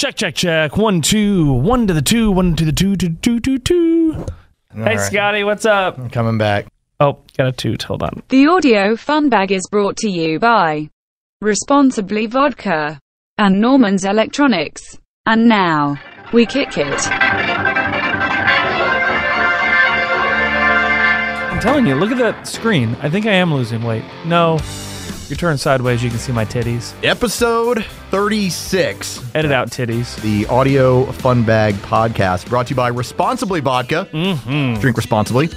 Check, 0.00 0.16
check, 0.16 0.34
check. 0.34 0.78
One, 0.78 1.02
two, 1.02 1.52
one 1.52 1.86
to 1.86 1.92
the 1.92 2.00
two, 2.00 2.30
one 2.30 2.56
to 2.56 2.64
the 2.64 2.72
two, 2.72 2.96
two, 2.96 3.16
two, 3.16 3.38
two, 3.38 3.58
two. 3.58 4.12
hey, 4.72 4.96
right. 4.96 4.98
Scotty, 4.98 5.44
what's 5.44 5.66
up? 5.66 5.98
I'm 5.98 6.08
coming 6.08 6.38
back. 6.38 6.68
Oh, 7.00 7.18
got 7.36 7.48
a 7.48 7.52
toot. 7.52 7.82
Hold 7.82 8.02
on. 8.04 8.22
The 8.30 8.46
audio 8.46 8.96
fun 8.96 9.28
bag 9.28 9.52
is 9.52 9.68
brought 9.70 9.98
to 9.98 10.08
you 10.08 10.38
by 10.38 10.88
Responsibly 11.42 12.24
Vodka 12.24 12.98
and 13.36 13.60
Norman's 13.60 14.06
Electronics. 14.06 14.96
And 15.26 15.50
now, 15.50 16.00
we 16.32 16.46
kick 16.46 16.78
it. 16.78 17.06
I'm 21.52 21.60
telling 21.60 21.86
you, 21.86 21.94
look 21.94 22.10
at 22.10 22.16
that 22.16 22.48
screen. 22.48 22.96
I 23.02 23.10
think 23.10 23.26
I 23.26 23.32
am 23.32 23.52
losing 23.52 23.82
weight. 23.82 24.04
No, 24.24 24.56
you're 25.30 25.36
turned 25.36 25.60
sideways. 25.60 26.02
You 26.02 26.10
can 26.10 26.18
see 26.18 26.32
my 26.32 26.44
titties. 26.44 26.92
Episode 27.04 27.84
36, 28.10 29.34
Edit 29.34 29.52
out 29.52 29.70
titties. 29.70 30.20
the 30.22 30.44
Audio 30.46 31.04
Fun 31.12 31.44
Bag 31.44 31.74
podcast, 31.76 32.48
brought 32.48 32.66
to 32.66 32.70
you 32.70 32.76
by 32.76 32.88
Responsibly 32.88 33.60
Vodka. 33.60 34.08
Mm-hmm. 34.12 34.80
Drink 34.80 34.96
responsibly. 34.96 35.48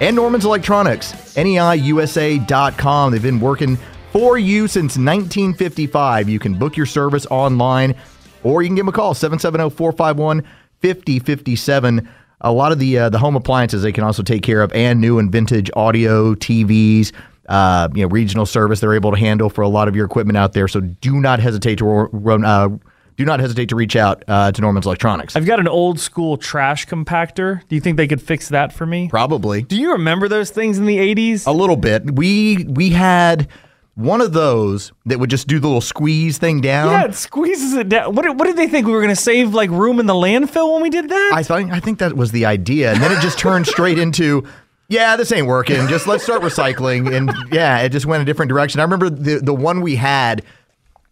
And 0.00 0.16
Norman's 0.16 0.44
Electronics, 0.44 1.12
NEIUSA.com. 1.36 3.12
They've 3.12 3.22
been 3.22 3.40
working 3.40 3.78
for 4.12 4.36
you 4.36 4.66
since 4.66 4.98
1955. 4.98 6.28
You 6.28 6.38
can 6.38 6.54
book 6.58 6.76
your 6.76 6.86
service 6.86 7.26
online 7.30 7.94
or 8.42 8.62
you 8.62 8.68
can 8.68 8.76
give 8.76 8.84
them 8.86 8.92
a 8.94 8.96
call, 8.96 9.14
770 9.14 9.74
451 9.74 10.42
5057. 10.80 12.08
A 12.40 12.52
lot 12.52 12.72
of 12.72 12.78
the 12.78 12.98
uh, 12.98 13.08
the 13.08 13.18
home 13.18 13.36
appliances 13.36 13.82
they 13.82 13.92
can 13.92 14.04
also 14.04 14.22
take 14.22 14.42
care 14.42 14.60
of, 14.60 14.70
and 14.72 15.00
new 15.00 15.18
and 15.18 15.32
vintage 15.32 15.70
audio, 15.74 16.34
TVs, 16.34 17.12
uh, 17.48 17.88
you 17.94 18.02
know, 18.02 18.08
regional 18.08 18.46
service 18.46 18.80
they're 18.80 18.94
able 18.94 19.10
to 19.12 19.18
handle 19.18 19.50
for 19.50 19.62
a 19.62 19.68
lot 19.68 19.88
of 19.88 19.96
your 19.96 20.04
equipment 20.06 20.36
out 20.36 20.52
there. 20.52 20.68
So 20.68 20.80
do 20.80 21.20
not 21.20 21.40
hesitate 21.40 21.78
to 21.78 21.84
run. 21.84 22.44
Uh, 22.44 22.68
do 23.16 23.24
not 23.24 23.38
hesitate 23.38 23.68
to 23.68 23.76
reach 23.76 23.94
out 23.94 24.24
uh, 24.26 24.50
to 24.50 24.60
Norman's 24.60 24.86
Electronics. 24.86 25.36
I've 25.36 25.46
got 25.46 25.60
an 25.60 25.68
old 25.68 26.00
school 26.00 26.36
trash 26.36 26.86
compactor. 26.86 27.60
Do 27.68 27.76
you 27.76 27.80
think 27.80 27.96
they 27.96 28.08
could 28.08 28.20
fix 28.20 28.48
that 28.48 28.72
for 28.72 28.86
me? 28.86 29.08
Probably 29.08 29.62
Do 29.62 29.76
you 29.76 29.92
remember 29.92 30.26
those 30.28 30.50
things 30.50 30.78
in 30.78 30.86
the 30.86 30.96
80s? 30.98 31.46
a 31.46 31.52
little 31.52 31.76
bit. 31.76 32.10
We 32.16 32.64
we 32.68 32.90
had 32.90 33.48
one 33.94 34.20
of 34.20 34.32
those 34.32 34.90
that 35.06 35.20
would 35.20 35.30
just 35.30 35.46
do 35.46 35.60
the 35.60 35.68
little 35.68 35.80
squeeze 35.80 36.38
thing 36.38 36.60
down. 36.60 36.90
yeah, 36.90 37.04
it 37.04 37.14
squeezes 37.14 37.74
it 37.74 37.88
down. 37.88 38.12
What 38.16 38.22
did, 38.24 38.36
what 38.36 38.46
did 38.46 38.56
they 38.56 38.66
think? 38.66 38.88
We 38.88 38.92
were 38.92 39.00
going 39.00 39.14
to 39.14 39.20
save 39.20 39.54
like 39.54 39.70
room 39.70 40.00
in 40.00 40.06
the 40.06 40.14
landfill 40.14 40.72
when 40.72 40.82
we 40.82 40.90
did 40.90 41.08
that? 41.08 41.30
I 41.32 41.44
think 41.44 41.70
I 41.70 41.78
think 41.78 42.00
that 42.00 42.14
was 42.16 42.32
the 42.32 42.46
idea, 42.46 42.92
and 42.92 43.00
then 43.00 43.12
it 43.12 43.20
just 43.20 43.38
turned 43.38 43.68
straight 43.68 43.98
into. 44.00 44.44
Yeah, 44.88 45.16
this 45.16 45.32
ain't 45.32 45.46
working. 45.46 45.86
Just 45.88 46.06
let's 46.06 46.22
start 46.24 46.42
recycling, 46.42 47.14
and 47.14 47.32
yeah, 47.52 47.78
it 47.80 47.88
just 47.90 48.06
went 48.06 48.22
a 48.22 48.24
different 48.26 48.50
direction. 48.50 48.80
I 48.80 48.82
remember 48.84 49.08
the 49.10 49.38
the 49.38 49.54
one 49.54 49.80
we 49.80 49.96
had, 49.96 50.42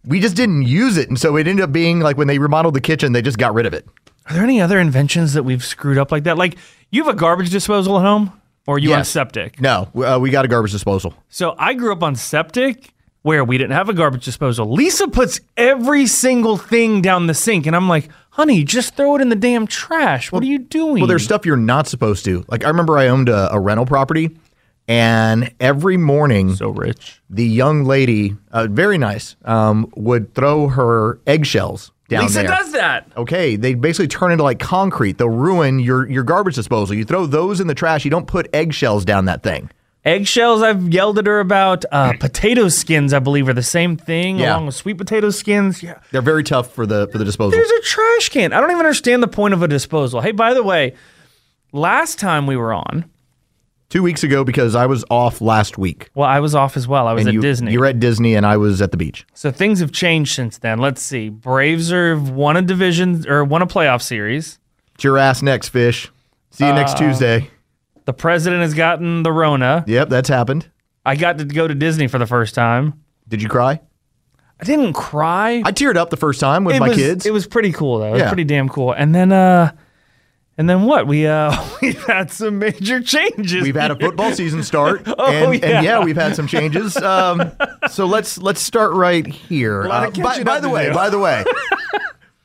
we 0.05 0.19
just 0.19 0.35
didn't 0.35 0.63
use 0.63 0.97
it, 0.97 1.09
and 1.09 1.17
so 1.19 1.35
it 1.37 1.47
ended 1.47 1.63
up 1.63 1.71
being 1.71 1.99
like 1.99 2.17
when 2.17 2.27
they 2.27 2.37
remodeled 2.39 2.75
the 2.75 2.81
kitchen, 2.81 3.13
they 3.13 3.21
just 3.21 3.37
got 3.37 3.53
rid 3.53 3.65
of 3.65 3.73
it. 3.73 3.85
Are 4.27 4.33
there 4.33 4.43
any 4.43 4.61
other 4.61 4.79
inventions 4.79 5.33
that 5.33 5.43
we've 5.43 5.63
screwed 5.63 5.97
up 5.97 6.11
like 6.11 6.23
that? 6.23 6.37
Like, 6.37 6.57
you 6.91 7.03
have 7.03 7.13
a 7.13 7.17
garbage 7.17 7.49
disposal 7.49 7.97
at 7.97 8.03
home? 8.05 8.31
Or 8.65 8.75
are 8.75 8.79
you 8.79 8.93
on 8.93 8.99
Yes. 8.99 9.09
septic? 9.09 9.59
No, 9.59 9.89
uh, 9.95 10.17
we 10.21 10.29
got 10.29 10.45
a 10.45 10.47
garbage 10.47 10.71
disposal. 10.71 11.13
So 11.27 11.53
I 11.57 11.73
grew 11.73 11.91
up 11.91 12.01
on 12.01 12.15
septic 12.15 12.93
where 13.23 13.43
we 13.43 13.57
didn't 13.57 13.73
have 13.73 13.89
a 13.89 13.93
garbage 13.93 14.23
disposal. 14.23 14.71
Lisa 14.71 15.09
puts 15.09 15.41
every 15.57 16.07
single 16.07 16.55
thing 16.55 17.01
down 17.01 17.27
the 17.27 17.33
sink, 17.33 17.65
and 17.67 17.75
I'm 17.75 17.89
like, 17.89 18.07
honey, 18.33 18.63
just 18.63 18.95
throw 18.95 19.15
it 19.15 19.21
in 19.21 19.29
the 19.29 19.35
damn 19.35 19.65
trash. 19.67 20.31
What 20.31 20.43
are 20.43 20.47
you 20.47 20.59
doing? 20.59 20.97
Well, 21.01 21.07
there's 21.07 21.23
stuff 21.23 21.45
you're 21.45 21.55
not 21.55 21.87
supposed 21.87 22.25
to. 22.25 22.43
Like 22.47 22.63
I 22.63 22.67
remember 22.67 22.97
I 22.97 23.07
owned 23.07 23.29
a, 23.29 23.51
a 23.53 23.59
rental 23.59 23.85
property, 23.85 24.37
and 24.87 25.51
every 25.59 25.97
morning 25.97 26.55
so 26.55 26.69
rich. 26.69 27.21
the 27.29 27.45
young 27.45 27.85
lady, 27.85 28.35
uh, 28.51 28.67
very 28.69 28.97
nice, 28.97 29.35
um, 29.45 29.91
would 29.95 30.33
throw 30.33 30.67
her 30.67 31.19
eggshells 31.25 31.91
down 32.09 32.23
Lisa 32.23 32.39
there. 32.39 32.47
does 32.47 32.71
that. 32.73 33.11
Okay, 33.15 33.55
they 33.55 33.75
basically 33.75 34.07
turn 34.07 34.31
into 34.31 34.43
like 34.43 34.59
concrete. 34.59 35.17
They'll 35.17 35.29
ruin 35.29 35.79
your 35.79 36.09
your 36.09 36.23
garbage 36.23 36.55
disposal. 36.55 36.95
You 36.95 37.05
throw 37.05 37.25
those 37.25 37.59
in 37.59 37.67
the 37.67 37.75
trash. 37.75 38.03
You 38.03 38.11
don't 38.11 38.27
put 38.27 38.53
eggshells 38.53 39.05
down 39.05 39.25
that 39.25 39.43
thing. 39.43 39.69
Eggshells, 40.05 40.61
I've 40.61 40.89
yelled 40.93 41.17
at 41.17 41.27
her 41.27 41.39
about. 41.39 41.85
Uh, 41.91 42.13
potato 42.19 42.67
skins, 42.67 43.13
I 43.13 43.19
believe, 43.19 43.47
are 43.47 43.53
the 43.53 43.63
same 43.63 43.95
thing, 43.95 44.37
Yeah. 44.39 44.53
along 44.53 44.65
with 44.65 44.75
sweet 44.75 44.97
potato 44.97 45.29
skins. 45.29 45.81
Yeah. 45.81 45.99
They're 46.11 46.21
very 46.21 46.43
tough 46.43 46.73
for 46.73 46.85
the 46.85 47.07
for 47.07 47.17
the 47.17 47.25
disposal. 47.25 47.51
There's 47.57 47.69
a 47.71 47.81
trash 47.81 48.29
can. 48.29 48.51
I 48.53 48.59
don't 48.59 48.69
even 48.71 48.85
understand 48.85 49.23
the 49.23 49.27
point 49.29 49.53
of 49.53 49.63
a 49.63 49.67
disposal. 49.67 50.19
Hey, 50.21 50.31
by 50.31 50.53
the 50.53 50.63
way, 50.63 50.95
last 51.71 52.19
time 52.19 52.47
we 52.47 52.55
were 52.57 52.73
on, 52.73 53.05
Two 53.89 54.01
weeks 54.01 54.23
ago, 54.23 54.43
because 54.43 54.73
I 54.73 54.87
was 54.87 55.05
off 55.11 55.39
last 55.39 55.77
week, 55.77 56.09
well, 56.15 56.27
I 56.27 56.39
was 56.39 56.55
off 56.55 56.75
as 56.75 56.87
well. 56.87 57.07
I 57.07 57.13
was 57.13 57.21
and 57.21 57.27
at 57.27 57.33
you 57.35 57.41
Disney. 57.41 57.73
you 57.73 57.79
were 57.79 57.85
at 57.85 57.99
Disney, 57.99 58.33
and 58.33 58.43
I 58.43 58.57
was 58.57 58.81
at 58.81 58.89
the 58.89 58.97
beach. 58.97 59.23
So 59.35 59.51
things 59.51 59.81
have 59.81 59.91
changed 59.91 60.33
since 60.33 60.57
then. 60.57 60.79
Let's 60.79 60.99
see. 60.99 61.29
Braves 61.29 61.91
are 61.93 62.17
won 62.17 62.57
a 62.57 62.63
division 62.63 63.29
or 63.29 63.43
won 63.43 63.61
a 63.61 63.67
playoff 63.67 64.01
series. 64.01 64.57
It's 64.95 65.03
your 65.03 65.19
ass 65.19 65.43
next, 65.43 65.69
fish. 65.69 66.09
See 66.49 66.65
you 66.65 66.71
Uh, 66.71 66.75
next 66.75 66.97
Tuesday. 66.97 67.51
The 68.05 68.13
president 68.13 68.61
has 68.61 68.73
gotten 68.73 69.23
the 69.23 69.31
Rona. 69.31 69.83
Yep, 69.87 70.09
that's 70.09 70.29
happened. 70.29 70.69
I 71.05 71.15
got 71.15 71.37
to 71.37 71.45
go 71.45 71.67
to 71.67 71.75
Disney 71.75 72.07
for 72.07 72.17
the 72.17 72.27
first 72.27 72.55
time. 72.55 73.01
Did 73.27 73.41
you 73.41 73.49
cry? 73.49 73.79
I 74.59 74.65
didn't 74.65 74.93
cry. 74.93 75.61
I 75.65 75.71
teared 75.71 75.97
up 75.97 76.09
the 76.09 76.17
first 76.17 76.39
time 76.39 76.63
with 76.63 76.75
it 76.75 76.79
my 76.79 76.89
was, 76.89 76.97
kids. 76.97 77.25
It 77.25 77.33
was 77.33 77.47
pretty 77.47 77.71
cool 77.71 77.99
though. 77.99 78.13
It 78.15 78.21
was 78.21 78.27
pretty 78.27 78.45
damn 78.45 78.69
cool. 78.69 78.93
And 78.93 79.13
then 79.13 79.31
uh 79.31 79.71
and 80.57 80.69
then 80.69 80.83
what? 80.83 81.07
We 81.07 81.25
uh 81.27 81.53
we've 81.81 82.01
had 82.05 82.31
some 82.31 82.59
major 82.59 83.01
changes. 83.01 83.63
We've 83.63 83.75
had 83.75 83.91
a 83.91 83.95
football 83.99 84.31
season 84.35 84.63
start, 84.63 85.01
Oh, 85.07 85.25
and, 85.51 85.61
yeah. 85.61 85.69
and 85.69 85.85
yeah, 85.85 86.03
we've 86.03 86.15
had 86.15 86.35
some 86.35 86.47
changes. 86.47 86.95
Um, 86.95 87.51
so 87.89 88.05
let's 88.05 88.37
let's 88.37 88.61
start 88.61 88.93
right 88.93 89.25
here. 89.25 89.83
Uh, 89.83 90.11
by, 90.11 90.43
by 90.43 90.59
the 90.59 90.69
way, 90.69 90.91
by 90.93 91.09
the 91.09 91.19
way, 91.19 91.43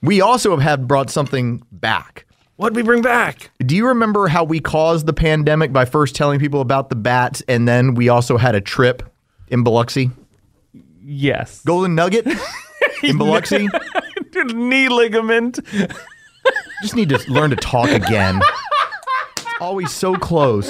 we 0.02 0.20
also 0.20 0.50
have 0.50 0.60
had 0.60 0.88
brought 0.88 1.10
something 1.10 1.62
back. 1.70 2.24
What'd 2.58 2.74
we 2.74 2.82
bring 2.82 3.02
back? 3.02 3.52
Do 3.60 3.76
you 3.76 3.86
remember 3.86 4.26
how 4.26 4.42
we 4.42 4.58
caused 4.58 5.06
the 5.06 5.12
pandemic 5.12 5.72
by 5.72 5.84
first 5.84 6.16
telling 6.16 6.40
people 6.40 6.60
about 6.60 6.90
the 6.90 6.96
bats, 6.96 7.40
and 7.46 7.68
then 7.68 7.94
we 7.94 8.08
also 8.08 8.36
had 8.36 8.56
a 8.56 8.60
trip 8.60 9.04
in 9.46 9.62
Biloxi, 9.62 10.10
Yes. 11.00 11.62
Golden 11.64 11.94
Nugget 11.94 12.26
in 13.04 13.16
Biloxi? 13.16 13.68
Knee 14.34 14.88
ligament. 14.88 15.60
Just 16.82 16.96
need 16.96 17.10
to 17.10 17.18
learn 17.30 17.50
to 17.50 17.56
talk 17.56 17.90
again. 17.90 18.40
It's 19.36 19.46
always 19.60 19.92
so 19.92 20.16
close. 20.16 20.68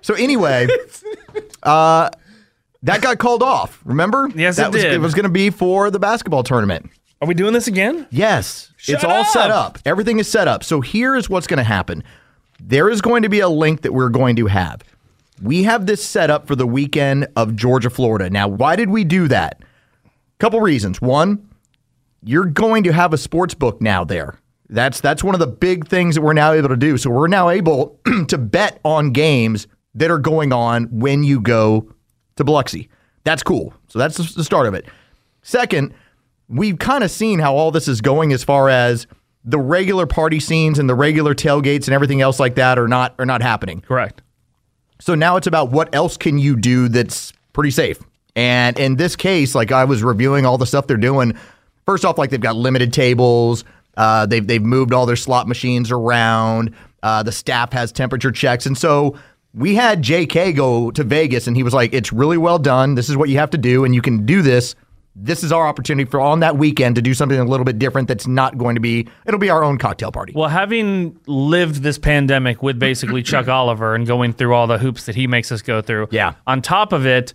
So 0.00 0.14
anyway, 0.14 0.68
uh, 1.62 2.08
that 2.82 3.02
got 3.02 3.18
called 3.18 3.42
off. 3.42 3.82
Remember? 3.84 4.30
Yes, 4.34 4.56
that 4.56 4.68
it 4.68 4.72
was, 4.72 4.82
did. 4.82 4.92
It 4.94 4.98
was 5.00 5.12
going 5.12 5.24
to 5.24 5.28
be 5.28 5.50
for 5.50 5.90
the 5.90 5.98
basketball 5.98 6.44
tournament. 6.44 6.90
Are 7.24 7.26
we 7.26 7.32
doing 7.32 7.54
this 7.54 7.68
again? 7.68 8.06
Yes, 8.10 8.70
it's 8.76 9.00
Shut 9.00 9.04
all 9.06 9.24
set 9.24 9.50
up. 9.50 9.76
up. 9.76 9.78
Everything 9.86 10.18
is 10.18 10.28
set 10.28 10.46
up. 10.46 10.62
So 10.62 10.82
here 10.82 11.16
is 11.16 11.30
what's 11.30 11.46
going 11.46 11.56
to 11.56 11.64
happen. 11.64 12.04
There 12.60 12.90
is 12.90 13.00
going 13.00 13.22
to 13.22 13.30
be 13.30 13.40
a 13.40 13.48
link 13.48 13.80
that 13.80 13.94
we're 13.94 14.10
going 14.10 14.36
to 14.36 14.46
have. 14.46 14.82
We 15.40 15.62
have 15.62 15.86
this 15.86 16.04
set 16.04 16.28
up 16.28 16.46
for 16.46 16.54
the 16.54 16.66
weekend 16.66 17.28
of 17.34 17.56
Georgia, 17.56 17.88
Florida. 17.88 18.28
Now, 18.28 18.46
why 18.46 18.76
did 18.76 18.90
we 18.90 19.04
do 19.04 19.26
that? 19.28 19.62
Couple 20.38 20.60
reasons. 20.60 21.00
One, 21.00 21.48
you're 22.22 22.44
going 22.44 22.82
to 22.82 22.92
have 22.92 23.14
a 23.14 23.18
sports 23.18 23.54
book 23.54 23.80
now 23.80 24.04
there. 24.04 24.38
That's 24.68 25.00
that's 25.00 25.24
one 25.24 25.34
of 25.34 25.38
the 25.38 25.46
big 25.46 25.88
things 25.88 26.16
that 26.16 26.20
we're 26.20 26.34
now 26.34 26.52
able 26.52 26.68
to 26.68 26.76
do. 26.76 26.98
So 26.98 27.08
we're 27.08 27.28
now 27.28 27.48
able 27.48 27.98
to 28.28 28.36
bet 28.36 28.80
on 28.84 29.12
games 29.12 29.66
that 29.94 30.10
are 30.10 30.18
going 30.18 30.52
on 30.52 30.88
when 30.90 31.24
you 31.24 31.40
go 31.40 31.90
to 32.36 32.44
Biloxi. 32.44 32.90
That's 33.22 33.42
cool. 33.42 33.72
So 33.88 33.98
that's 33.98 34.34
the 34.34 34.44
start 34.44 34.66
of 34.66 34.74
it. 34.74 34.84
Second, 35.40 35.94
we've 36.48 36.78
kind 36.78 37.04
of 37.04 37.10
seen 37.10 37.38
how 37.38 37.54
all 37.56 37.70
this 37.70 37.88
is 37.88 38.00
going 38.00 38.32
as 38.32 38.44
far 38.44 38.68
as 38.68 39.06
the 39.44 39.58
regular 39.58 40.06
party 40.06 40.40
scenes 40.40 40.78
and 40.78 40.88
the 40.88 40.94
regular 40.94 41.34
tailgates 41.34 41.86
and 41.86 41.94
everything 41.94 42.20
else 42.20 42.40
like 42.40 42.54
that 42.54 42.78
are 42.78 42.88
not 42.88 43.14
are 43.18 43.26
not 43.26 43.42
happening. 43.42 43.80
Correct. 43.82 44.22
So 45.00 45.14
now 45.14 45.36
it's 45.36 45.46
about 45.46 45.70
what 45.70 45.94
else 45.94 46.16
can 46.16 46.38
you 46.38 46.56
do 46.56 46.88
that's 46.88 47.32
pretty 47.52 47.70
safe. 47.70 47.98
And 48.36 48.78
in 48.78 48.96
this 48.96 49.16
case, 49.16 49.54
like 49.54 49.70
I 49.70 49.84
was 49.84 50.02
reviewing 50.02 50.46
all 50.46 50.58
the 50.58 50.66
stuff 50.66 50.86
they're 50.86 50.96
doing. 50.96 51.36
First 51.86 52.04
off, 52.04 52.16
like 52.16 52.30
they've 52.30 52.40
got 52.40 52.56
limited 52.56 52.92
tables. 52.92 53.64
Uh, 53.96 54.26
they've 54.26 54.46
they've 54.46 54.62
moved 54.62 54.92
all 54.92 55.06
their 55.06 55.16
slot 55.16 55.46
machines 55.46 55.90
around. 55.90 56.74
Uh, 57.02 57.22
the 57.22 57.32
staff 57.32 57.72
has 57.72 57.92
temperature 57.92 58.32
checks, 58.32 58.66
and 58.66 58.78
so 58.78 59.16
we 59.52 59.74
had 59.74 60.02
J.K. 60.02 60.54
go 60.54 60.90
to 60.90 61.04
Vegas, 61.04 61.46
and 61.46 61.56
he 61.56 61.62
was 61.62 61.74
like, 61.74 61.92
"It's 61.92 62.12
really 62.12 62.38
well 62.38 62.58
done. 62.58 62.94
This 62.94 63.08
is 63.08 63.16
what 63.16 63.28
you 63.28 63.38
have 63.38 63.50
to 63.50 63.58
do, 63.58 63.84
and 63.84 63.94
you 63.94 64.00
can 64.00 64.24
do 64.24 64.42
this 64.42 64.74
this 65.16 65.44
is 65.44 65.52
our 65.52 65.66
opportunity 65.66 66.10
for 66.10 66.20
on 66.20 66.40
that 66.40 66.56
weekend 66.56 66.96
to 66.96 67.02
do 67.02 67.14
something 67.14 67.38
a 67.38 67.44
little 67.44 67.64
bit 67.64 67.78
different 67.78 68.08
that's 68.08 68.26
not 68.26 68.58
going 68.58 68.74
to 68.74 68.80
be 68.80 69.08
it'll 69.26 69.38
be 69.38 69.50
our 69.50 69.62
own 69.62 69.78
cocktail 69.78 70.10
party. 70.10 70.32
Well, 70.34 70.48
having 70.48 71.18
lived 71.26 71.82
this 71.82 71.98
pandemic 71.98 72.62
with 72.62 72.78
basically 72.78 73.22
Chuck 73.30 73.48
Oliver 73.48 73.94
and 73.94 74.06
going 74.06 74.32
through 74.32 74.54
all 74.54 74.66
the 74.66 74.78
hoops 74.78 75.06
that 75.06 75.14
he 75.14 75.26
makes 75.26 75.52
us 75.52 75.62
go 75.62 75.80
through, 75.82 76.08
Yeah. 76.10 76.34
On 76.46 76.60
top 76.60 76.92
of 76.92 77.06
it, 77.06 77.32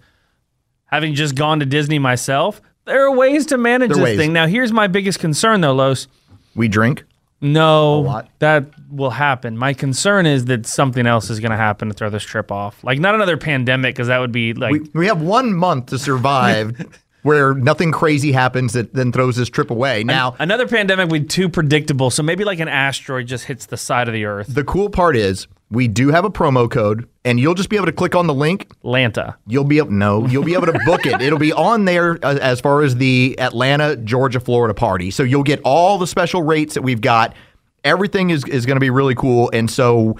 having 0.85 1.13
just 1.15 1.35
gone 1.35 1.59
to 1.59 1.65
Disney 1.65 1.99
myself, 1.99 2.61
there 2.85 3.05
are 3.05 3.15
ways 3.15 3.45
to 3.47 3.57
manage 3.57 3.89
this 3.89 3.99
ways. 3.99 4.17
thing. 4.17 4.33
Now, 4.33 4.47
here's 4.47 4.71
my 4.71 4.87
biggest 4.87 5.19
concern, 5.19 5.61
though, 5.61 5.73
Los. 5.73 6.07
we 6.55 6.67
drink. 6.67 7.03
No, 7.41 8.23
that 8.39 8.65
will 8.91 9.11
happen. 9.11 9.57
My 9.57 9.73
concern 9.73 10.25
is 10.25 10.45
that 10.45 10.65
something 10.65 11.07
else 11.07 11.29
is 11.29 11.39
going 11.39 11.51
to 11.51 11.57
happen 11.57 11.87
to 11.87 11.93
throw 11.93 12.09
this 12.09 12.23
trip 12.23 12.51
off. 12.51 12.83
Like 12.83 12.99
not 12.99 13.15
another 13.15 13.37
pandemic, 13.37 13.95
because 13.95 14.07
that 14.07 14.17
would 14.19 14.33
be 14.33 14.53
like 14.53 14.73
We, 14.73 14.89
we 14.93 15.07
have 15.07 15.21
one 15.21 15.53
month 15.53 15.85
to 15.87 15.97
survive 15.99 16.85
where 17.23 17.53
nothing 17.53 17.91
crazy 17.91 18.31
happens 18.31 18.73
that 18.73 18.93
then 18.93 19.11
throws 19.11 19.35
this 19.35 19.49
trip 19.49 19.71
away. 19.71 20.03
Now, 20.03 20.35
another 20.39 20.67
pandemic 20.67 21.09
would 21.09 21.23
be 21.23 21.27
too 21.27 21.49
predictable. 21.49 22.09
So 22.09 22.23
maybe 22.23 22.43
like 22.43 22.59
an 22.59 22.67
asteroid 22.67 23.27
just 23.27 23.45
hits 23.45 23.65
the 23.65 23.77
side 23.77 24.07
of 24.07 24.13
the 24.13 24.25
Earth. 24.25 24.53
the 24.53 24.63
cool 24.63 24.89
part 24.89 25.15
is 25.15 25.47
we 25.71 25.87
do 25.87 26.09
have 26.09 26.25
a 26.25 26.31
promo 26.31 26.69
code, 26.69 27.07
and 27.23 27.39
you'll 27.39 27.53
just 27.53 27.69
be 27.69 27.75
able 27.75 27.85
to 27.85 27.91
click 27.91 28.15
on 28.15 28.25
the 28.27 28.33
link. 28.33 28.71
Lanta. 28.83 29.35
You'll 29.45 29.63
be 29.63 29.77
able 29.77 29.91
no, 29.91 30.25
you'll 30.25 30.43
be 30.43 30.55
able 30.55 30.65
to 30.67 30.79
book 30.85 31.05
it. 31.05 31.21
It'll 31.21 31.39
be 31.39 31.53
on 31.53 31.85
there 31.85 32.17
uh, 32.23 32.37
as 32.41 32.59
far 32.59 32.81
as 32.81 32.95
the 32.95 33.37
Atlanta, 33.39 33.95
Georgia, 33.95 34.39
Florida 34.39 34.73
party. 34.73 35.11
So 35.11 35.23
you'll 35.23 35.43
get 35.43 35.61
all 35.63 35.97
the 35.97 36.07
special 36.07 36.41
rates 36.41 36.73
that 36.73 36.81
we've 36.81 37.01
got. 37.01 37.35
Everything 37.83 38.29
is 38.31 38.43
is 38.45 38.65
going 38.65 38.77
to 38.77 38.81
be 38.81 38.89
really 38.89 39.15
cool, 39.15 39.49
and 39.53 39.69
so 39.69 40.17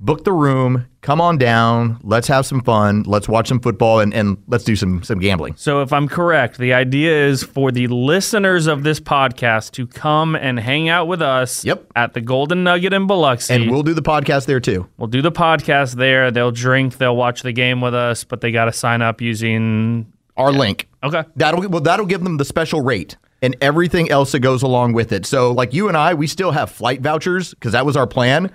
book 0.00 0.24
the 0.24 0.32
room. 0.32 0.86
Come 1.02 1.20
on 1.20 1.38
down. 1.38 1.98
Let's 2.02 2.28
have 2.28 2.44
some 2.44 2.60
fun. 2.62 3.04
Let's 3.04 3.28
watch 3.28 3.48
some 3.48 3.60
football, 3.60 4.00
and, 4.00 4.12
and 4.12 4.36
let's 4.48 4.64
do 4.64 4.76
some 4.76 5.02
some 5.02 5.18
gambling. 5.18 5.54
So 5.56 5.80
if 5.82 5.92
I'm 5.92 6.08
correct, 6.08 6.58
the 6.58 6.72
idea 6.74 7.26
is 7.28 7.42
for 7.42 7.70
the 7.72 7.86
listeners 7.86 8.66
of 8.66 8.82
this 8.82 9.00
podcast 9.00 9.70
to 9.72 9.86
come 9.86 10.34
and 10.36 10.58
hang 10.60 10.88
out 10.88 11.06
with 11.08 11.22
us 11.22 11.64
Yep. 11.64 11.86
at 11.96 12.12
the 12.14 12.20
Golden 12.20 12.64
Nugget 12.64 12.92
in 12.92 13.06
Biloxi. 13.06 13.54
And 13.54 13.70
we'll 13.70 13.82
do 13.82 13.94
the 13.94 14.02
podcast 14.02 14.46
there 14.46 14.60
too. 14.60 14.88
We'll 14.98 15.08
do 15.08 15.22
the 15.22 15.32
podcast 15.32 15.94
there. 15.94 16.30
They'll 16.30 16.50
drink, 16.52 16.98
they'll 16.98 17.16
watch 17.16 17.42
the 17.42 17.52
game 17.52 17.80
with 17.80 17.94
us, 17.94 18.24
but 18.24 18.40
they 18.42 18.52
got 18.52 18.66
to 18.66 18.72
sign 18.72 19.00
up 19.02 19.20
using 19.22 20.12
Our 20.36 20.52
link. 20.52 20.88
Okay. 21.02 21.24
That'll 21.36 21.66
well, 21.68 21.80
that'll 21.80 22.06
give 22.06 22.22
them 22.22 22.36
the 22.36 22.44
special 22.44 22.82
rate 22.82 23.16
and 23.42 23.56
everything 23.62 24.10
else 24.10 24.32
that 24.32 24.40
goes 24.40 24.62
along 24.62 24.92
with 24.92 25.12
it. 25.12 25.24
So, 25.24 25.52
like 25.52 25.72
you 25.72 25.88
and 25.88 25.96
I, 25.96 26.12
we 26.12 26.26
still 26.26 26.50
have 26.50 26.70
flight 26.70 27.00
vouchers 27.00 27.54
because 27.54 27.72
that 27.72 27.86
was 27.86 27.96
our 27.96 28.06
plan. 28.06 28.50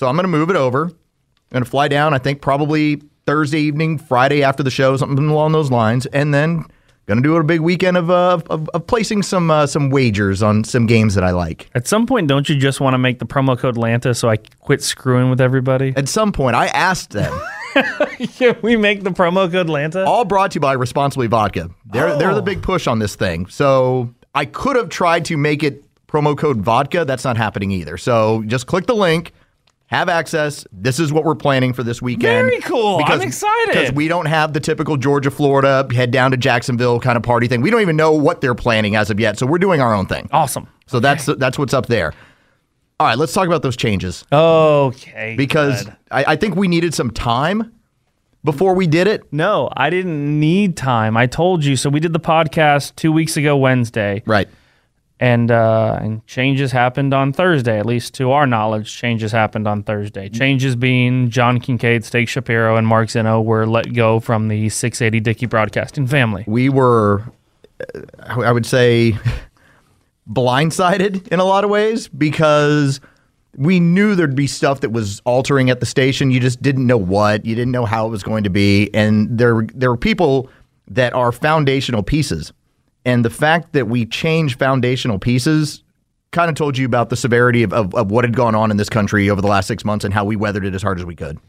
So 0.00 0.08
I'm 0.08 0.16
going 0.16 0.24
to 0.24 0.28
move 0.28 0.48
it 0.48 0.56
over. 0.56 0.84
I'm 0.84 0.94
going 1.50 1.62
to 1.62 1.68
fly 1.68 1.86
down. 1.86 2.14
I 2.14 2.18
think 2.18 2.40
probably 2.40 3.02
Thursday 3.26 3.60
evening, 3.60 3.98
Friday 3.98 4.42
after 4.42 4.62
the 4.62 4.70
show, 4.70 4.96
something 4.96 5.28
along 5.28 5.52
those 5.52 5.70
lines, 5.70 6.06
and 6.06 6.32
then 6.32 6.64
going 7.04 7.18
to 7.18 7.22
do 7.22 7.36
a 7.36 7.44
big 7.44 7.60
weekend 7.60 7.98
of 7.98 8.08
uh, 8.08 8.40
of, 8.48 8.66
of 8.70 8.86
placing 8.86 9.22
some 9.22 9.50
uh, 9.50 9.66
some 9.66 9.90
wagers 9.90 10.42
on 10.42 10.64
some 10.64 10.86
games 10.86 11.16
that 11.16 11.24
I 11.24 11.32
like. 11.32 11.68
At 11.74 11.86
some 11.86 12.06
point, 12.06 12.28
don't 12.28 12.48
you 12.48 12.56
just 12.56 12.80
want 12.80 12.94
to 12.94 12.98
make 12.98 13.18
the 13.18 13.26
promo 13.26 13.58
code 13.58 13.76
Lanta 13.76 14.16
so 14.16 14.30
I 14.30 14.38
quit 14.38 14.82
screwing 14.82 15.28
with 15.28 15.38
everybody? 15.38 15.92
At 15.94 16.08
some 16.08 16.32
point, 16.32 16.56
I 16.56 16.68
asked 16.68 17.10
them. 17.10 17.38
Can 18.38 18.56
we 18.62 18.76
make 18.76 19.02
the 19.02 19.10
promo 19.10 19.52
code 19.52 19.66
Lanta? 19.66 20.06
all 20.06 20.24
brought 20.24 20.52
to 20.52 20.54
you 20.54 20.60
by 20.62 20.72
Responsibly 20.72 21.26
Vodka. 21.26 21.68
They're 21.84 22.16
they're 22.16 22.34
the 22.34 22.40
big 22.40 22.62
push 22.62 22.86
on 22.86 23.00
this 23.00 23.16
thing. 23.16 23.48
So 23.48 24.14
I 24.34 24.46
could 24.46 24.76
have 24.76 24.88
tried 24.88 25.26
to 25.26 25.36
make 25.36 25.62
it 25.62 25.84
promo 26.08 26.38
code 26.38 26.62
vodka. 26.62 27.04
That's 27.04 27.24
not 27.24 27.36
happening 27.36 27.70
either. 27.70 27.98
So 27.98 28.42
just 28.46 28.66
click 28.66 28.86
the 28.86 28.96
link, 28.96 29.34
have 29.90 30.08
access. 30.08 30.64
This 30.72 31.00
is 31.00 31.12
what 31.12 31.24
we're 31.24 31.34
planning 31.34 31.72
for 31.72 31.82
this 31.82 32.00
weekend. 32.00 32.48
Very 32.48 32.60
cool. 32.60 33.00
I'm 33.04 33.20
excited. 33.22 33.66
because 33.72 33.92
we 33.92 34.06
don't 34.06 34.26
have 34.26 34.52
the 34.52 34.60
typical 34.60 34.96
Georgia, 34.96 35.30
Florida, 35.32 35.84
head 35.92 36.12
down 36.12 36.30
to 36.30 36.36
Jacksonville 36.36 37.00
kind 37.00 37.16
of 37.16 37.24
party 37.24 37.48
thing. 37.48 37.60
We 37.60 37.70
don't 37.70 37.80
even 37.80 37.96
know 37.96 38.12
what 38.12 38.40
they're 38.40 38.54
planning 38.54 38.94
as 38.94 39.10
of 39.10 39.18
yet. 39.18 39.36
So 39.38 39.46
we're 39.46 39.58
doing 39.58 39.80
our 39.80 39.92
own 39.92 40.06
thing. 40.06 40.28
Awesome. 40.32 40.68
So 40.86 41.00
that's 41.00 41.26
that's 41.26 41.58
what's 41.58 41.74
up 41.74 41.86
there. 41.86 42.14
All 43.00 43.06
right, 43.06 43.16
let's 43.18 43.32
talk 43.32 43.46
about 43.46 43.62
those 43.62 43.76
changes 43.76 44.24
Okay. 44.32 45.34
because. 45.36 45.88
I, 46.12 46.24
I 46.32 46.36
think 46.36 46.54
we 46.56 46.66
needed 46.68 46.92
some 46.92 47.10
time 47.12 47.72
before 48.44 48.74
we 48.74 48.86
did 48.86 49.06
it. 49.06 49.32
no, 49.32 49.70
I 49.76 49.90
didn't 49.90 50.38
need 50.40 50.76
time. 50.76 51.16
I 51.16 51.26
told 51.26 51.64
you. 51.64 51.76
So 51.76 51.88
we 51.90 52.00
did 52.00 52.12
the 52.12 52.20
podcast 52.20 52.96
two 52.96 53.12
weeks 53.12 53.36
ago 53.36 53.56
Wednesday, 53.56 54.22
Right. 54.26 54.48
And 55.20 55.50
uh, 55.50 55.98
and 56.00 56.26
changes 56.26 56.72
happened 56.72 57.12
on 57.12 57.32
Thursday. 57.32 57.78
At 57.78 57.84
least 57.84 58.14
to 58.14 58.32
our 58.32 58.46
knowledge, 58.46 58.96
changes 58.96 59.30
happened 59.30 59.68
on 59.68 59.82
Thursday. 59.82 60.30
Changes 60.30 60.74
being 60.74 61.28
John 61.28 61.60
Kincaid, 61.60 62.04
Steak 62.04 62.28
Shapiro, 62.28 62.76
and 62.76 62.86
Mark 62.86 63.10
Zeno 63.10 63.40
were 63.42 63.66
let 63.66 63.92
go 63.92 64.18
from 64.18 64.48
the 64.48 64.70
680 64.70 65.20
Dickey 65.20 65.46
Broadcasting 65.46 66.06
family. 66.06 66.44
we 66.46 66.70
were, 66.70 67.22
uh, 67.94 68.40
I 68.40 68.50
would 68.50 68.64
say, 68.64 69.16
blindsided 70.28 71.28
in 71.28 71.38
a 71.38 71.44
lot 71.44 71.64
of 71.64 71.70
ways 71.70 72.08
because 72.08 72.98
we 73.56 73.78
knew 73.78 74.14
there'd 74.14 74.34
be 74.34 74.46
stuff 74.46 74.80
that 74.80 74.90
was 74.90 75.20
altering 75.26 75.68
at 75.68 75.80
the 75.80 75.86
station. 75.86 76.30
You 76.30 76.40
just 76.40 76.62
didn't 76.62 76.86
know 76.86 76.96
what, 76.96 77.44
you 77.44 77.54
didn't 77.54 77.72
know 77.72 77.84
how 77.84 78.06
it 78.06 78.10
was 78.10 78.22
going 78.22 78.44
to 78.44 78.50
be, 78.50 78.88
and 78.94 79.36
there 79.36 79.66
there 79.74 79.90
were 79.90 79.98
people 79.98 80.48
that 80.88 81.12
are 81.12 81.30
foundational 81.30 82.02
pieces, 82.02 82.54
and 83.04 83.24
the 83.24 83.30
fact 83.30 83.72
that 83.72 83.88
we 83.88 84.06
changed 84.06 84.58
foundational 84.58 85.18
pieces. 85.18 85.82
Kind 86.32 86.48
of 86.48 86.54
told 86.54 86.78
you 86.78 86.86
about 86.86 87.10
the 87.10 87.16
severity 87.16 87.64
of, 87.64 87.72
of, 87.72 87.92
of 87.92 88.12
what 88.12 88.22
had 88.22 88.36
gone 88.36 88.54
on 88.54 88.70
in 88.70 88.76
this 88.76 88.88
country 88.88 89.28
over 89.28 89.40
the 89.42 89.48
last 89.48 89.66
six 89.66 89.84
months 89.84 90.04
and 90.04 90.14
how 90.14 90.24
we 90.24 90.36
weathered 90.36 90.64
it 90.64 90.76
as 90.76 90.80
hard 90.80 91.00
as 91.00 91.04
we 91.04 91.16
could. 91.16 91.40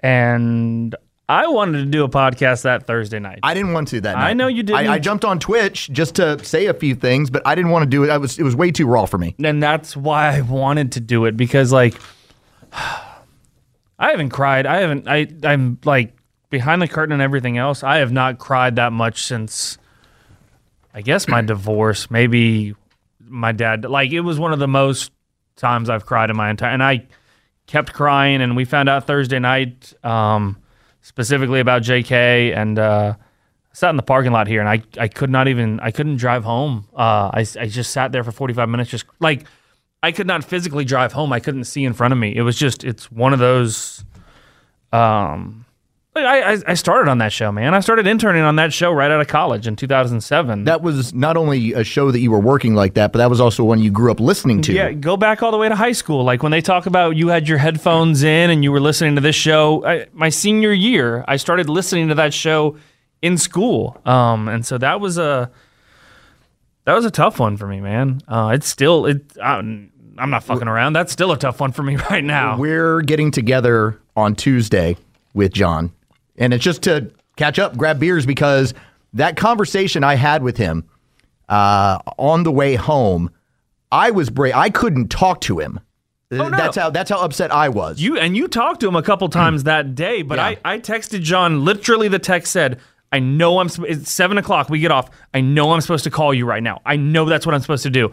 And 0.00 0.94
I 1.30 1.46
wanted 1.46 1.78
to 1.78 1.86
do 1.86 2.02
a 2.04 2.08
podcast 2.08 2.62
that 2.62 2.86
Thursday 2.86 3.20
night. 3.20 3.38
I 3.44 3.54
didn't 3.54 3.72
want 3.72 3.88
to 3.88 4.00
that 4.00 4.16
night. 4.16 4.30
I 4.30 4.32
know 4.32 4.48
you 4.48 4.62
didn't. 4.62 4.88
I, 4.88 4.94
I 4.94 4.98
jumped 4.98 5.24
on 5.24 5.38
Twitch 5.38 5.88
just 5.92 6.16
to 6.16 6.42
say 6.44 6.66
a 6.66 6.74
few 6.74 6.94
things, 6.96 7.30
but 7.30 7.40
I 7.46 7.54
didn't 7.54 7.70
want 7.70 7.84
to 7.84 7.88
do 7.88 8.04
it. 8.04 8.10
I 8.10 8.18
was 8.18 8.38
it 8.38 8.42
was 8.42 8.56
way 8.56 8.72
too 8.72 8.86
raw 8.86 9.06
for 9.06 9.16
me. 9.16 9.36
and 9.42 9.62
that's 9.62 9.96
why 9.96 10.36
I 10.36 10.40
wanted 10.40 10.92
to 10.92 11.00
do 11.00 11.24
it 11.26 11.36
because 11.36 11.72
like 11.72 11.94
I 12.72 14.10
haven't 14.10 14.30
cried. 14.30 14.66
I 14.66 14.80
haven't 14.80 15.06
I 15.08 15.28
I'm 15.44 15.78
like 15.84 16.14
behind 16.50 16.82
the 16.82 16.88
curtain 16.88 17.12
and 17.12 17.22
everything 17.22 17.58
else. 17.58 17.82
I 17.84 17.98
have 17.98 18.12
not 18.12 18.38
cried 18.38 18.76
that 18.76 18.92
much 18.92 19.22
since 19.22 19.78
I 20.92 21.02
guess 21.02 21.28
my 21.28 21.42
divorce, 21.42 22.10
maybe 22.10 22.74
my 23.20 23.52
dad 23.52 23.84
like 23.84 24.10
it 24.10 24.20
was 24.20 24.38
one 24.38 24.52
of 24.52 24.58
the 24.58 24.68
most 24.68 25.12
times 25.56 25.88
I've 25.88 26.04
cried 26.04 26.30
in 26.30 26.36
my 26.36 26.50
entire 26.50 26.72
and 26.72 26.82
I 26.82 27.06
kept 27.66 27.92
crying 27.92 28.40
and 28.42 28.56
we 28.56 28.64
found 28.64 28.88
out 28.88 29.06
Thursday 29.06 29.38
night 29.38 29.92
um 30.04 30.56
specifically 31.00 31.60
about 31.60 31.82
JK 31.82 32.56
and 32.56 32.78
uh 32.78 33.14
I 33.16 33.74
sat 33.74 33.90
in 33.90 33.96
the 33.96 34.02
parking 34.02 34.32
lot 34.32 34.48
here 34.48 34.60
and 34.60 34.68
I, 34.68 34.82
I 34.98 35.06
could 35.06 35.30
not 35.30 35.46
even 35.46 35.78
I 35.78 35.92
couldn't 35.92 36.16
drive 36.16 36.42
home. 36.42 36.88
Uh, 36.92 37.30
I, 37.32 37.46
I 37.58 37.66
just 37.66 37.92
sat 37.92 38.10
there 38.10 38.24
for 38.24 38.32
45 38.32 38.68
minutes 38.68 38.90
just 38.90 39.04
like 39.20 39.44
I 40.02 40.10
could 40.10 40.26
not 40.26 40.42
physically 40.42 40.84
drive 40.84 41.12
home. 41.12 41.32
I 41.32 41.38
couldn't 41.38 41.64
see 41.64 41.84
in 41.84 41.92
front 41.92 42.12
of 42.12 42.18
me. 42.18 42.34
It 42.34 42.42
was 42.42 42.56
just 42.56 42.82
it's 42.82 43.12
one 43.12 43.32
of 43.32 43.38
those 43.38 44.04
um 44.92 45.66
I, 46.16 46.54
I 46.54 46.58
I 46.66 46.74
started 46.74 47.08
on 47.08 47.18
that 47.18 47.32
show, 47.32 47.52
man. 47.52 47.72
I 47.72 47.80
started 47.80 48.06
interning 48.06 48.42
on 48.42 48.56
that 48.56 48.72
show 48.72 48.90
right 48.90 49.10
out 49.10 49.20
of 49.20 49.28
college 49.28 49.66
in 49.68 49.76
2007. 49.76 50.64
That 50.64 50.82
was 50.82 51.14
not 51.14 51.36
only 51.36 51.72
a 51.72 51.84
show 51.84 52.10
that 52.10 52.18
you 52.18 52.32
were 52.32 52.40
working 52.40 52.74
like 52.74 52.94
that, 52.94 53.12
but 53.12 53.18
that 53.18 53.30
was 53.30 53.40
also 53.40 53.62
one 53.62 53.80
you 53.80 53.92
grew 53.92 54.10
up 54.10 54.18
listening 54.18 54.60
to. 54.62 54.72
Yeah, 54.72 54.92
go 54.92 55.16
back 55.16 55.42
all 55.42 55.52
the 55.52 55.58
way 55.58 55.68
to 55.68 55.76
high 55.76 55.92
school. 55.92 56.24
Like 56.24 56.42
when 56.42 56.50
they 56.50 56.60
talk 56.60 56.86
about 56.86 57.16
you 57.16 57.28
had 57.28 57.48
your 57.48 57.58
headphones 57.58 58.24
in 58.24 58.50
and 58.50 58.64
you 58.64 58.72
were 58.72 58.80
listening 58.80 59.14
to 59.14 59.20
this 59.20 59.36
show. 59.36 59.84
I, 59.86 60.06
my 60.12 60.30
senior 60.30 60.72
year, 60.72 61.24
I 61.28 61.36
started 61.36 61.68
listening 61.68 62.08
to 62.08 62.14
that 62.16 62.34
show 62.34 62.76
in 63.22 63.38
school. 63.38 64.00
Um, 64.04 64.48
and 64.48 64.66
so 64.66 64.78
that 64.78 65.00
was 65.00 65.16
a 65.16 65.50
that 66.86 66.94
was 66.94 67.04
a 67.04 67.10
tough 67.10 67.38
one 67.38 67.56
for 67.56 67.68
me, 67.68 67.80
man. 67.80 68.20
Uh, 68.26 68.50
it's 68.54 68.66
still 68.66 69.06
it. 69.06 69.38
I'm 69.40 69.92
I'm 70.18 70.30
not 70.30 70.42
fucking 70.42 70.66
around. 70.68 70.94
That's 70.94 71.12
still 71.12 71.30
a 71.30 71.38
tough 71.38 71.60
one 71.60 71.70
for 71.72 71.82
me 71.84 71.96
right 72.10 72.24
now. 72.24 72.56
We're 72.58 73.00
getting 73.02 73.30
together 73.30 74.00
on 74.16 74.34
Tuesday 74.34 74.96
with 75.34 75.52
John, 75.52 75.92
and 76.40 76.52
it's 76.52 76.64
just 76.64 76.82
to 76.82 77.12
catch 77.36 77.60
up, 77.60 77.76
grab 77.76 78.00
beers 78.00 78.26
because 78.26 78.74
that 79.12 79.36
conversation 79.36 80.02
I 80.02 80.14
had 80.16 80.42
with 80.42 80.56
him 80.56 80.84
uh, 81.48 81.98
on 82.18 82.42
the 82.42 82.50
way 82.52 82.74
home, 82.74 83.30
I 83.92 84.10
was 84.10 84.30
brave. 84.30 84.54
I 84.54 84.70
couldn't 84.70 85.08
talk 85.08 85.40
to 85.42 85.58
him. 85.60 85.78
no. 86.30 86.48
That's 86.50 86.76
how 86.76 86.90
that's 86.90 87.10
how 87.10 87.18
upset 87.20 87.52
I 87.52 87.68
was. 87.68 88.00
You 88.00 88.16
and 88.18 88.36
you 88.36 88.46
talked 88.48 88.80
to 88.80 88.88
him 88.88 88.94
a 88.96 89.02
couple 89.02 89.28
times 89.28 89.64
that 89.64 89.94
day, 89.94 90.22
but 90.22 90.38
Yeah. 90.38 90.54
I, 90.64 90.74
I 90.74 90.78
texted 90.78 91.22
John. 91.22 91.64
Literally, 91.64 92.06
the 92.06 92.20
text 92.20 92.52
said, 92.52 92.78
"I 93.10 93.18
know 93.18 93.58
I'm. 93.58 93.68
It's 93.88 94.12
seven 94.12 94.38
o'clock. 94.38 94.70
We 94.70 94.78
get 94.78 94.92
off. 94.92 95.10
I 95.34 95.40
know 95.40 95.72
I'm 95.72 95.80
supposed 95.80 96.04
to 96.04 96.10
call 96.10 96.32
you 96.32 96.46
right 96.46 96.62
now. 96.62 96.82
I 96.86 96.94
know 96.94 97.24
that's 97.24 97.46
what 97.46 97.54
I'm 97.56 97.60
supposed 97.62 97.82
to 97.82 97.90
do. 97.90 98.12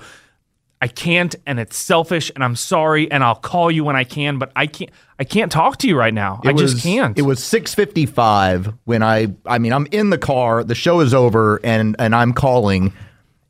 I 0.79 0.87
can't, 0.87 1.35
and 1.45 1.59
it's 1.59 1.75
selfish, 1.75 2.31
and 2.35 2.43
I'm 2.43 2.55
sorry, 2.55 3.09
and 3.11 3.23
I'll 3.23 3.35
call 3.35 3.71
you 3.71 3.83
when 3.83 3.95
I 3.95 4.03
can, 4.03 4.37
but 4.37 4.51
I 4.55 4.67
can't. 4.67 4.91
I 5.19 5.23
can't 5.23 5.51
talk 5.51 5.77
to 5.77 5.87
you 5.87 5.97
right 5.97 6.13
now. 6.13 6.39
I 6.45 6.51
It 6.51 6.57
just 6.57 6.83
can't. 6.83 7.17
It 7.17 7.23
was 7.23 7.39
6:55 7.39 8.77
when 8.85 9.01
I 9.01 9.33
I 9.45 9.57
mean 9.57 9.73
I'm 9.73 9.87
in 9.91 10.11
the 10.11 10.17
car, 10.19 10.63
the 10.63 10.75
show 10.75 10.99
is 10.99 11.13
over 11.13 11.59
and 11.63 11.95
and 11.97 12.13
I'm 12.13 12.33
calling 12.33 12.93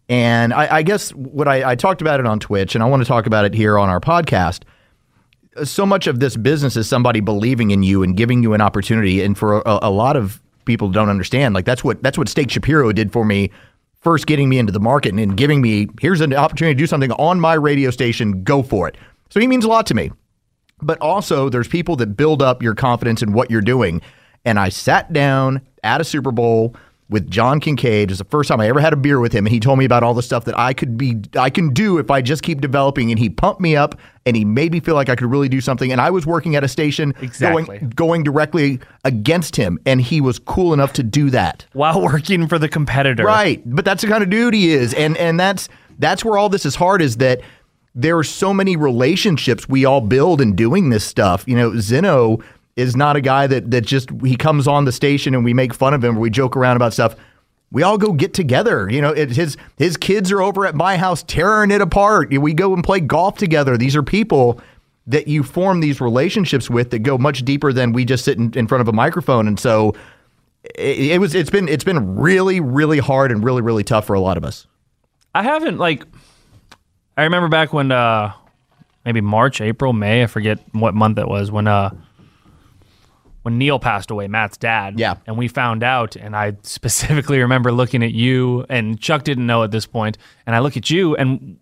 and 0.10 0.54
I, 0.54 0.78
I 0.78 0.82
guess 0.84 1.10
what 1.12 1.48
I, 1.48 1.72
I 1.72 1.76
talked 1.76 2.02
about 2.02 2.20
it 2.20 2.26
on 2.26 2.40
Twitch 2.40 2.76
and 2.76 2.84
I 2.84 2.88
want 2.88 3.02
to 3.02 3.08
talk 3.08 3.26
about 3.26 3.46
it 3.46 3.54
here 3.54 3.78
on 3.78 3.90
our 3.90 4.00
podcast. 4.00 4.64
So 5.64 5.86
much 5.86 6.08
of 6.08 6.20
this 6.20 6.38
business 6.38 6.78
is 6.78 6.88
somebody 6.88 7.20
believing 7.20 7.72
in 7.72 7.84
you 7.84 8.04
and 8.04 8.16
giving 8.16 8.44
you 8.44 8.54
an 8.54 8.62
opportunity 8.62 9.22
and 9.22 9.38
for 9.38 9.60
a, 9.62 9.80
a 9.84 9.92
lot 9.92 10.16
of 10.16 10.42
people 10.66 10.90
don't 10.90 11.10
understand 11.10 11.54
like 11.54 11.66
that's 11.66 11.84
what 11.84 12.02
that's 12.04 12.18
what 12.18 12.30
Steak 12.30 12.52
Shapiro 12.52 12.92
did 12.92 13.12
for 13.12 13.26
me 13.26 13.52
first 14.08 14.26
getting 14.26 14.48
me 14.48 14.58
into 14.58 14.72
the 14.72 14.80
market 14.80 15.14
and, 15.14 15.36
giving 15.36 15.60
me 15.60 15.86
here's 16.00 16.22
an 16.22 16.34
opportunity 16.34 16.74
to 16.74 16.78
do 16.78 16.88
something 16.88 17.12
on 17.12 17.42
my 17.42 17.54
radio 17.54 17.92
station. 17.92 18.42
Go 18.42 18.64
for 18.64 18.88
it. 18.88 18.96
So 19.30 19.42
he 19.42 19.48
means 19.48 19.66
a 19.66 19.68
lot 19.68 19.86
to 19.88 19.94
me. 19.94 20.12
But 20.82 20.98
also, 21.02 21.50
there's 21.50 21.68
people 21.68 21.98
that 21.98 22.16
build 22.16 22.42
up 22.42 22.64
your 22.64 22.74
confidence 22.74 23.22
in 23.22 23.34
what 23.34 23.52
you're 23.52 23.60
doing. 23.60 24.02
And 24.46 24.60
I 24.60 24.70
sat 24.70 25.12
down 25.12 25.60
at 25.84 26.00
a 26.00 26.06
Super 26.06 26.32
Bowl 26.32 26.74
with 27.10 27.30
John 27.30 27.60
Kincaid. 27.60 28.10
It 28.10 28.12
was 28.12 28.20
the 28.20 28.24
first 28.24 28.48
time 28.48 28.62
I 28.62 28.70
ever 28.70 28.80
had 28.80 28.94
a 28.94 28.96
beer 28.96 29.20
with 29.20 29.34
him, 29.34 29.46
and 29.46 29.52
he 29.52 29.60
told 29.60 29.78
me 29.78 29.84
about 29.84 30.04
all 30.04 30.14
the 30.14 30.24
stuff 30.24 30.46
that 30.46 30.58
I 30.58 30.72
could 30.72 30.98
be, 30.98 31.20
I 31.38 31.50
can 31.50 31.74
do 31.74 31.98
if 31.98 32.10
I 32.10 32.22
just 32.22 32.44
keep 32.44 32.62
developing. 32.62 33.12
And 33.12 33.20
he 33.20 33.30
pumped 33.30 33.60
me 33.60 33.76
up, 33.76 34.00
and 34.28 34.36
he 34.36 34.44
made 34.44 34.74
me 34.74 34.82
feel 34.82 34.94
like 34.96 35.08
I 35.08 35.16
could 35.16 35.32
really 35.32 35.48
do 35.48 35.62
something. 35.62 35.90
And 35.90 36.02
I 36.02 36.12
was 36.12 36.26
working 36.26 36.58
at 36.58 36.64
a 36.64 36.68
station 36.68 37.14
Exactly. 37.22 37.64
going 37.64 37.90
going 37.92 38.24
directly 38.24 38.80
against 39.06 39.56
him, 39.56 39.80
and 39.86 40.02
he 40.02 40.20
was 40.20 40.38
cool 40.38 40.74
enough 40.74 40.92
to 40.94 41.04
do 41.04 41.30
that. 41.30 41.66
While 41.72 42.02
working 42.02 42.48
for 42.48 42.60
the 42.60 42.68
competitor. 42.68 43.24
Right, 43.24 43.62
but 43.66 43.86
that's 43.86 44.02
the 44.02 44.10
kind 44.10 44.22
of 44.22 44.30
dude 44.30 44.54
he 44.54 44.72
is, 44.72 44.94
and 44.94 45.16
and 45.18 45.40
that's 45.40 45.70
that's 45.98 46.26
where 46.26 46.38
all 46.38 46.50
this 46.50 46.66
is 46.66 46.76
hard 46.76 47.02
is 47.02 47.18
that 47.18 47.40
there 47.96 48.18
are 48.18 48.24
so 48.24 48.54
many 48.54 48.76
relationships 48.76 49.68
we 49.70 49.86
all 49.86 50.02
build 50.02 50.42
in 50.42 50.56
doing 50.56 50.90
this 50.90 51.06
stuff. 51.06 51.46
You 51.48 51.56
know, 51.56 51.80
Zeno 51.80 52.40
is 52.76 52.96
not 52.96 53.16
a 53.16 53.22
guy 53.22 53.48
that 53.48 53.72
that 53.72 53.86
just 53.86 54.10
he 54.26 54.36
comes 54.36 54.68
on 54.68 54.84
the 54.84 54.92
station 54.92 55.34
and 55.34 55.46
we 55.46 55.54
make 55.54 55.74
fun 55.74 55.94
of 55.94 56.04
him 56.04 56.18
or 56.18 56.20
we 56.20 56.30
joke 56.30 56.58
around 56.58 56.76
about 56.76 56.94
stuff. 56.94 57.16
We 57.72 57.84
all 57.84 57.98
go 57.98 58.14
get 58.14 58.34
together. 58.34 58.90
You 58.90 59.02
know, 59.02 59.12
it, 59.12 59.32
his 59.32 59.58
his 59.78 59.98
kids 59.98 60.32
are 60.32 60.42
over 60.42 60.66
at 60.66 60.76
my 60.76 60.98
house 60.98 61.24
tearing 61.24 61.72
it 61.72 61.82
apart. 61.82 62.32
We 62.32 62.54
go 62.54 62.74
and 62.74 62.84
play 62.84 63.00
golf 63.02 63.38
together. 63.38 63.78
These 63.78 63.96
are 63.96 64.04
people 64.04 64.62
that 65.06 65.28
you 65.28 65.44
form 65.44 65.80
these 65.80 66.02
relationships 66.02 66.70
with 66.70 66.92
that 66.92 67.00
go 67.00 67.18
much 67.18 67.44
deeper 67.44 67.72
than 67.72 67.94
we 67.94 68.06
just 68.06 68.26
sit 68.26 68.38
in, 68.38 68.54
in 68.54 68.68
front 68.68 68.82
of 68.82 68.88
a 68.88 68.94
microphone. 68.94 69.48
And 69.48 69.60
so 69.60 69.96
it, 70.64 71.00
it 71.00 71.20
was 71.20 71.36
it's 71.36 71.50
been 71.50 71.68
it's 71.68 71.84
been 71.84 72.16
really 72.16 72.60
really 72.60 73.00
hard 73.00 73.32
and 73.32 73.44
really 73.44 73.62
really 73.62 73.84
tough 73.84 74.06
for 74.06 74.14
a 74.14 74.20
lot 74.20 74.38
of 74.38 74.44
us. 74.44 74.68
I 75.36 75.44
haven't 75.44 75.78
like. 75.78 76.04
I 77.18 77.24
remember 77.24 77.48
back 77.48 77.74
when 77.74 77.92
uh, 77.92 78.34
maybe 79.06 79.22
March, 79.22 79.62
April, 79.62 79.94
May. 79.94 80.24
I 80.24 80.28
forget 80.28 80.60
what 80.72 80.94
month 80.94 81.18
it 81.18 81.28
was 81.28 81.52
when 81.52 81.68
uh, 81.68 81.90
when 83.48 83.58
Neil 83.58 83.80
passed 83.80 84.12
away, 84.12 84.28
Matt's 84.28 84.58
dad. 84.58 85.00
Yeah. 85.00 85.16
and 85.26 85.38
we 85.38 85.48
found 85.48 85.82
out, 85.82 86.18
and 86.18 86.36
I 86.36 86.58
specifically 86.64 87.40
remember 87.40 87.72
looking 87.72 88.04
at 88.04 88.12
you, 88.12 88.66
and 88.68 89.00
Chuck 89.00 89.24
didn't 89.24 89.48
know 89.48 89.64
at 89.64 89.72
this 89.72 89.86
point, 89.86 90.18
and 90.46 90.54
I 90.54 90.60
look 90.60 90.76
at 90.76 90.90
you, 90.90 91.16
and 91.16 91.58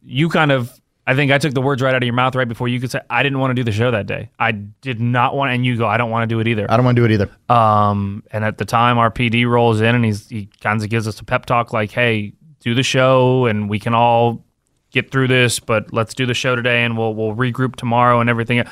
you 0.00 0.28
kind 0.28 0.52
of. 0.52 0.70
I 1.08 1.16
think 1.16 1.32
I 1.32 1.38
took 1.38 1.52
the 1.52 1.60
words 1.60 1.82
right 1.82 1.92
out 1.92 2.04
of 2.04 2.06
your 2.06 2.14
mouth 2.14 2.36
right 2.36 2.46
before 2.46 2.68
you 2.68 2.78
could 2.78 2.92
say 2.92 3.00
I 3.10 3.24
didn't 3.24 3.40
want 3.40 3.50
to 3.50 3.54
do 3.54 3.64
the 3.64 3.72
show 3.72 3.90
that 3.90 4.06
day. 4.06 4.30
I 4.38 4.52
did 4.52 5.00
not 5.00 5.34
want, 5.34 5.50
and 5.50 5.66
you 5.66 5.76
go, 5.76 5.86
I 5.88 5.96
don't 5.96 6.10
want 6.10 6.22
to 6.22 6.32
do 6.32 6.38
it 6.38 6.46
either. 6.46 6.70
I 6.70 6.76
don't 6.76 6.84
want 6.84 6.96
to 6.96 7.02
do 7.02 7.04
it 7.04 7.10
either. 7.10 7.30
Um, 7.52 8.22
and 8.30 8.44
at 8.44 8.58
the 8.58 8.64
time, 8.64 8.96
our 8.96 9.10
PD 9.10 9.44
rolls 9.44 9.80
in 9.80 9.92
and 9.96 10.04
he's 10.04 10.28
he 10.28 10.48
kind 10.60 10.80
of 10.80 10.88
gives 10.88 11.08
us 11.08 11.18
a 11.18 11.24
pep 11.24 11.46
talk 11.46 11.72
like, 11.72 11.90
"Hey, 11.90 12.32
do 12.60 12.74
the 12.76 12.84
show, 12.84 13.46
and 13.46 13.68
we 13.68 13.80
can 13.80 13.92
all 13.92 14.44
get 14.92 15.10
through 15.10 15.26
this, 15.28 15.58
but 15.58 15.92
let's 15.92 16.14
do 16.14 16.26
the 16.26 16.32
show 16.34 16.54
today, 16.54 16.84
and 16.84 16.96
we'll 16.96 17.12
we'll 17.14 17.34
regroup 17.34 17.74
tomorrow 17.74 18.20
and 18.20 18.30
everything." 18.30 18.62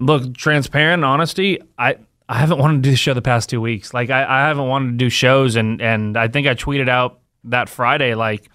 Look, 0.00 0.34
transparent 0.34 1.04
honesty. 1.04 1.60
I 1.78 1.96
I 2.28 2.38
haven't 2.38 2.58
wanted 2.58 2.76
to 2.76 2.82
do 2.82 2.90
the 2.90 2.96
show 2.96 3.14
the 3.14 3.22
past 3.22 3.48
two 3.48 3.60
weeks. 3.60 3.94
Like 3.94 4.10
I, 4.10 4.24
I 4.24 4.48
haven't 4.48 4.66
wanted 4.66 4.92
to 4.92 4.96
do 4.96 5.10
shows, 5.10 5.56
and 5.56 5.80
and 5.80 6.16
I 6.16 6.28
think 6.28 6.46
I 6.46 6.54
tweeted 6.54 6.88
out 6.88 7.20
that 7.44 7.68
Friday 7.68 8.14
like, 8.14 8.50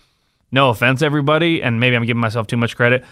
no 0.51 0.69
offense, 0.69 1.01
everybody, 1.01 1.61
and 1.61 1.79
maybe 1.79 1.95
I'm 1.95 2.05
giving 2.05 2.21
myself 2.21 2.47
too 2.47 2.57
much 2.57 2.75
credit 2.75 3.05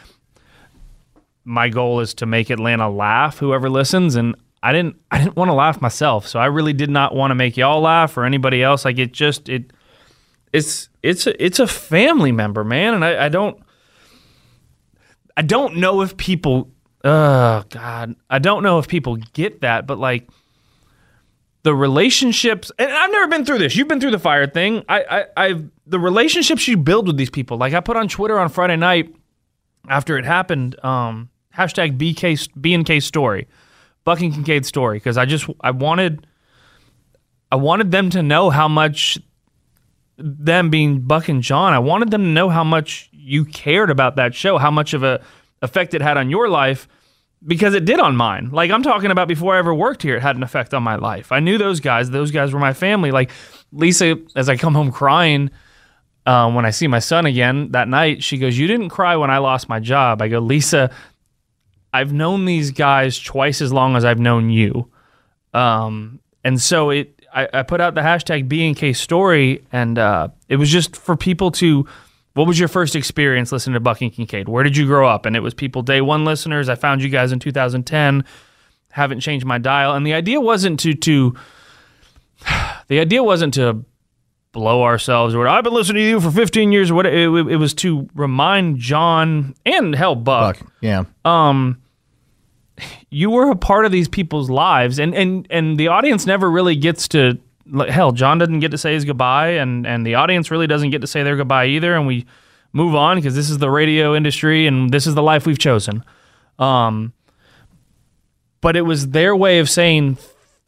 my 1.45 1.69
goal 1.69 1.99
is 1.99 2.13
to 2.15 2.25
make 2.25 2.49
Atlanta 2.49 2.89
laugh 2.89 3.37
whoever 3.37 3.69
listens 3.69 4.15
and 4.15 4.35
I 4.61 4.71
didn't 4.71 4.95
I 5.11 5.17
didn't 5.19 5.35
want 5.35 5.49
to 5.49 5.53
laugh 5.53 5.81
myself 5.81 6.27
so 6.27 6.39
I 6.39 6.45
really 6.45 6.73
did 6.73 6.89
not 6.89 7.13
want 7.13 7.31
to 7.31 7.35
make 7.35 7.57
y'all 7.57 7.81
laugh 7.81 8.17
or 8.17 8.25
anybody 8.25 8.63
else 8.63 8.85
like 8.85 8.97
it 8.97 9.11
just 9.11 9.49
it 9.49 9.71
it's 10.51 10.89
it's 11.01 11.27
a, 11.27 11.43
it's 11.43 11.59
a 11.59 11.67
family 11.67 12.31
member 12.31 12.63
man 12.63 12.93
and 12.93 13.03
I, 13.03 13.25
I 13.25 13.29
don't 13.29 13.61
I 15.35 15.41
don't 15.41 15.77
know 15.77 16.01
if 16.01 16.15
people 16.15 16.71
oh 17.03 17.63
god 17.69 18.15
I 18.29 18.39
don't 18.39 18.63
know 18.63 18.79
if 18.79 18.88
people 18.88 19.17
get 19.33 19.62
that 19.62 19.88
but 19.88 20.00
like 20.00 20.27
the 21.63 21.74
relationships 21.74 22.72
and 22.77 22.91
I've 22.91 23.12
never 23.12 23.27
been 23.27 23.45
through 23.45 23.60
this. 23.60 23.75
You've 23.75 23.88
been 23.88 24.01
through 24.01 24.12
the 24.12 24.19
fire 24.19 24.48
thing. 24.48 24.83
I 24.88 25.03
I 25.03 25.25
I've 25.38 25.69
the 25.88 26.00
relationships 26.00 26.67
you 26.67 26.77
build 26.77 27.07
with 27.07 27.17
these 27.17 27.29
people. 27.29 27.57
Like 27.57 27.74
I 27.74 27.79
put 27.79 27.98
on 27.98 28.07
Twitter 28.07 28.38
on 28.38 28.50
Friday 28.50 28.75
night 28.75 29.13
after 29.88 30.17
it 30.17 30.25
happened, 30.25 30.81
um, 30.83 31.29
hashtag 31.55 31.98
BK 31.98 32.50
BNK 32.57 33.01
story, 33.01 33.48
Buck 34.03 34.22
and 34.22 34.33
Kincaid 34.33 34.65
story, 34.65 34.98
because 34.98 35.17
I 35.17 35.25
just 35.25 35.50
I 35.62 35.72
wanted 35.72 36.27
I 37.51 37.55
wanted 37.55 37.91
them 37.91 38.10
to 38.12 38.22
know 38.22 38.50
how 38.50 38.67
much 38.67 39.17
them 40.17 40.69
being 40.69 41.01
Buck 41.01 41.29
and 41.29 41.41
John, 41.41 41.74
I 41.74 41.79
wanted 41.79 42.12
them 42.12 42.24
to 42.24 42.29
know 42.29 42.50
how 42.50 42.63
much 42.63 43.10
you 43.12 43.45
cared 43.45 43.89
about 43.89 44.17
that 44.17 44.36
show, 44.36 44.57
how 44.57 44.72
much 44.72 44.93
of 44.93 45.03
a 45.03 45.22
effect 45.63 45.96
it 45.96 46.01
had 46.01 46.17
on 46.17 46.29
your 46.29 46.48
life, 46.50 46.88
because 47.46 47.74
it 47.74 47.86
did 47.86 48.00
on 48.00 48.15
mine. 48.15 48.51
Like 48.51 48.70
I'm 48.70 48.84
talking 48.84 49.10
about 49.10 49.27
before 49.27 49.55
I 49.55 49.60
ever 49.60 49.74
worked 49.74 50.03
here, 50.03 50.17
it 50.17 50.22
had 50.22 50.36
an 50.36 50.43
effect 50.43 50.74
on 50.75 50.84
my 50.84 50.96
life. 50.96 51.32
I 51.32 51.39
knew 51.39 51.58
those 51.58 51.79
guys; 51.79 52.12
those 52.12 52.29
guys 52.29 52.53
were 52.53 52.60
my 52.60 52.74
family. 52.74 53.10
Like 53.10 53.32
Lisa, 53.72 54.17
as 54.36 54.50
I 54.50 54.58
come 54.58 54.75
home 54.75 54.91
crying 54.91 55.50
uh, 56.25 56.51
when 56.51 56.65
I 56.65 56.70
see 56.70 56.88
my 56.88 57.00
son 57.00 57.25
again 57.25 57.72
that 57.72 57.88
night, 57.88 58.24
she 58.24 58.38
goes, 58.38 58.58
"You 58.58 58.67
didn't 58.67 58.89
cry 58.89 59.15
when 59.15 59.29
I 59.29 59.39
lost 59.39 59.67
my 59.67 59.79
job." 59.79 60.22
I 60.22 60.29
go, 60.29 60.39
"Lisa, 60.39 60.89
I've 61.91 62.13
known 62.13 62.46
these 62.46 62.72
guys 62.72 63.20
twice 63.20 63.62
as 63.62 63.74
long 63.74 63.96
as 63.96 64.05
I've 64.05 64.20
known 64.20 64.50
you," 64.50 64.89
um, 65.53 66.20
and 66.43 66.62
so 66.62 66.89
it. 66.91 67.20
I, 67.36 67.50
I 67.51 67.63
put 67.63 67.82
out 67.82 67.96
the 67.96 68.01
hashtag 68.01 68.48
BNK 68.48 68.96
story, 68.96 69.65
and 69.72 69.98
uh, 69.98 70.27
it 70.50 70.58
was 70.58 70.70
just 70.70 70.96
for 70.96 71.17
people 71.17 71.51
to. 71.51 71.88
What 72.33 72.47
was 72.47 72.59
your 72.59 72.67
first 72.67 72.95
experience 72.95 73.51
listening 73.51 73.75
to 73.75 73.79
Buck 73.79 74.01
and 74.01 74.11
Kincaid? 74.11 74.49
Where 74.49 74.63
did 74.63 74.75
you 74.75 74.85
grow 74.87 75.07
up? 75.07 75.25
And 75.25 75.35
it 75.35 75.41
was 75.41 75.53
people 75.53 75.83
day 75.83 76.01
one 76.01 76.25
listeners. 76.25 76.67
I 76.67 76.75
found 76.75 77.01
you 77.03 77.09
guys 77.09 77.31
in 77.31 77.39
2010. 77.39 78.23
Haven't 78.89 79.19
changed 79.21 79.45
my 79.45 79.57
dial, 79.57 79.93
and 79.93 80.05
the 80.05 80.13
idea 80.13 80.39
wasn't 80.39 80.79
to 80.81 80.93
to. 80.93 81.35
The 82.89 82.99
idea 82.99 83.23
wasn't 83.23 83.53
to 83.53 83.85
blow 84.53 84.83
ourselves 84.83 85.33
or 85.33 85.47
I've 85.47 85.63
been 85.63 85.73
listening 85.73 86.03
to 86.03 86.09
you 86.09 86.21
for 86.21 86.29
15 86.29 86.71
years 86.71 86.91
or 86.91 86.95
what 86.95 87.07
it, 87.07 87.13
it, 87.13 87.47
it 87.47 87.55
was 87.55 87.73
to 87.75 88.07
remind 88.13 88.77
John 88.77 89.55
and 89.65 89.95
hell 89.95 90.15
Buck, 90.15 90.59
Buck. 90.59 90.71
Yeah. 90.79 91.05
um 91.25 91.81
you 93.09 93.31
were 93.31 93.49
a 93.49 93.55
part 93.55 93.85
of 93.85 93.91
these 93.91 94.07
people's 94.07 94.49
lives 94.51 94.99
and 94.99 95.15
and 95.15 95.47
and 95.49 95.77
the 95.79 95.87
audience 95.87 96.27
never 96.27 96.51
really 96.51 96.75
gets 96.75 97.07
to 97.09 97.39
hell 97.89 98.12
John 98.12 98.38
doesn't 98.38 98.60
get 98.60 98.72
to 98.72 98.77
say 98.77 98.93
his 98.93 99.05
goodbye 99.05 99.51
and 99.51 99.88
and 99.88 100.05
the 100.05 100.15
audience 100.15 100.51
really 100.51 100.67
doesn't 100.67 100.89
get 100.89 101.01
to 101.01 101.08
say 101.08 101.24
their 101.24 101.36
goodbye 101.36 101.67
either 101.67 101.96
and 101.96 102.05
we 102.05 102.25
move 102.74 102.96
on 102.96 103.17
because 103.17 103.36
this 103.36 103.50
is 103.50 103.60
the 103.60 103.70
radio 103.70 104.15
industry 104.15 104.67
and 104.67 104.91
this 104.91 105.08
is 105.08 105.15
the 105.15 105.24
life 105.24 105.46
we've 105.46 105.60
chosen. 105.60 106.03
Um 106.60 107.13
but 108.62 108.75
it 108.75 108.82
was 108.82 109.10
their 109.10 109.36
way 109.36 109.60
of 109.60 109.70
saying 109.70 110.17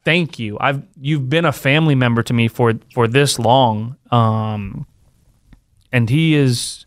thank 0.03 0.39
you. 0.39 0.57
I've 0.59 0.83
you've 0.99 1.29
been 1.29 1.45
a 1.45 1.51
family 1.51 1.95
member 1.95 2.23
to 2.23 2.33
me 2.33 2.47
for 2.47 2.73
for 2.93 3.07
this 3.07 3.37
long. 3.39 3.97
Um 4.11 4.87
and 5.91 6.09
he 6.09 6.35
is 6.35 6.84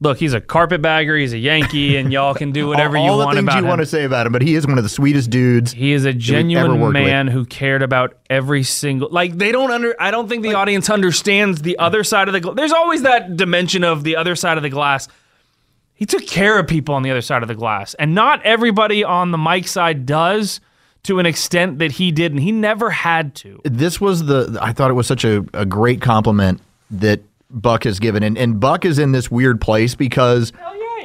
look 0.00 0.18
he's 0.18 0.34
a 0.34 0.40
carpetbagger 0.40 1.16
he's 1.16 1.32
a 1.32 1.38
yankee 1.38 1.96
and 1.96 2.12
y'all 2.12 2.34
can 2.34 2.50
do 2.50 2.66
whatever 2.68 2.96
all, 2.98 3.04
you 3.04 3.10
all 3.12 3.18
want 3.18 3.36
the 3.36 3.42
things 3.42 3.54
you 3.54 3.64
want 3.64 3.80
to 3.80 3.86
say 3.86 4.04
about 4.04 4.26
him, 4.26 4.32
but 4.32 4.42
he 4.42 4.54
is 4.54 4.66
one 4.66 4.76
of 4.76 4.84
the 4.84 4.90
sweetest 4.90 5.30
dudes. 5.30 5.72
he 5.72 5.92
is 5.92 6.04
a 6.04 6.12
genuine 6.12 6.80
worked 6.80 6.94
with. 6.94 7.04
man 7.04 7.26
who 7.28 7.44
cared 7.44 7.82
about 7.82 8.18
every 8.28 8.62
single 8.64 9.08
like 9.10 9.38
they 9.38 9.52
don't 9.52 9.70
under 9.70 9.94
I 10.00 10.10
don't 10.10 10.28
think 10.28 10.42
the 10.42 10.54
audience 10.54 10.90
understands 10.90 11.62
the 11.62 11.78
other 11.78 12.02
side 12.04 12.28
of 12.28 12.34
the 12.34 12.40
gla- 12.40 12.54
there's 12.54 12.72
always 12.72 13.02
that 13.02 13.36
dimension 13.36 13.84
of 13.84 14.04
the 14.04 14.16
other 14.16 14.34
side 14.36 14.56
of 14.56 14.62
the 14.62 14.68
glass. 14.70 15.08
He 15.94 16.06
took 16.06 16.26
care 16.26 16.58
of 16.58 16.66
people 16.66 16.96
on 16.96 17.02
the 17.04 17.10
other 17.12 17.22
side 17.22 17.42
of 17.42 17.48
the 17.48 17.54
glass 17.54 17.94
and 17.94 18.14
not 18.14 18.42
everybody 18.42 19.04
on 19.04 19.30
the 19.30 19.38
mic 19.38 19.68
side 19.68 20.06
does 20.06 20.60
to 21.04 21.18
an 21.20 21.26
extent 21.26 21.78
that 21.78 21.92
he 21.92 22.10
did 22.10 22.32
and 22.32 22.40
he 22.40 22.50
never 22.50 22.90
had 22.90 23.34
to. 23.36 23.60
this 23.64 24.00
was 24.00 24.24
the 24.26 24.58
I 24.60 24.72
thought 24.72 24.90
it 24.90 24.94
was 24.94 25.06
such 25.06 25.24
a, 25.24 25.44
a 25.54 25.64
great 25.64 26.00
compliment 26.00 26.60
that 26.90 27.20
Buck 27.54 27.84
has 27.84 27.98
given. 27.98 28.22
And 28.22 28.36
and 28.36 28.60
Buck 28.60 28.84
is 28.84 28.98
in 28.98 29.12
this 29.12 29.30
weird 29.30 29.60
place 29.60 29.94
because 29.94 30.52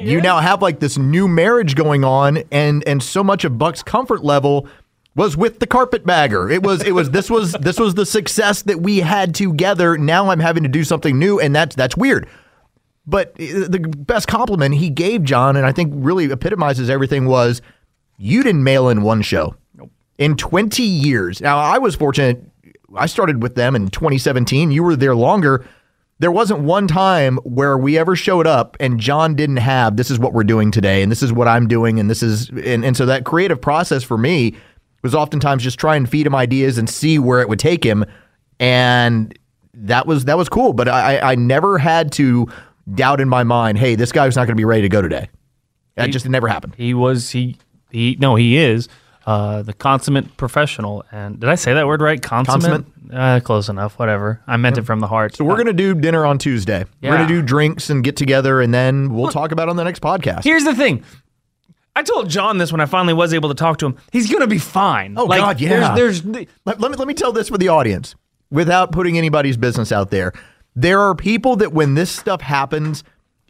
you 0.00 0.20
now 0.20 0.40
have 0.40 0.62
like 0.62 0.80
this 0.80 0.98
new 0.98 1.28
marriage 1.28 1.74
going 1.74 2.04
on 2.04 2.42
and 2.50 2.86
and 2.86 3.02
so 3.02 3.22
much 3.24 3.44
of 3.44 3.58
Buck's 3.58 3.82
comfort 3.82 4.24
level 4.24 4.66
was 5.16 5.36
with 5.36 5.58
the 5.58 5.66
carpetbagger. 5.66 6.50
It 6.50 6.62
was 6.62 6.82
it 6.82 6.92
was 6.92 7.10
this 7.10 7.30
was 7.30 7.52
this 7.60 7.78
was 7.78 7.94
the 7.94 8.06
success 8.06 8.62
that 8.62 8.80
we 8.80 8.98
had 8.98 9.34
together. 9.34 9.96
Now 9.96 10.30
I'm 10.30 10.40
having 10.40 10.62
to 10.62 10.68
do 10.68 10.84
something 10.84 11.18
new 11.18 11.40
and 11.40 11.54
that's 11.54 11.76
that's 11.76 11.96
weird. 11.96 12.28
But 13.06 13.28
uh, 13.40 13.66
the 13.68 13.80
best 13.80 14.28
compliment 14.28 14.74
he 14.76 14.90
gave 14.90 15.24
John, 15.24 15.56
and 15.56 15.66
I 15.66 15.72
think 15.72 15.92
really 15.96 16.30
epitomizes 16.30 16.90
everything, 16.90 17.26
was 17.26 17.62
you 18.18 18.42
didn't 18.42 18.62
mail 18.62 18.88
in 18.88 19.02
one 19.02 19.22
show 19.22 19.56
in 20.20 20.36
20 20.36 20.82
years. 20.82 21.40
Now, 21.40 21.58
I 21.58 21.78
was 21.78 21.96
fortunate. 21.96 22.44
I 22.94 23.06
started 23.06 23.42
with 23.42 23.54
them 23.54 23.74
in 23.74 23.88
2017. 23.88 24.70
You 24.70 24.82
were 24.82 24.94
there 24.94 25.16
longer. 25.16 25.66
There 26.20 26.30
wasn't 26.30 26.60
one 26.60 26.86
time 26.86 27.38
where 27.38 27.76
we 27.76 27.98
ever 27.98 28.14
showed 28.14 28.46
up 28.46 28.76
and 28.78 29.00
John 29.00 29.34
didn't 29.34 29.56
have 29.56 29.96
this 29.96 30.10
is 30.10 30.18
what 30.18 30.32
we're 30.32 30.44
doing 30.44 30.70
today 30.70 31.02
and 31.02 31.10
this 31.10 31.22
is 31.22 31.32
what 31.32 31.48
I'm 31.48 31.66
doing 31.66 31.98
and 31.98 32.08
this 32.08 32.22
is 32.22 32.50
and, 32.50 32.84
and 32.84 32.96
so 32.96 33.06
that 33.06 33.24
creative 33.24 33.60
process 33.60 34.02
for 34.04 34.18
me 34.18 34.54
was 35.02 35.14
oftentimes 35.14 35.62
just 35.62 35.78
try 35.78 35.96
and 35.96 36.08
feed 36.08 36.26
him 36.26 36.34
ideas 36.34 36.78
and 36.78 36.88
see 36.88 37.18
where 37.18 37.40
it 37.40 37.48
would 37.48 37.58
take 37.58 37.82
him 37.82 38.04
and 38.58 39.36
that 39.74 40.06
was 40.06 40.26
that 40.26 40.36
was 40.36 40.48
cool. 40.48 40.72
But 40.72 40.88
I 40.88 41.18
I 41.18 41.34
never 41.34 41.78
had 41.78 42.12
to 42.12 42.46
doubt 42.94 43.20
in 43.20 43.28
my 43.28 43.42
mind, 43.42 43.78
hey, 43.78 43.94
this 43.94 44.12
guy's 44.12 44.36
not 44.36 44.42
going 44.42 44.56
to 44.56 44.60
be 44.60 44.64
ready 44.64 44.82
to 44.82 44.88
go 44.88 45.02
today. 45.02 45.28
That 45.96 46.10
just 46.10 46.28
never 46.28 46.48
happened. 46.48 46.74
He 46.76 46.94
was 46.94 47.30
he 47.30 47.56
he 47.90 48.16
no 48.20 48.34
he 48.34 48.56
is 48.56 48.88
uh, 49.30 49.62
the 49.62 49.72
consummate 49.72 50.36
professional. 50.36 51.04
And 51.12 51.38
did 51.38 51.48
I 51.48 51.54
say 51.54 51.72
that 51.74 51.86
word 51.86 52.02
right? 52.02 52.20
Consummate. 52.20 52.84
Uh, 53.12 53.38
close 53.40 53.68
enough. 53.68 53.96
Whatever. 53.98 54.40
I 54.46 54.56
meant 54.56 54.76
it 54.76 54.82
from 54.82 54.98
the 55.00 55.06
heart. 55.06 55.36
So 55.36 55.44
we're 55.44 55.56
gonna 55.56 55.72
do 55.72 55.94
dinner 55.94 56.26
on 56.26 56.38
Tuesday. 56.38 56.84
We're 57.02 57.10
gonna 57.16 57.28
do 57.28 57.40
drinks 57.42 57.90
and 57.90 58.02
get 58.02 58.16
together, 58.16 58.60
and 58.60 58.74
then 58.74 59.12
we'll 59.14 59.30
talk 59.30 59.52
about 59.52 59.68
it 59.68 59.70
on 59.70 59.76
the 59.76 59.84
next 59.84 60.02
podcast. 60.02 60.42
Here's 60.44 60.64
the 60.64 60.74
thing. 60.74 61.04
I 61.94 62.02
told 62.02 62.28
John 62.28 62.58
this 62.58 62.72
when 62.72 62.80
I 62.80 62.86
finally 62.86 63.14
was 63.14 63.32
able 63.34 63.48
to 63.50 63.54
talk 63.54 63.78
to 63.78 63.86
him. 63.86 63.96
He's 64.12 64.30
gonna 64.32 64.46
be 64.46 64.58
fine. 64.58 65.14
Oh, 65.16 65.24
Like, 65.26 65.40
God, 65.40 65.60
yeah. 65.60 65.94
There's, 65.94 66.22
there's 66.22 66.46
let, 66.64 66.80
let 66.80 66.90
me 66.90 66.96
let 66.96 67.06
me 67.06 67.14
tell 67.14 67.32
this 67.32 67.48
for 67.48 67.58
the 67.58 67.68
audience 67.68 68.14
without 68.50 68.90
putting 68.90 69.16
anybody's 69.16 69.56
business 69.56 69.92
out 69.92 70.10
there. 70.10 70.32
There 70.74 71.00
are 71.00 71.14
people 71.14 71.56
that 71.56 71.72
when 71.72 71.94
this 71.94 72.10
stuff 72.10 72.40
happens, 72.40 73.04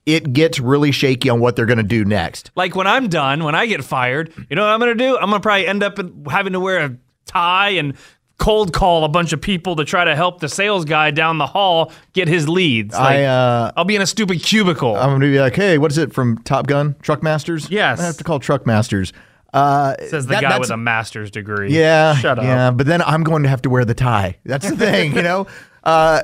it 0.06 0.32
gets 0.32 0.58
really 0.60 0.92
shaky 0.92 1.28
on 1.28 1.40
what 1.40 1.56
they're 1.56 1.66
going 1.66 1.76
to 1.78 1.82
do 1.82 2.04
next. 2.04 2.50
like 2.56 2.74
when 2.74 2.86
I'm 2.86 3.08
done, 3.08 3.44
when 3.44 3.54
I 3.54 3.66
get 3.66 3.84
fired, 3.84 4.32
you 4.48 4.56
know 4.56 4.62
what 4.62 4.70
I'm 4.72 4.80
gonna 4.80 4.94
do? 4.94 5.16
I'm 5.16 5.30
gonna 5.30 5.40
probably 5.40 5.66
end 5.66 5.82
up 5.82 5.98
having 6.28 6.52
to 6.54 6.60
wear 6.60 6.78
a 6.84 6.96
tie 7.26 7.70
and 7.70 7.94
cold 8.38 8.72
call 8.72 9.04
a 9.04 9.08
bunch 9.08 9.34
of 9.34 9.40
people 9.42 9.76
to 9.76 9.84
try 9.84 10.02
to 10.02 10.16
help 10.16 10.40
the 10.40 10.48
sales 10.48 10.86
guy 10.86 11.10
down 11.10 11.36
the 11.36 11.46
hall 11.46 11.92
get 12.14 12.26
his 12.26 12.48
leads. 12.48 12.94
Like, 12.94 13.18
I 13.18 13.24
uh, 13.24 13.72
I'll 13.76 13.84
be 13.84 13.96
in 13.96 14.00
a 14.02 14.06
stupid 14.06 14.42
cubicle. 14.42 14.96
I'm 14.96 15.10
going 15.10 15.20
to 15.20 15.26
be 15.26 15.38
like, 15.38 15.54
hey, 15.54 15.76
what 15.76 15.90
is 15.92 15.98
it 15.98 16.14
from 16.14 16.38
Top 16.38 16.66
Gun? 16.66 16.96
Truck 17.02 17.22
Masters? 17.22 17.68
Yes. 17.70 18.00
I 18.00 18.04
have 18.06 18.16
to 18.16 18.24
call 18.24 18.38
Truck 18.40 18.64
Masters. 18.66 19.12
Uh, 19.52 19.94
says 20.08 20.26
the 20.26 20.32
that- 20.34 20.42
guy 20.42 20.58
with 20.58 20.70
a 20.70 20.76
master's 20.78 21.30
degree. 21.30 21.74
Yeah, 21.76 22.14
Shut 22.16 22.38
up. 22.38 22.44
Yeah, 22.44 22.70
but 22.70 22.86
then 22.86 23.02
I'm 23.02 23.24
going 23.24 23.42
to 23.42 23.48
have 23.50 23.60
to 23.62 23.68
wear 23.70 23.84
the 23.84 23.94
tie. 23.94 24.38
That's 24.46 24.70
the 24.70 24.76
thing, 24.76 25.14
you 25.14 25.22
know. 25.22 25.46
Uh, 25.82 26.20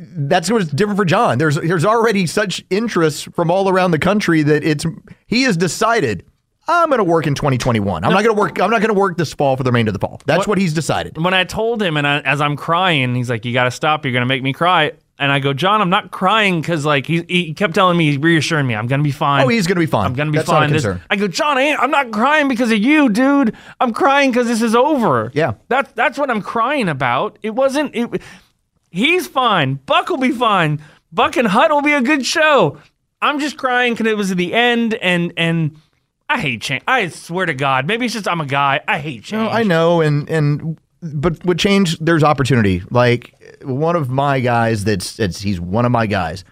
that's 0.00 0.50
what's 0.50 0.66
different 0.68 0.96
for 0.98 1.04
John. 1.04 1.38
There's 1.38 1.56
there's 1.56 1.84
already 1.84 2.26
such 2.26 2.64
interest 2.70 3.28
from 3.34 3.50
all 3.50 3.68
around 3.68 3.90
the 3.92 3.98
country 3.98 4.42
that 4.42 4.64
it's 4.64 4.84
he 5.26 5.42
has 5.42 5.56
decided 5.56 6.24
I'm 6.68 6.88
going 6.88 6.98
to 6.98 7.04
work 7.04 7.26
in 7.26 7.34
2021. 7.34 8.04
I'm 8.04 8.12
not 8.12 8.22
going 8.22 8.34
to 8.36 8.40
work. 8.40 8.60
I'm 8.60 8.70
not 8.70 8.80
going 8.80 8.94
to 8.94 8.98
work 8.98 9.16
this 9.18 9.32
fall 9.34 9.56
for 9.56 9.64
the 9.64 9.70
remainder 9.70 9.90
of 9.90 9.94
the 9.94 9.98
fall. 9.98 10.20
That's 10.26 10.46
what, 10.46 10.58
he's 10.58 10.72
decided. 10.72 11.18
when 11.18 11.34
I 11.34 11.42
told 11.44 11.82
him, 11.82 11.96
and 11.96 12.06
I, 12.06 12.20
as 12.20 12.40
I'm 12.40 12.56
crying, 12.56 13.14
he's 13.16 13.28
like, 13.28 13.44
"You 13.44 13.52
got 13.52 13.64
to 13.64 13.70
stop. 13.70 14.04
You're 14.04 14.14
gonna 14.14 14.26
make 14.26 14.42
me 14.42 14.52
cry." 14.52 14.92
And 15.18 15.30
I 15.30 15.40
go, 15.40 15.52
"John, 15.52 15.80
I'm 15.80 15.90
not 15.90 16.10
crying 16.12 16.60
because 16.60 16.84
like 16.86 17.06
he, 17.06 17.24
he 17.28 17.52
kept 17.52 17.74
telling 17.74 17.96
me, 17.96 18.16
reassuring 18.16 18.66
me, 18.66 18.74
I'm 18.76 18.86
gonna 18.86 19.02
be 19.02 19.10
fine. 19.10 19.44
Oh, 19.44 19.48
he's 19.48 19.66
going 19.66 19.76
to 19.76 19.80
be 19.80 19.86
fine. 19.86 20.06
I'm 20.06 20.14
gonna 20.14 20.30
be 20.30 20.38
That's 20.38 20.48
fine." 20.48 20.60
Not 20.62 20.70
a 20.70 20.72
This- 20.72 20.84
concern. 20.84 21.02
I 21.10 21.16
go, 21.16 21.26
John, 21.26 21.58
I 21.58 21.62
ain't, 21.62 21.80
I'm 21.80 21.90
not 21.90 22.12
crying 22.12 22.46
because 22.46 22.70
of 22.70 22.78
you, 22.78 23.08
dude. 23.08 23.56
I'm 23.80 23.92
crying 23.92 24.30
because 24.30 24.46
this 24.46 24.62
is 24.62 24.74
over. 24.76 25.32
Yeah. 25.34 25.54
that's 25.68 25.92
that's 25.92 26.16
what 26.16 26.30
I'm 26.30 26.42
crying 26.42 26.88
about. 26.88 27.38
It 27.42 27.50
wasn't. 27.50 27.94
It, 27.94 28.22
he's 28.92 29.26
fine. 29.26 29.74
Buck 29.86 30.08
will 30.08 30.18
be 30.18 30.30
fine. 30.30 30.80
Buck 31.10 31.36
and 31.36 31.48
Hut 31.48 31.70
will 31.70 31.82
be 31.82 31.92
a 31.92 32.00
good 32.00 32.24
show. 32.24 32.78
I'm 33.20 33.40
just 33.40 33.56
crying 33.56 33.94
because 33.94 34.06
it 34.06 34.16
was 34.16 34.34
the 34.34 34.52
end, 34.54 34.94
and 34.94 35.32
and 35.36 35.76
I 36.28 36.40
hate 36.40 36.62
change. 36.62 36.82
I 36.86 37.08
swear 37.08 37.46
to 37.46 37.54
God, 37.54 37.86
maybe 37.86 38.04
it's 38.06 38.14
just 38.14 38.28
I'm 38.28 38.40
a 38.40 38.46
guy. 38.46 38.80
I 38.88 38.98
hate 38.98 39.24
change. 39.24 39.42
No, 39.42 39.48
I 39.48 39.62
know, 39.62 40.00
and 40.00 40.28
and 40.30 40.78
but 41.02 41.44
with 41.44 41.58
change, 41.58 41.98
there's 41.98 42.22
opportunity. 42.22 42.82
Like 42.90 43.34
one 43.64 43.96
of 43.96 44.08
my 44.10 44.40
guys, 44.40 44.84
that's 44.84 45.16
that's 45.16 45.40
he's 45.40 45.60
one 45.60 45.84
of 45.84 45.92
my 45.92 46.06
guys, 46.06 46.44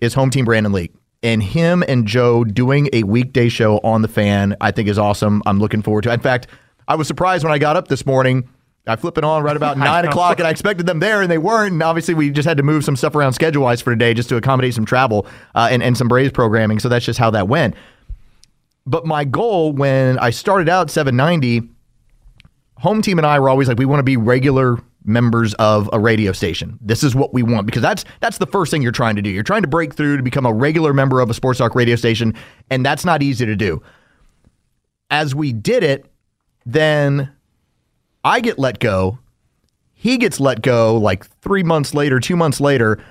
is 0.00 0.14
home 0.14 0.30
team 0.30 0.44
Brandon 0.44 0.72
Leak, 0.72 0.92
and 1.22 1.42
him 1.42 1.84
and 1.88 2.06
Joe 2.06 2.44
doing 2.44 2.88
a 2.92 3.04
weekday 3.04 3.48
show 3.48 3.78
on 3.78 4.02
the 4.02 4.08
fan, 4.08 4.56
I 4.60 4.70
think 4.70 4.88
is 4.88 4.98
awesome. 4.98 5.42
I'm 5.46 5.58
looking 5.58 5.82
forward 5.82 6.02
to. 6.02 6.10
it. 6.10 6.14
In 6.14 6.20
fact, 6.20 6.48
I 6.88 6.94
was 6.96 7.06
surprised 7.06 7.44
when 7.44 7.52
I 7.52 7.58
got 7.58 7.76
up 7.76 7.88
this 7.88 8.04
morning. 8.04 8.48
I 8.88 8.96
flip 8.96 9.18
it 9.18 9.24
on 9.24 9.42
right 9.42 9.56
about 9.56 9.78
nine 9.78 10.04
o'clock, 10.04 10.38
and 10.38 10.46
I 10.46 10.50
expected 10.50 10.86
them 10.86 11.00
there, 11.00 11.22
and 11.22 11.30
they 11.30 11.38
weren't. 11.38 11.72
And 11.72 11.82
obviously, 11.82 12.14
we 12.14 12.30
just 12.30 12.48
had 12.48 12.56
to 12.56 12.62
move 12.62 12.84
some 12.84 12.96
stuff 12.96 13.14
around 13.14 13.34
schedule 13.34 13.62
wise 13.64 13.80
for 13.80 13.92
today, 13.92 14.14
just 14.14 14.28
to 14.30 14.36
accommodate 14.36 14.74
some 14.74 14.84
travel 14.84 15.26
uh, 15.54 15.68
and 15.70 15.82
and 15.82 15.96
some 15.96 16.08
Braves 16.08 16.32
programming. 16.32 16.78
So 16.78 16.88
that's 16.88 17.04
just 17.04 17.18
how 17.18 17.30
that 17.30 17.48
went. 17.48 17.74
But 18.86 19.04
my 19.04 19.24
goal 19.24 19.72
when 19.72 20.18
I 20.18 20.30
started 20.30 20.68
out 20.68 20.90
790 20.90 21.68
home 22.78 23.02
team 23.02 23.18
and 23.18 23.26
I 23.26 23.38
were 23.38 23.48
always 23.48 23.68
like, 23.68 23.78
we 23.78 23.84
want 23.84 23.98
to 23.98 24.04
be 24.04 24.16
regular 24.16 24.78
members 25.04 25.54
of 25.54 25.88
a 25.92 25.98
radio 25.98 26.32
station. 26.32 26.78
This 26.80 27.02
is 27.02 27.14
what 27.14 27.34
we 27.34 27.42
want 27.42 27.66
because 27.66 27.82
that's 27.82 28.04
that's 28.20 28.38
the 28.38 28.46
first 28.46 28.70
thing 28.70 28.82
you're 28.82 28.92
trying 28.92 29.16
to 29.16 29.22
do. 29.22 29.30
You're 29.30 29.42
trying 29.42 29.62
to 29.62 29.68
break 29.68 29.94
through 29.94 30.16
to 30.16 30.22
become 30.22 30.46
a 30.46 30.52
regular 30.52 30.92
member 30.92 31.20
of 31.20 31.30
a 31.30 31.34
sports 31.34 31.58
talk 31.58 31.74
radio 31.74 31.96
station, 31.96 32.34
and 32.70 32.84
that's 32.84 33.04
not 33.04 33.22
easy 33.22 33.46
to 33.46 33.56
do. 33.56 33.82
As 35.10 35.34
we 35.34 35.52
did 35.52 35.82
it, 35.82 36.06
then 36.66 37.30
I 38.24 38.40
get 38.40 38.58
let 38.58 38.78
go. 38.78 39.18
He 39.94 40.16
gets 40.16 40.38
let 40.38 40.62
go 40.62 40.96
like 40.96 41.26
three 41.40 41.62
months 41.62 41.94
later, 41.94 42.20
two 42.20 42.36
months 42.36 42.60
later, 42.60 43.02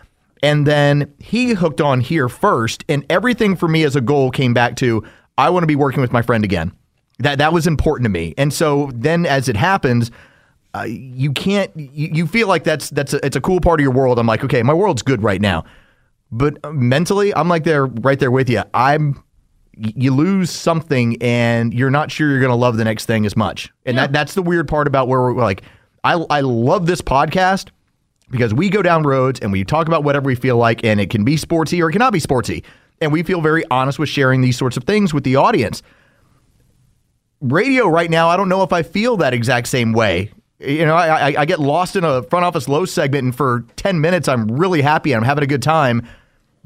and 0.41 0.65
then 0.65 1.13
he 1.19 1.53
hooked 1.53 1.81
on 1.81 1.99
here 1.99 2.29
first. 2.29 2.85
And 2.87 3.05
everything 3.09 3.55
for 3.55 3.67
me 3.67 3.83
as 3.83 3.95
a 3.95 4.01
goal 4.01 4.31
came 4.31 4.53
back 4.53 4.75
to 4.77 5.03
I 5.37 5.49
want 5.49 5.63
to 5.63 5.67
be 5.67 5.75
working 5.75 6.01
with 6.01 6.11
my 6.11 6.21
friend 6.21 6.43
again. 6.43 6.71
That 7.19 7.39
that 7.39 7.51
was 7.51 7.67
important 7.67 8.05
to 8.05 8.09
me. 8.09 8.33
And 8.37 8.53
so 8.53 8.91
then 8.93 9.25
as 9.25 9.49
it 9.49 9.57
happens, 9.57 10.11
uh, 10.75 10.83
you 10.83 11.31
can't. 11.31 11.71
You, 11.75 12.09
you 12.13 12.27
feel 12.27 12.47
like 12.47 12.63
that's 12.63 12.89
that's 12.91 13.13
a, 13.13 13.25
it's 13.25 13.35
a 13.35 13.41
cool 13.41 13.59
part 13.59 13.79
of 13.79 13.83
your 13.83 13.93
world. 13.93 14.19
I'm 14.19 14.27
like, 14.27 14.43
okay, 14.43 14.61
my 14.63 14.73
world's 14.73 15.01
good 15.01 15.23
right 15.23 15.41
now, 15.41 15.65
but 16.31 16.57
mentally, 16.73 17.33
I'm 17.35 17.47
like 17.47 17.63
there 17.63 17.85
right 17.87 18.19
there 18.19 18.31
with 18.31 18.49
you. 18.49 18.63
I'm 18.73 19.23
you 19.79 20.13
lose 20.13 20.49
something 20.49 21.21
and 21.21 21.73
you're 21.73 21.91
not 21.91 22.11
sure 22.11 22.29
you're 22.29 22.39
going 22.39 22.49
to 22.49 22.55
love 22.55 22.77
the 22.77 22.83
next 22.83 23.05
thing 23.05 23.25
as 23.25 23.35
much. 23.35 23.71
And 23.85 23.97
that 23.97 24.11
that's 24.11 24.33
the 24.33 24.41
weird 24.41 24.67
part 24.67 24.87
about 24.87 25.07
where 25.07 25.21
we're 25.21 25.33
like 25.33 25.63
I 26.03 26.13
I 26.29 26.41
love 26.41 26.87
this 26.87 27.01
podcast 27.01 27.69
because 28.29 28.53
we 28.53 28.69
go 28.69 28.81
down 28.81 29.03
roads 29.03 29.39
and 29.39 29.51
we 29.51 29.63
talk 29.63 29.87
about 29.87 30.03
whatever 30.03 30.25
we 30.25 30.35
feel 30.35 30.57
like 30.57 30.83
and 30.83 30.99
it 30.99 31.09
can 31.09 31.23
be 31.23 31.35
sportsy 31.35 31.81
or 31.81 31.89
it 31.89 31.93
cannot 31.93 32.13
be 32.13 32.19
sportsy. 32.19 32.63
And 32.99 33.11
we 33.11 33.23
feel 33.23 33.41
very 33.41 33.63
honest 33.69 33.99
with 33.99 34.09
sharing 34.09 34.41
these 34.41 34.57
sorts 34.57 34.75
of 34.75 34.83
things 34.83 35.13
with 35.13 35.23
the 35.23 35.35
audience. 35.35 35.83
Radio 37.39 37.87
right 37.87 38.09
now, 38.09 38.29
I 38.29 38.37
don't 38.37 38.49
know 38.49 38.63
if 38.63 38.73
I 38.73 38.81
feel 38.81 39.17
that 39.17 39.33
exact 39.33 39.67
same 39.67 39.93
way. 39.93 40.31
You 40.59 40.85
know, 40.87 40.95
I, 40.95 41.29
I, 41.29 41.41
I 41.41 41.45
get 41.45 41.59
lost 41.59 41.95
in 41.95 42.03
a 42.03 42.23
front 42.23 42.43
office 42.43 42.67
low 42.67 42.85
segment, 42.85 43.25
and 43.25 43.35
for 43.35 43.63
10 43.75 44.01
minutes, 44.01 44.27
I'm 44.27 44.47
really 44.47 44.81
happy 44.81 45.11
and 45.11 45.19
I'm 45.19 45.25
having 45.25 45.43
a 45.43 45.47
good 45.47 45.61
time. 45.61 46.07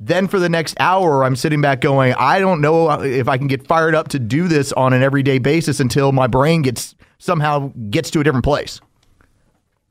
Then 0.04 0.28
for 0.28 0.40
the 0.40 0.50
next 0.50 0.76
hour, 0.80 1.24
I'm 1.24 1.36
sitting 1.36 1.62
back 1.62 1.80
going, 1.80 2.16
I 2.18 2.40
don't 2.40 2.60
know 2.60 2.90
if 3.04 3.28
I 3.28 3.38
can 3.38 3.46
get 3.46 3.68
fired 3.68 3.94
up 3.94 4.08
to 4.10 4.20
do 4.20 4.48
this 4.48 4.74
on 4.74 4.94
an 4.94 5.04
everyday 5.04 5.38
basis 5.38 5.80
until 5.80 6.12
my 6.12 6.26
brain 6.26 6.64
gets 6.64 6.96
somehow 7.20 7.72
gets 7.92 8.10
to 8.12 8.20
a 8.20 8.24
different 8.24 8.44
place. 8.44 8.82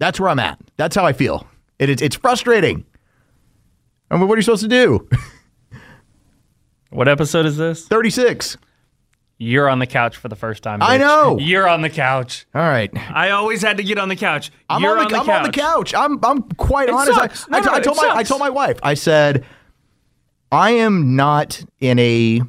That's 0.01 0.19
where 0.19 0.29
I'm 0.29 0.41
at. 0.41 0.59
That's 0.77 0.97
how 0.97 1.07
I 1.07 1.13
feel. 1.13 1.47
It, 1.79 1.91
it's, 1.91 2.03
it's 2.03 2.17
frustrating. 2.17 2.85
I 4.11 4.17
mean, 4.17 4.27
what 4.27 4.35
are 4.35 4.39
you 4.39 4.43
supposed 4.43 4.63
to 4.63 4.69
do? 4.69 5.09
What 6.91 7.07
episode 7.07 7.47
is 7.47 7.57
this? 7.57 7.87
36. 7.87 8.57
You're 9.39 9.69
on 9.69 9.79
the 9.79 9.87
couch 9.87 10.17
for 10.17 10.27
the 10.29 10.35
first 10.35 10.63
time. 10.65 10.83
I 10.83 10.99
know. 10.99 11.39
You're 11.39 11.69
on 11.69 11.83
the 11.83 11.89
couch. 11.89 12.47
All 12.53 12.61
right. 12.63 12.91
I 13.15 13.31
always 13.31 13.63
had 13.63 13.77
to 13.77 13.85
get 13.85 13.97
on 13.97 14.09
the 14.09 14.17
couch. 14.17 14.51
I'm, 14.69 14.83
You're 14.83 14.99
on, 14.99 15.09
the, 15.09 15.17
I'm 15.17 15.31
on 15.31 15.43
the 15.45 15.53
couch. 15.53 15.95
I'm 15.95 16.19
I'm 16.25 16.43
quite 16.43 16.89
It 16.89 16.95
honest. 16.97 17.13
I- 17.13 17.21
sucks. 17.29 17.47
I, 17.51 17.61
No, 17.61 17.67
no, 17.67 17.73
I 17.75 17.81
told 17.81 17.97
my 17.97 18.11
I 18.13 18.23
told 18.25 18.41
my 18.41 18.51
wife. 18.51 18.81
I 18.83 18.95
said, 18.95 19.47
I 20.53 20.73
am 20.73 21.17
not 21.17 21.65
in 21.81 21.99
a 21.99 22.43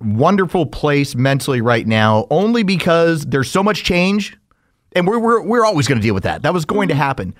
wonderful 0.00 0.66
place 0.66 1.14
mentally 1.14 1.60
right 1.60 1.86
now, 1.86 2.26
only 2.30 2.62
because 2.62 3.24
there's 3.26 3.50
so 3.50 3.62
much 3.62 3.84
change, 3.84 4.36
and 4.92 5.06
we're 5.06 5.18
we're 5.18 5.42
we're 5.42 5.64
always 5.64 5.88
going 5.88 5.98
to 5.98 6.02
deal 6.02 6.14
with 6.14 6.24
that. 6.24 6.42
That 6.42 6.54
was 6.54 6.64
going 6.64 6.88
to 6.88 6.94
mm-hmm. 6.94 7.02
happen, 7.02 7.34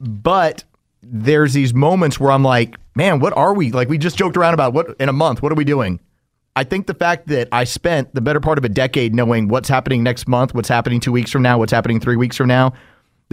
but 0.00 0.64
there's 1.02 1.52
these 1.52 1.74
moments 1.74 2.18
where 2.18 2.30
I'm 2.30 2.44
like, 2.44 2.76
man, 2.94 3.20
what 3.20 3.36
are 3.36 3.52
we? 3.52 3.72
Like 3.72 3.88
we 3.88 3.98
just 3.98 4.16
joked 4.16 4.36
around 4.36 4.54
about 4.54 4.72
what 4.72 4.96
in 5.00 5.08
a 5.08 5.12
month. 5.12 5.42
What 5.42 5.52
are 5.52 5.56
we 5.56 5.64
doing? 5.64 6.00
I 6.56 6.62
think 6.62 6.86
the 6.86 6.94
fact 6.94 7.26
that 7.28 7.48
I 7.50 7.64
spent 7.64 8.14
the 8.14 8.20
better 8.20 8.38
part 8.38 8.58
of 8.58 8.64
a 8.64 8.68
decade 8.68 9.12
knowing 9.12 9.48
what's 9.48 9.68
happening 9.68 10.04
next 10.04 10.28
month, 10.28 10.54
what's 10.54 10.68
happening 10.68 11.00
two 11.00 11.10
weeks 11.10 11.32
from 11.32 11.42
now, 11.42 11.58
what's 11.58 11.72
happening 11.72 11.98
three 11.98 12.14
weeks 12.14 12.36
from 12.36 12.46
now, 12.46 12.72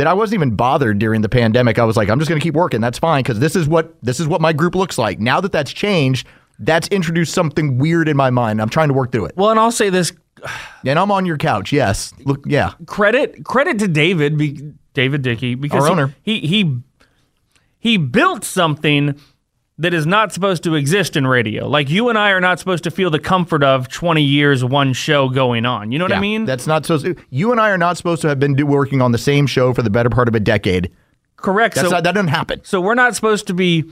that 0.01 0.07
I 0.07 0.13
wasn't 0.15 0.39
even 0.39 0.55
bothered 0.55 0.97
during 0.97 1.21
the 1.21 1.29
pandemic. 1.29 1.77
I 1.77 1.83
was 1.83 1.95
like, 1.95 2.09
I'm 2.09 2.17
just 2.17 2.27
going 2.27 2.39
to 2.41 2.43
keep 2.43 2.55
working. 2.55 2.81
That's 2.81 2.97
fine 2.97 3.21
because 3.21 3.37
this 3.37 3.55
is 3.55 3.67
what 3.67 3.93
this 4.01 4.19
is 4.19 4.27
what 4.27 4.41
my 4.41 4.51
group 4.51 4.73
looks 4.73 4.97
like. 4.97 5.19
Now 5.19 5.39
that 5.41 5.51
that's 5.51 5.71
changed, 5.71 6.25
that's 6.57 6.87
introduced 6.87 7.35
something 7.35 7.77
weird 7.77 8.09
in 8.09 8.17
my 8.17 8.31
mind. 8.31 8.59
I'm 8.63 8.69
trying 8.69 8.87
to 8.87 8.95
work 8.95 9.11
through 9.11 9.25
it. 9.25 9.33
Well, 9.37 9.51
and 9.51 9.59
I'll 9.59 9.71
say 9.71 9.91
this: 9.91 10.11
And 10.83 10.97
I'm 10.97 11.11
on 11.11 11.27
your 11.27 11.37
couch. 11.37 11.71
Yes. 11.71 12.15
Look. 12.25 12.43
Yeah. 12.47 12.73
credit 12.87 13.45
credit 13.45 13.77
to 13.77 13.87
David, 13.87 14.39
be, 14.39 14.73
David 14.95 15.21
Dickey, 15.21 15.53
because 15.53 15.81
Our 15.83 15.85
he- 15.85 15.91
owner. 15.91 16.15
He, 16.23 16.39
he 16.39 16.77
he 17.77 17.97
built 17.97 18.43
something 18.43 19.19
that 19.81 19.93
is 19.95 20.05
not 20.05 20.31
supposed 20.31 20.63
to 20.63 20.75
exist 20.75 21.15
in 21.17 21.25
radio. 21.25 21.67
Like 21.67 21.89
you 21.89 22.09
and 22.09 22.17
I 22.17 22.29
are 22.29 22.39
not 22.39 22.59
supposed 22.59 22.83
to 22.83 22.91
feel 22.91 23.09
the 23.09 23.19
comfort 23.19 23.63
of 23.63 23.87
20 23.87 24.21
years 24.21 24.63
one 24.63 24.93
show 24.93 25.27
going 25.27 25.65
on. 25.65 25.91
You 25.91 25.97
know 25.97 26.05
what 26.05 26.11
I 26.11 26.15
Yeah. 26.15 26.21
mean? 26.21 26.45
That's 26.45 26.67
not 26.67 26.85
supposed. 26.85 27.05
To, 27.05 27.15
you 27.31 27.51
and 27.51 27.59
I 27.59 27.71
are 27.71 27.77
not 27.79 27.97
supposed 27.97 28.21
to 28.21 28.27
have 28.27 28.39
been 28.39 28.53
do, 28.53 28.65
working 28.65 29.01
on 29.01 29.11
the 29.11 29.17
same 29.17 29.47
show 29.47 29.73
for 29.73 29.81
the 29.81 29.89
better 29.89 30.09
part 30.09 30.27
of 30.27 30.35
a 30.35 30.39
decade. 30.39 30.91
Correct. 31.35 31.75
That's 31.75 31.87
so 31.87 31.95
not, 31.95 32.03
that 32.03 32.13
doesn't 32.13 32.27
happen. 32.27 32.61
So 32.63 32.79
we're 32.79 32.93
not 32.95 33.15
supposed 33.15 33.47
to 33.47 33.53
be. 33.55 33.83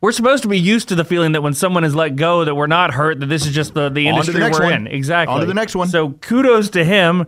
We're 0.00 0.12
supposed 0.12 0.42
to 0.44 0.48
be 0.48 0.58
used 0.58 0.88
to 0.88 0.94
the 0.94 1.04
feeling 1.04 1.32
that 1.32 1.42
when 1.42 1.54
someone 1.54 1.84
is 1.84 1.94
let 1.94 2.16
go, 2.16 2.44
that 2.44 2.54
we're 2.54 2.66
not 2.66 2.92
hurt. 2.94 3.20
That 3.20 3.26
this 3.26 3.46
is 3.46 3.54
just 3.54 3.74
the, 3.74 3.88
the 3.90 4.08
industry 4.08 4.40
the 4.40 4.50
we're 4.50 4.62
one. 4.62 4.72
in. 4.72 4.86
Exactly. 4.88 5.34
On 5.34 5.40
to 5.40 5.46
the 5.46 5.54
next 5.54 5.76
one. 5.76 5.88
So 5.88 6.10
kudos 6.10 6.70
to 6.70 6.84
him. 6.84 7.26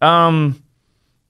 Um, 0.00 0.62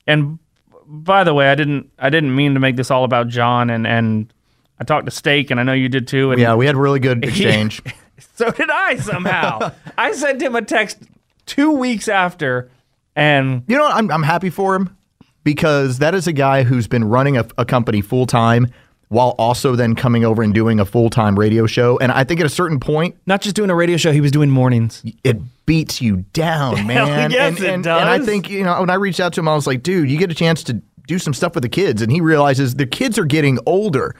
and 0.06 0.38
by 0.86 1.24
the 1.24 1.34
way, 1.34 1.50
I 1.50 1.54
didn't 1.54 1.90
I 1.98 2.10
didn't 2.10 2.36
mean 2.36 2.54
to 2.54 2.60
make 2.60 2.76
this 2.76 2.90
all 2.90 3.04
about 3.04 3.28
John 3.28 3.70
and 3.70 3.86
and 3.86 4.32
I 4.80 4.84
talked 4.84 5.06
to 5.06 5.10
Steak 5.10 5.50
and 5.50 5.58
I 5.58 5.62
know 5.62 5.72
you 5.72 5.88
did 5.88 6.08
too. 6.08 6.32
And 6.32 6.40
Yeah, 6.40 6.54
we 6.54 6.66
had 6.66 6.74
a 6.74 6.78
really 6.78 7.00
good 7.00 7.24
exchange. 7.24 7.82
so 8.36 8.50
did 8.50 8.70
I 8.70 8.96
somehow. 8.96 9.72
I 9.98 10.12
sent 10.12 10.42
him 10.42 10.54
a 10.56 10.62
text 10.62 10.98
two 11.46 11.72
weeks 11.72 12.08
after, 12.08 12.70
and 13.16 13.62
You 13.66 13.76
know, 13.76 13.84
what? 13.84 13.94
I'm 13.94 14.10
I'm 14.10 14.22
happy 14.22 14.50
for 14.50 14.74
him 14.74 14.96
because 15.44 15.98
that 15.98 16.14
is 16.14 16.26
a 16.26 16.32
guy 16.32 16.62
who's 16.62 16.86
been 16.86 17.04
running 17.04 17.36
a, 17.36 17.46
a 17.56 17.64
company 17.64 18.00
full 18.00 18.26
time 18.26 18.68
while 19.08 19.34
also 19.38 19.74
then 19.74 19.94
coming 19.94 20.24
over 20.24 20.42
and 20.42 20.52
doing 20.52 20.78
a 20.80 20.84
full 20.84 21.10
time 21.10 21.38
radio 21.38 21.66
show. 21.66 21.98
And 21.98 22.12
I 22.12 22.24
think 22.24 22.40
at 22.40 22.46
a 22.46 22.50
certain 22.50 22.78
point, 22.78 23.16
not 23.26 23.40
just 23.40 23.56
doing 23.56 23.70
a 23.70 23.74
radio 23.74 23.96
show, 23.96 24.12
he 24.12 24.20
was 24.20 24.30
doing 24.30 24.50
mornings. 24.50 25.02
it 25.24 25.38
beats 25.66 26.00
you 26.00 26.18
down, 26.32 26.86
man. 26.86 27.30
yes, 27.30 27.56
and, 27.56 27.64
it 27.64 27.72
and, 27.72 27.86
and 27.86 28.08
I 28.08 28.18
think 28.18 28.48
you 28.50 28.64
know 28.64 28.80
when 28.80 28.90
I 28.90 28.94
reached 28.94 29.20
out 29.20 29.32
to 29.34 29.40
him, 29.40 29.48
I 29.48 29.54
was 29.54 29.66
like, 29.66 29.82
dude, 29.82 30.10
you 30.10 30.18
get 30.18 30.30
a 30.30 30.34
chance 30.34 30.62
to 30.64 30.82
do 31.06 31.18
some 31.18 31.34
stuff 31.34 31.54
with 31.54 31.62
the 31.62 31.68
kids, 31.68 32.02
and 32.02 32.12
he 32.12 32.20
realizes 32.20 32.74
the 32.74 32.86
kids 32.86 33.18
are 33.18 33.24
getting 33.24 33.58
older. 33.66 34.14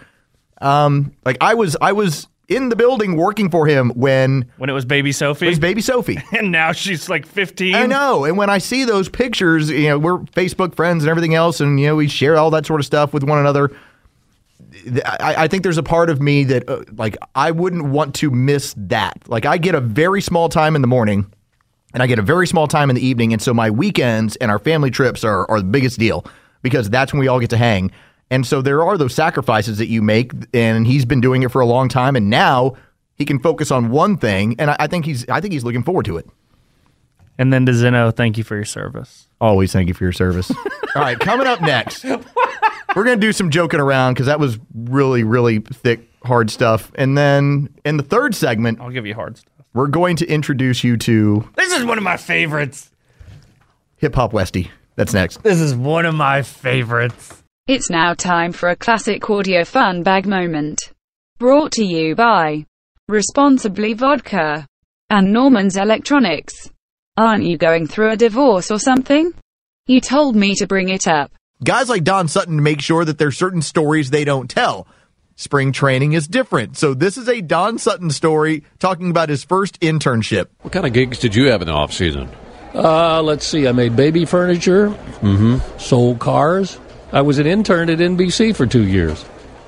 Um, 0.61 1.13
like 1.25 1.39
I 1.41 1.55
was, 1.55 1.77
I 1.81 1.93
was 1.93 2.27
in 2.49 2.71
the 2.71 2.77
building 2.77 3.17
working 3.17 3.51
for 3.51 3.67
him 3.67 3.91
when 3.91 4.51
When 4.57 4.71
it 4.71 4.73
was 4.73 4.85
baby 4.85 5.13
Sophie, 5.13 5.47
It 5.47 5.51
was 5.51 5.59
baby 5.59 5.83
Sophie. 5.83 6.19
and 6.37 6.51
now 6.51 6.73
she's 6.73 7.09
like 7.09 7.27
15. 7.27 7.75
I 7.75 7.87
know. 7.87 8.25
And 8.25 8.37
when 8.37 8.51
I 8.51 8.59
see 8.59 8.85
those 8.85 9.09
pictures, 9.09 9.71
you 9.71 9.89
know, 9.89 9.99
we're 9.99 10.19
Facebook 10.19 10.75
friends 10.75 11.05
and 11.05 11.11
everything 11.11 11.35
else, 11.35 11.61
and 11.61 11.79
you 11.79 11.87
know, 11.89 11.97
we 11.97 12.09
share 12.09 12.37
all 12.37 12.51
that 12.51 12.67
sort 12.67 12.81
of 12.81 12.87
stuff 12.87 13.13
with 13.13 13.23
one 13.23 13.39
another. 13.39 13.71
I, 15.05 15.35
I 15.45 15.49
think 15.49 15.63
there's 15.63 15.79
a 15.79 15.83
part 15.83 16.09
of 16.09 16.21
me 16.21 16.45
that, 16.45 16.69
uh, 16.69 16.85
like, 16.97 17.17
I 17.35 17.51
wouldn't 17.51 17.87
want 17.87 18.15
to 18.17 18.31
miss 18.31 18.75
that. 18.77 19.19
Like, 19.27 19.45
I 19.45 19.59
get 19.59 19.75
a 19.75 19.81
very 19.81 20.21
small 20.21 20.49
time 20.49 20.77
in 20.77 20.83
the 20.83 20.89
morning, 20.89 21.31
and 21.95 22.03
I 22.03 22.07
get 22.07 22.19
a 22.19 22.23
very 22.23 22.47
small 22.47 22.69
time 22.69 22.91
in 22.91 22.97
the 22.97 23.05
evening, 23.05 23.33
and 23.33 23.43
so 23.43 23.53
my 23.53 23.71
weekends 23.71 24.37
and 24.37 24.51
our 24.51 24.59
family 24.59 24.91
trips 24.91 25.25
are 25.25 25.51
are 25.51 25.59
the 25.61 25.69
biggest 25.69 25.99
deal 25.99 26.25
because 26.63 26.89
that's 26.91 27.13
when 27.13 27.21
we 27.21 27.29
all 27.29 27.41
get 27.41 27.51
to 27.51 27.57
hang. 27.57 27.91
And 28.31 28.47
so 28.47 28.61
there 28.61 28.83
are 28.83 28.99
those 28.99 29.15
sacrifices 29.15 29.79
that 29.79 29.87
you 29.89 30.03
make, 30.03 30.33
and 30.53 30.87
he's 30.87 31.05
been 31.05 31.21
doing 31.21 31.43
it 31.43 31.51
for 31.51 31.61
a 31.61 31.67
long 31.67 31.89
time, 31.89 32.15
and 32.15 32.29
now 32.29 32.75
he 33.15 33.25
can 33.25 33.39
focus 33.39 33.71
on 33.71 33.91
one 33.91 34.17
thing, 34.17 34.55
and 34.59 34.71
I, 34.71 34.77
I 34.81 34.87
think 34.87 35.05
he's 35.07 35.29
I 35.29 35.41
think 35.41 35.53
he's 35.53 35.65
looking 35.65 35.83
forward 35.83 36.05
to 36.07 36.17
it. 36.19 36.29
And 37.39 37.53
then 37.53 37.65
to 37.67 37.73
Zeno, 37.73 38.11
thank 38.11 38.37
you 38.37 38.45
for 38.45 38.57
your 38.57 38.65
service. 38.65 39.29
Always 39.41 39.73
thank 39.73 39.89
you 39.89 39.95
for 39.95 40.05
your 40.05 40.13
service. 40.13 40.51
All 40.97 41.03
right, 41.03 41.19
coming 41.19 41.47
up 41.47 41.61
next, 41.61 42.05
we're 42.05 43.05
going 43.05 43.19
to 43.19 43.27
do 43.27 43.33
some 43.33 43.51
joking 43.51 43.79
around 43.79 44.15
because 44.15 44.27
that 44.27 44.41
was 44.41 44.59
really, 44.75 45.23
really 45.23 45.61
thick, 45.61 46.09
hard 46.25 46.51
stuff. 46.51 46.91
And 46.97 47.17
then 47.17 47.69
in 47.85 47.97
the 47.97 48.03
third 48.03 48.35
segment, 48.35 48.81
I'll 48.81 48.91
give 48.91 49.07
you 49.07 49.15
hard 49.15 49.39
stuff. 49.39 49.53
we're 49.73 49.87
going 49.87 50.17
to 50.17 50.27
introduce 50.27 50.83
you 50.83 50.97
to 50.97 51.49
This 51.55 51.73
is 51.73 51.85
one 51.85 51.97
of 51.97 52.03
my 52.05 52.17
favorites. 52.17 52.91
Hip 53.99 54.17
Hop 54.17 54.33
Westy. 54.33 54.71
That's 54.97 55.15
next. 55.15 55.43
This 55.45 55.61
is 55.61 55.77
one 55.77 56.07
of 56.07 56.15
my 56.17 56.43
favorites. 56.43 57.45
It's 57.69 57.91
now 57.91 58.15
time 58.15 58.53
for 58.53 58.71
a 58.71 58.77
classic 58.77 59.29
audio 59.29 59.63
fun 59.63 60.03
bag 60.03 60.27
moment. 60.27 60.91
Brought 61.39 61.73
to 61.73 61.85
you 61.85 62.15
by 62.15 62.65
Responsibly 63.09 63.93
Vodka 63.93 64.67
and 65.11 65.35
Norman's 65.35 65.77
Electronics. 65.77 66.71
Aren't 67.19 67.45
you 67.45 67.59
going 67.59 67.87
through 67.87 68.13
a 68.13 68.17
divorce 68.17 68.71
or 68.71 68.79
something? 68.79 69.35
You 69.87 70.01
told 70.01 70.35
me 70.35 70.55
to 70.55 70.67
bring 70.67 70.89
it 70.89 71.07
up. 71.07 71.31
Guys 71.63 71.91
like 71.91 72.05
Don 72.05 72.27
Sutton 72.27 72.63
make 72.63 72.81
sure 72.81 73.05
that 73.05 73.19
there's 73.19 73.37
certain 73.37 73.61
stories 73.61 74.09
they 74.09 74.25
don't 74.25 74.49
tell. 74.49 74.87
Spring 75.37 75.71
training 75.71 76.15
is 76.15 76.27
different. 76.27 76.79
So 76.79 76.95
this 76.95 77.19
is 77.19 77.29
a 77.29 77.43
Don 77.43 77.77
Sutton 77.77 78.09
story 78.09 78.65
talking 78.79 79.11
about 79.11 79.29
his 79.29 79.45
first 79.45 79.79
internship. 79.81 80.47
What 80.63 80.73
kind 80.73 80.87
of 80.87 80.95
gigs 80.95 81.19
did 81.19 81.35
you 81.35 81.51
have 81.51 81.61
in 81.61 81.67
the 81.67 81.75
off 81.75 81.93
season? 81.93 82.31
Uh, 82.75 83.21
let's 83.21 83.47
see. 83.47 83.69
I 83.69 83.73
made 83.73 83.95
baby 83.95 84.25
furniture, 84.25 84.89
mm-hmm. 84.89 85.79
sold 85.79 86.19
cars. 86.19 86.79
I 87.13 87.23
was 87.23 87.39
an 87.39 87.47
intern 87.47 87.91
at 87.91 87.99
NBC 87.99 88.55
for 88.55 88.67
two 88.67 88.87
years 88.87 89.25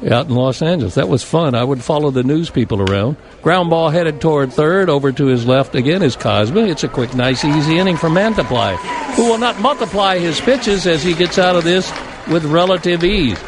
out 0.08 0.26
in 0.28 0.34
Los 0.34 0.62
Angeles. 0.62 0.94
That 0.94 1.08
was 1.08 1.22
fun. 1.22 1.54
I 1.54 1.62
would 1.62 1.82
follow 1.82 2.10
the 2.10 2.22
news 2.22 2.50
people 2.50 2.80
around. 2.80 3.16
Ground 3.42 3.70
ball 3.70 3.90
headed 3.90 4.20
toward 4.20 4.52
third. 4.52 4.88
Over 4.88 5.12
to 5.12 5.26
his 5.26 5.46
left 5.46 5.74
again 5.74 6.02
is 6.02 6.16
Cosby. 6.16 6.60
It's 6.60 6.84
a 6.84 6.88
quick, 6.88 7.14
nice, 7.14 7.44
easy 7.44 7.78
inning 7.78 7.96
for 7.96 8.08
Mantiply, 8.08 8.76
who 9.14 9.24
will 9.24 9.38
not 9.38 9.60
multiply 9.60 10.18
his 10.18 10.40
pitches 10.40 10.86
as 10.86 11.02
he 11.02 11.14
gets 11.14 11.38
out 11.38 11.56
of 11.56 11.64
this 11.64 11.90
with 12.28 12.44
relative 12.44 13.04
ease. 13.04 13.38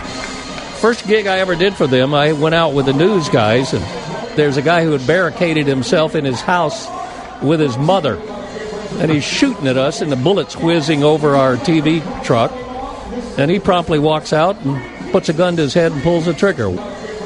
First 0.81 1.07
gig 1.07 1.27
I 1.27 1.39
ever 1.39 1.55
did 1.55 1.75
for 1.75 1.87
them, 1.87 2.13
I 2.13 2.33
went 2.33 2.55
out 2.55 2.75
with 2.75 2.87
the 2.87 2.93
news 2.93 3.29
guys, 3.29 3.73
and 3.73 3.83
there's 4.37 4.57
a 4.57 4.63
guy 4.63 4.85
who 4.85 4.93
had 4.93 5.07
barricaded 5.07 5.67
himself 5.67 6.15
in 6.15 6.25
his 6.25 6.41
house 6.41 6.89
with 7.43 7.61
his 7.61 7.79
mother 7.79 8.21
and 9.01 9.11
he's 9.11 9.25
shooting 9.25 9.67
at 9.67 9.77
us, 9.79 10.03
and 10.03 10.13
the 10.13 10.17
bullets 10.17 10.55
whizzing 10.55 11.03
over 11.03 11.35
our 11.35 11.57
TV 11.57 12.03
truck. 12.25 12.53
And 13.39 13.51
he 13.51 13.59
promptly 13.59 13.99
walks 13.99 14.33
out 14.33 14.57
and 14.61 15.13
puts 15.13 15.29
a 15.29 15.33
gun 15.33 15.57
to 15.57 15.63
his 15.63 15.75
head 15.75 15.93
and 15.93 16.03
pulls 16.03 16.27
the 16.27 16.35
trigger. 16.35 16.69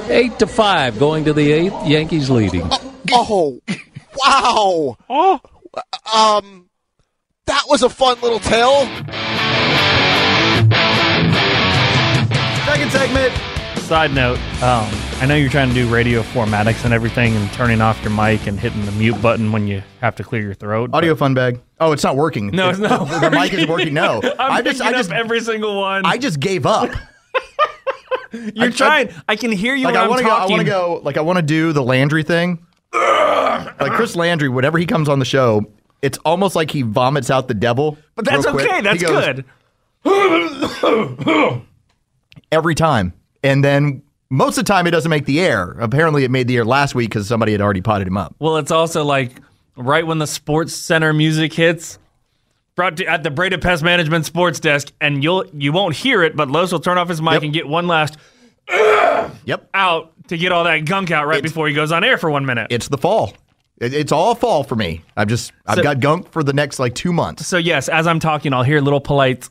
Eight 0.08 0.38
to 0.38 0.46
five, 0.46 0.98
going 0.98 1.24
to 1.24 1.32
the 1.32 1.52
eighth. 1.52 1.74
Yankees 1.86 2.30
leading. 2.30 2.68
Oh, 3.12 3.60
wow. 4.16 4.96
Oh. 5.10 5.40
Um, 6.14 6.68
that 7.46 7.64
was 7.68 7.82
a 7.82 7.88
fun 7.88 8.20
little 8.20 8.40
tale. 8.40 8.86
Second 12.66 12.92
segment. 12.92 13.32
Side 13.86 14.12
note, 14.12 14.36
um, 14.64 14.90
I 15.20 15.26
know 15.26 15.36
you're 15.36 15.48
trying 15.48 15.68
to 15.68 15.74
do 15.74 15.86
radio 15.86 16.22
formatics 16.22 16.84
and 16.84 16.92
everything 16.92 17.36
and 17.36 17.52
turning 17.52 17.80
off 17.80 18.02
your 18.02 18.10
mic 18.10 18.48
and 18.48 18.58
hitting 18.58 18.84
the 18.84 18.90
mute 18.90 19.22
button 19.22 19.52
when 19.52 19.68
you 19.68 19.80
have 20.00 20.16
to 20.16 20.24
clear 20.24 20.42
your 20.42 20.54
throat. 20.54 20.90
but- 20.90 20.96
Audio 20.98 21.14
fun 21.14 21.34
bag. 21.34 21.60
Oh, 21.78 21.92
it's 21.92 22.02
not 22.02 22.16
working. 22.16 22.48
No, 22.48 22.70
it's 22.70 22.80
not 22.80 23.08
The 23.20 23.30
mic 23.30 23.52
isn't 23.52 23.70
working. 23.70 23.94
No. 23.94 24.20
I'm 24.40 24.52
I 24.52 24.62
just, 24.62 24.80
I 24.80 24.90
just, 24.90 25.10
up 25.12 25.16
every 25.16 25.40
single 25.40 25.78
one. 25.80 26.04
I 26.04 26.18
just 26.18 26.40
gave 26.40 26.66
up. 26.66 26.90
you're 28.32 28.66
I- 28.66 28.70
trying. 28.70 29.10
I, 29.28 29.36
can 29.36 29.52
hear 29.52 29.76
you 29.76 29.84
like 29.84 29.94
when 29.94 30.00
I 30.00 30.04
I'm 30.04 30.10
want 30.10 30.18
to 30.18 30.24
go. 30.26 30.34
I 30.34 30.46
want 30.46 30.60
to 30.60 30.66
go. 30.66 31.00
Like 31.04 31.16
I 31.16 31.20
want 31.20 31.36
to 31.36 31.42
do 31.42 31.72
the 31.72 31.82
Landry 31.82 32.24
thing. 32.24 32.66
like 32.92 33.92
Chris 33.92 34.16
Landry, 34.16 34.48
whenever 34.48 34.78
he 34.78 34.86
comes 34.86 35.08
on 35.08 35.20
the 35.20 35.24
show, 35.24 35.64
it's 36.02 36.18
almost 36.24 36.56
like 36.56 36.72
he 36.72 36.82
vomits 36.82 37.30
out 37.30 37.46
the 37.46 37.54
devil. 37.54 37.98
But 38.16 38.24
that's 38.24 38.46
okay. 38.46 38.80
That's 38.80 39.00
goes, 39.00 39.44
good. 40.04 41.62
every 42.50 42.74
time, 42.74 43.12
and 43.46 43.64
then 43.64 44.02
most 44.30 44.58
of 44.58 44.64
the 44.64 44.68
time 44.72 44.86
it 44.86 44.90
doesn't 44.90 45.10
make 45.10 45.24
the 45.26 45.40
air. 45.40 45.70
Apparently, 45.80 46.24
it 46.24 46.30
made 46.30 46.48
the 46.48 46.56
air 46.56 46.64
last 46.64 46.94
week 46.94 47.10
because 47.10 47.26
somebody 47.28 47.52
had 47.52 47.60
already 47.60 47.80
potted 47.80 48.06
him 48.08 48.16
up. 48.16 48.34
Well, 48.38 48.56
it's 48.56 48.70
also 48.70 49.04
like 49.04 49.32
right 49.76 50.06
when 50.06 50.18
the 50.18 50.26
Sports 50.26 50.74
Center 50.74 51.12
music 51.12 51.52
hits, 51.52 51.98
brought 52.74 52.96
to, 52.98 53.06
at 53.06 53.22
the 53.22 53.30
Breda 53.30 53.58
Pest 53.58 53.82
Management 53.82 54.26
Sports 54.26 54.58
Desk, 54.60 54.92
and 55.00 55.22
you'll 55.22 55.44
you 55.54 55.72
won't 55.72 55.94
hear 55.94 56.22
it, 56.22 56.34
but 56.36 56.50
Los 56.50 56.72
will 56.72 56.80
turn 56.80 56.98
off 56.98 57.08
his 57.08 57.22
mic 57.22 57.34
Yep. 57.34 57.42
and 57.42 57.52
get 57.52 57.68
one 57.68 57.86
last 57.86 58.16
Yep, 59.44 59.68
out 59.74 60.12
to 60.28 60.36
get 60.36 60.50
all 60.52 60.64
that 60.64 60.84
gunk 60.84 61.10
out 61.10 61.26
right 61.26 61.42
before 61.42 61.68
he 61.68 61.74
goes 61.74 61.92
on 61.92 62.02
air 62.04 62.18
for 62.18 62.30
one 62.30 62.44
minute. 62.46 62.66
it's 62.70 62.88
the 62.88 62.98
fall. 62.98 63.32
It, 63.78 63.92
it's 63.94 64.10
all 64.10 64.34
fall 64.34 64.64
for 64.64 64.74
me. 64.74 65.02
I've 65.16 65.28
just 65.28 65.52
I've 65.66 65.76
So- 65.76 65.82
got 65.82 66.00
gunk 66.00 66.30
for 66.32 66.42
the 66.42 66.52
next 66.52 66.78
like 66.78 66.94
two 66.94 67.12
months. 67.12 67.46
so 67.46 67.58
yes, 67.58 67.88
as 67.88 68.06
I'm 68.06 68.18
talking, 68.18 68.52
I'll 68.52 68.62
hear 68.64 68.80
little 68.80 69.00
polite 69.00 69.48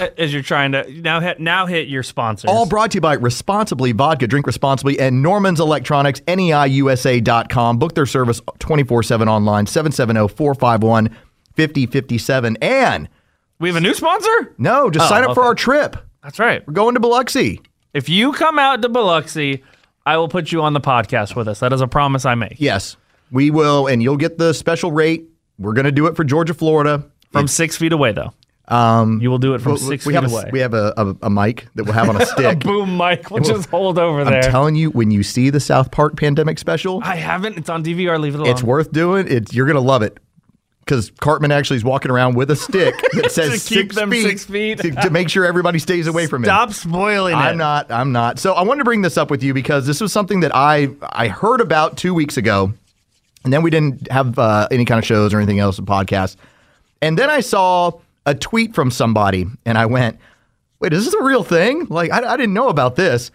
as 0.18 0.32
you're 0.32 0.42
trying 0.42 0.72
to 0.72 0.90
now 1.00 1.20
hit 1.20 1.40
now 1.40 1.66
hit 1.66 1.88
your 1.88 2.02
sponsors. 2.02 2.48
All 2.50 2.66
brought 2.66 2.90
to 2.92 2.96
you 2.96 3.00
by 3.00 3.14
Responsibly 3.14 3.92
Vodka, 3.92 4.26
Drink 4.26 4.46
Responsibly, 4.46 4.98
and 4.98 5.22
Norman's 5.22 5.60
Electronics, 5.60 6.20
NEIUSA.com. 6.22 7.78
Book 7.78 7.94
their 7.94 8.06
service 8.06 8.40
24 8.58 9.02
7 9.02 9.28
online, 9.28 9.66
770 9.66 10.34
451 10.34 11.16
5057. 11.56 12.56
And 12.62 13.08
we 13.58 13.68
have 13.68 13.76
a 13.76 13.80
new 13.80 13.94
sponsor. 13.94 14.54
no, 14.58 14.90
just 14.90 15.06
Oh, 15.06 15.08
sign 15.08 15.24
up 15.24 15.34
for 15.34 15.42
our 15.44 15.54
trip. 15.54 15.96
That's 16.22 16.38
right. 16.38 16.66
We're 16.66 16.74
going 16.74 16.94
to 16.94 17.00
Biloxi. 17.00 17.60
If 17.92 18.08
you 18.08 18.32
come 18.32 18.58
out 18.58 18.82
to 18.82 18.88
Biloxi, 18.88 19.62
I 20.06 20.16
will 20.16 20.28
put 20.28 20.52
you 20.52 20.62
on 20.62 20.72
the 20.74 20.80
podcast 20.80 21.34
with 21.34 21.48
us. 21.48 21.60
That 21.60 21.72
is 21.72 21.80
a 21.80 21.88
promise 21.88 22.24
I 22.24 22.34
make. 22.34 22.56
Yes, 22.58 22.96
we 23.30 23.50
will, 23.50 23.86
and 23.86 24.02
you'll 24.02 24.16
get 24.16 24.38
the 24.38 24.52
special 24.54 24.92
rate. 24.92 25.26
We're 25.58 25.72
going 25.72 25.84
to 25.86 25.92
do 25.92 26.06
it 26.06 26.16
for 26.16 26.24
Georgia, 26.24 26.54
Florida. 26.54 27.04
From 27.32 27.46
six 27.48 27.76
feet 27.76 27.92
away, 27.92 28.12
though. 28.12 28.32
Um, 28.70 29.20
You 29.20 29.30
will 29.30 29.38
do 29.38 29.54
it 29.54 29.60
from 29.60 29.76
six 29.76 30.06
we 30.06 30.12
feet 30.14 30.22
have 30.22 30.32
away. 30.32 30.44
A, 30.46 30.50
we 30.52 30.60
have 30.60 30.74
a, 30.74 30.94
a, 30.96 31.16
a 31.22 31.30
mic 31.30 31.66
that 31.74 31.84
we'll 31.84 31.92
have 31.94 32.08
on 32.08 32.20
a 32.20 32.26
stick. 32.26 32.46
a 32.46 32.56
Boom, 32.56 32.96
mic. 32.96 33.30
We'll 33.30 33.42
just 33.42 33.68
hold 33.68 33.98
over 33.98 34.24
there. 34.24 34.44
I'm 34.44 34.50
telling 34.50 34.76
you, 34.76 34.90
when 34.90 35.10
you 35.10 35.22
see 35.22 35.50
the 35.50 35.60
South 35.60 35.90
Park 35.90 36.16
pandemic 36.16 36.58
special, 36.58 37.00
I 37.02 37.16
haven't. 37.16 37.58
It's 37.58 37.68
on 37.68 37.82
DVR. 37.82 38.20
Leave 38.20 38.34
it 38.34 38.38
alone. 38.40 38.50
It's 38.50 38.62
worth 38.62 38.92
doing. 38.92 39.26
It's 39.28 39.52
you're 39.52 39.66
gonna 39.66 39.80
love 39.80 40.02
it 40.02 40.18
because 40.84 41.10
Cartman 41.20 41.52
actually 41.52 41.76
is 41.76 41.84
walking 41.84 42.10
around 42.10 42.34
with 42.34 42.50
a 42.50 42.56
stick 42.56 42.94
that 43.14 43.30
says 43.30 43.62
six 43.62 43.94
them 43.94 44.10
feet, 44.10 44.22
six 44.22 44.44
feet. 44.44 44.78
to, 44.78 44.90
to 44.92 45.10
make 45.10 45.28
sure 45.28 45.44
everybody 45.44 45.78
stays 45.78 46.06
away 46.06 46.26
from 46.26 46.42
him. 46.42 46.46
Stop 46.46 46.72
spoiling 46.72 47.34
it. 47.34 47.36
I'm 47.38 47.56
not. 47.58 47.90
I'm 47.90 48.12
not. 48.12 48.38
So 48.38 48.54
I 48.54 48.62
wanted 48.62 48.78
to 48.78 48.84
bring 48.84 49.02
this 49.02 49.16
up 49.16 49.30
with 49.30 49.42
you 49.42 49.52
because 49.54 49.86
this 49.86 50.00
was 50.00 50.12
something 50.12 50.40
that 50.40 50.52
I 50.54 50.88
I 51.02 51.28
heard 51.28 51.60
about 51.60 51.96
two 51.96 52.14
weeks 52.14 52.36
ago, 52.36 52.72
and 53.44 53.52
then 53.52 53.62
we 53.62 53.70
didn't 53.70 54.10
have 54.12 54.38
uh, 54.38 54.68
any 54.70 54.84
kind 54.84 54.98
of 54.98 55.04
shows 55.04 55.34
or 55.34 55.38
anything 55.38 55.58
else, 55.58 55.78
a 55.78 55.82
podcast, 55.82 56.36
and 57.02 57.18
then 57.18 57.30
I 57.30 57.40
saw 57.40 57.92
a 58.30 58.34
tweet 58.34 58.74
from 58.74 58.90
somebody, 58.90 59.46
and 59.66 59.76
I 59.76 59.86
went, 59.86 60.18
"Wait, 60.80 60.92
is 60.92 61.04
this 61.04 61.14
a 61.14 61.22
real 61.22 61.42
thing? 61.44 61.86
Like 61.90 62.10
I, 62.12 62.18
I 62.32 62.36
didn't 62.36 62.54
know 62.54 62.68
about 62.68 62.96
this." 62.96 63.30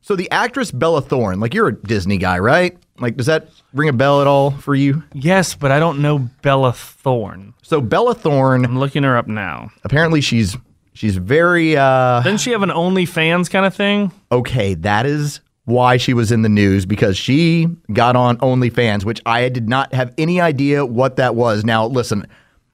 So 0.00 0.16
the 0.16 0.30
actress 0.30 0.70
Bella 0.72 1.00
Thorne, 1.02 1.38
like 1.38 1.54
you're 1.54 1.68
a 1.68 1.74
Disney 1.74 2.18
guy, 2.18 2.38
right? 2.38 2.76
Like, 2.98 3.16
does 3.16 3.26
that 3.26 3.48
ring 3.72 3.88
a 3.88 3.92
bell 3.92 4.20
at 4.20 4.26
all 4.26 4.50
for 4.50 4.74
you? 4.74 5.02
Yes, 5.12 5.54
but 5.54 5.70
I 5.70 5.78
don't 5.78 6.02
know 6.02 6.18
Bella 6.42 6.72
Thorne. 6.72 7.54
So 7.62 7.80
Bella 7.80 8.14
Thorne, 8.14 8.64
I'm 8.64 8.78
looking 8.78 9.02
her 9.04 9.16
up 9.16 9.28
now. 9.28 9.70
apparently 9.84 10.20
she's 10.20 10.56
She's 10.94 11.16
very 11.16 11.74
uh 11.76 12.20
Doesn't 12.22 12.38
she 12.38 12.50
have 12.50 12.62
an 12.62 12.68
OnlyFans 12.68 13.48
kind 13.50 13.64
of 13.64 13.74
thing? 13.74 14.12
okay, 14.30 14.74
that 14.74 15.06
is 15.06 15.40
why 15.64 15.96
she 15.96 16.12
was 16.12 16.30
in 16.32 16.42
the 16.42 16.48
news 16.48 16.84
because 16.84 17.16
she 17.16 17.66
got 17.92 18.14
on 18.16 18.36
OnlyFans, 18.38 19.04
which 19.04 19.22
I 19.24 19.48
did 19.48 19.68
not 19.68 19.94
have 19.94 20.12
any 20.18 20.40
idea 20.40 20.84
what 20.84 21.16
that 21.16 21.34
was. 21.36 21.64
Now, 21.64 21.86
listen, 21.86 22.26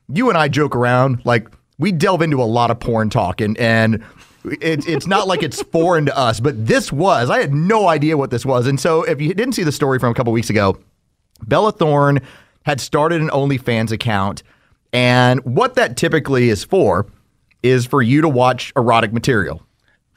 you 0.09 0.29
and 0.29 0.39
I 0.39 0.49
joke 0.49 0.75
around 0.75 1.23
like 1.25 1.49
we 1.79 1.93
delve 1.93 2.23
into 2.23 2.43
a 2.43 2.45
lot 2.45 2.71
of 2.71 2.81
porn 2.81 3.11
talk 3.11 3.41
and 3.41 3.57
and 3.59 4.03
it's 4.45 4.87
it's 4.87 5.07
not 5.07 5.27
like 5.27 5.43
it's 5.43 5.63
foreign 5.63 6.07
to 6.07 6.17
us, 6.17 6.41
but 6.41 6.67
this 6.67 6.93
was. 6.93 7.29
I 7.31 7.41
had 7.41 7.53
no 7.53 7.89
idea 7.89 8.17
what 8.17 8.31
this 8.31 8.47
was. 8.47 8.67
And 8.67 8.81
so 8.81 9.03
if 9.03 9.21
you 9.21 9.35
didn't 9.35 9.55
see 9.55 9.65
the 9.65 9.73
story 9.73 9.99
from 9.99 10.11
a 10.11 10.15
couple 10.15 10.33
weeks 10.33 10.49
ago, 10.49 10.79
Bella 11.47 11.73
Thorne 11.73 12.21
had 12.65 12.81
started 12.81 13.21
an 13.21 13.29
OnlyFans 13.31 13.93
account, 13.93 14.43
and 14.93 15.45
what 15.45 15.75
that 15.75 15.97
typically 15.97 16.49
is 16.49 16.65
for 16.65 17.07
is 17.63 17.85
for 17.87 18.01
you 18.01 18.21
to 18.21 18.29
watch 18.29 18.73
erotic 18.77 19.13
material 19.13 19.63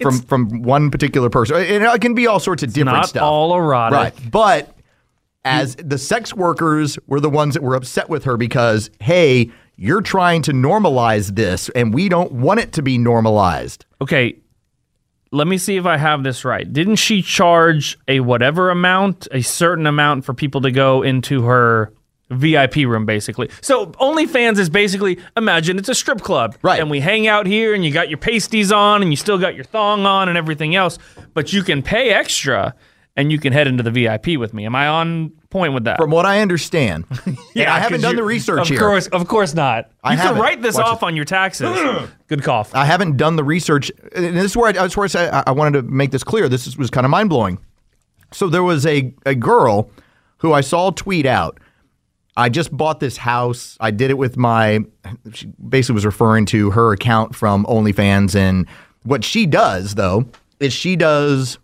from 0.01 0.19
from 0.21 0.61
one 0.61 0.91
particular 0.91 1.29
person. 1.29 1.57
And 1.57 1.83
it 1.83 2.01
can 2.01 2.13
be 2.13 2.27
all 2.27 2.39
sorts 2.39 2.63
of 2.63 2.73
different 2.73 2.97
Not 2.97 3.09
stuff. 3.09 3.23
all 3.23 3.55
erotic. 3.57 3.97
Right. 3.97 4.31
But 4.31 4.75
as 5.43 5.75
the 5.75 5.97
sex 5.97 6.33
workers 6.33 6.99
were 7.07 7.19
the 7.19 7.29
ones 7.29 7.55
that 7.55 7.63
were 7.63 7.75
upset 7.75 8.09
with 8.09 8.23
her 8.25 8.37
because, 8.37 8.91
hey, 8.99 9.51
you're 9.81 10.01
trying 10.01 10.43
to 10.43 10.51
normalize 10.51 11.35
this 11.35 11.67
and 11.69 11.91
we 11.91 12.07
don't 12.07 12.31
want 12.31 12.59
it 12.59 12.71
to 12.71 12.83
be 12.83 12.99
normalized. 12.99 13.83
Okay, 13.99 14.35
let 15.31 15.47
me 15.47 15.57
see 15.57 15.75
if 15.75 15.87
I 15.87 15.97
have 15.97 16.21
this 16.21 16.45
right. 16.45 16.71
Didn't 16.71 16.97
she 16.97 17.23
charge 17.23 17.97
a 18.07 18.19
whatever 18.19 18.69
amount, 18.69 19.27
a 19.31 19.41
certain 19.41 19.87
amount 19.87 20.23
for 20.23 20.35
people 20.35 20.61
to 20.61 20.71
go 20.71 21.01
into 21.01 21.41
her 21.45 21.91
VIP 22.29 22.75
room, 22.75 23.07
basically? 23.07 23.49
So 23.61 23.87
OnlyFans 23.87 24.59
is 24.59 24.69
basically 24.69 25.17
imagine 25.35 25.79
it's 25.79 25.89
a 25.89 25.95
strip 25.95 26.21
club, 26.21 26.55
Right. 26.61 26.79
And 26.79 26.91
we 26.91 26.99
hang 26.99 27.25
out 27.25 27.47
here, 27.47 27.73
and 27.73 27.83
you 27.83 27.89
got 27.91 28.07
your 28.07 28.19
pasties 28.19 28.71
on, 28.71 29.01
and 29.01 29.09
you 29.09 29.17
still 29.17 29.39
got 29.39 29.55
your 29.55 29.63
thong 29.63 30.05
on, 30.05 30.29
and 30.29 30.37
everything 30.37 30.75
else, 30.75 30.99
but 31.33 31.53
you 31.53 31.63
can 31.63 31.81
pay 31.81 32.11
extra. 32.11 32.75
And 33.17 33.29
you 33.29 33.39
can 33.39 33.51
head 33.51 33.67
into 33.67 33.83
the 33.83 33.91
VIP 33.91 34.37
with 34.39 34.53
me. 34.53 34.65
Am 34.65 34.73
I 34.73 34.87
on 34.87 35.31
point 35.49 35.73
with 35.73 35.83
that? 35.83 35.97
From 35.97 36.11
what 36.11 36.25
I 36.25 36.39
understand, 36.39 37.03
yeah, 37.53 37.75
I 37.75 37.79
haven't 37.79 37.99
done 37.99 38.15
the 38.15 38.23
research 38.23 38.61
of 38.61 38.67
here. 38.69 38.79
course, 38.79 39.07
of 39.07 39.27
course 39.27 39.53
not. 39.53 39.91
I 40.01 40.13
you 40.13 40.17
can 40.17 40.27
haven't. 40.27 40.41
write 40.41 40.61
this 40.61 40.75
Watch 40.75 40.85
off 40.85 40.99
this. 41.01 41.07
on 41.07 41.15
your 41.17 41.25
taxes. 41.25 42.09
Good 42.27 42.41
cough. 42.43 42.73
I 42.73 42.85
haven't 42.85 43.17
done 43.17 43.35
the 43.35 43.43
research. 43.43 43.91
And 44.15 44.37
this 44.37 44.45
is 44.45 44.57
where 44.57 44.69
I, 44.69 44.71
that's 44.71 44.95
where 44.95 45.03
I, 45.03 45.07
say, 45.07 45.29
I 45.29 45.43
I 45.47 45.51
wanted 45.51 45.81
to 45.81 45.91
make 45.91 46.11
this 46.11 46.23
clear. 46.23 46.47
This 46.47 46.67
is, 46.67 46.77
was 46.77 46.89
kind 46.89 47.03
of 47.03 47.11
mind 47.11 47.27
blowing. 47.29 47.59
So 48.31 48.47
there 48.47 48.63
was 48.63 48.85
a, 48.85 49.13
a 49.25 49.35
girl 49.35 49.89
who 50.37 50.53
I 50.53 50.61
saw 50.61 50.91
tweet 50.91 51.25
out. 51.25 51.59
I 52.37 52.47
just 52.47 52.75
bought 52.75 53.01
this 53.01 53.17
house. 53.17 53.75
I 53.81 53.91
did 53.91 54.09
it 54.09 54.17
with 54.17 54.37
my. 54.37 54.79
She 55.33 55.47
basically 55.67 55.95
was 55.95 56.05
referring 56.05 56.45
to 56.47 56.71
her 56.71 56.93
account 56.93 57.35
from 57.35 57.65
OnlyFans, 57.65 58.35
and 58.35 58.67
what 59.03 59.25
she 59.25 59.45
does 59.45 59.95
though 59.95 60.25
is 60.61 60.71
she 60.71 60.95
does, 60.95 61.57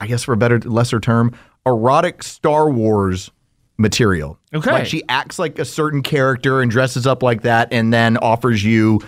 I 0.00 0.06
guess 0.06 0.22
for 0.24 0.32
a 0.32 0.36
better 0.36 0.58
lesser 0.60 1.00
term, 1.00 1.32
erotic 1.66 2.22
Star 2.22 2.70
Wars 2.70 3.30
material. 3.78 4.38
Okay. 4.54 4.70
like 4.70 4.86
she 4.86 5.02
acts 5.08 5.38
like 5.38 5.58
a 5.58 5.64
certain 5.64 6.02
character 6.02 6.60
and 6.60 6.70
dresses 6.70 7.06
up 7.06 7.22
like 7.22 7.42
that, 7.42 7.72
and 7.72 7.92
then 7.92 8.16
offers 8.18 8.64
you 8.64 9.00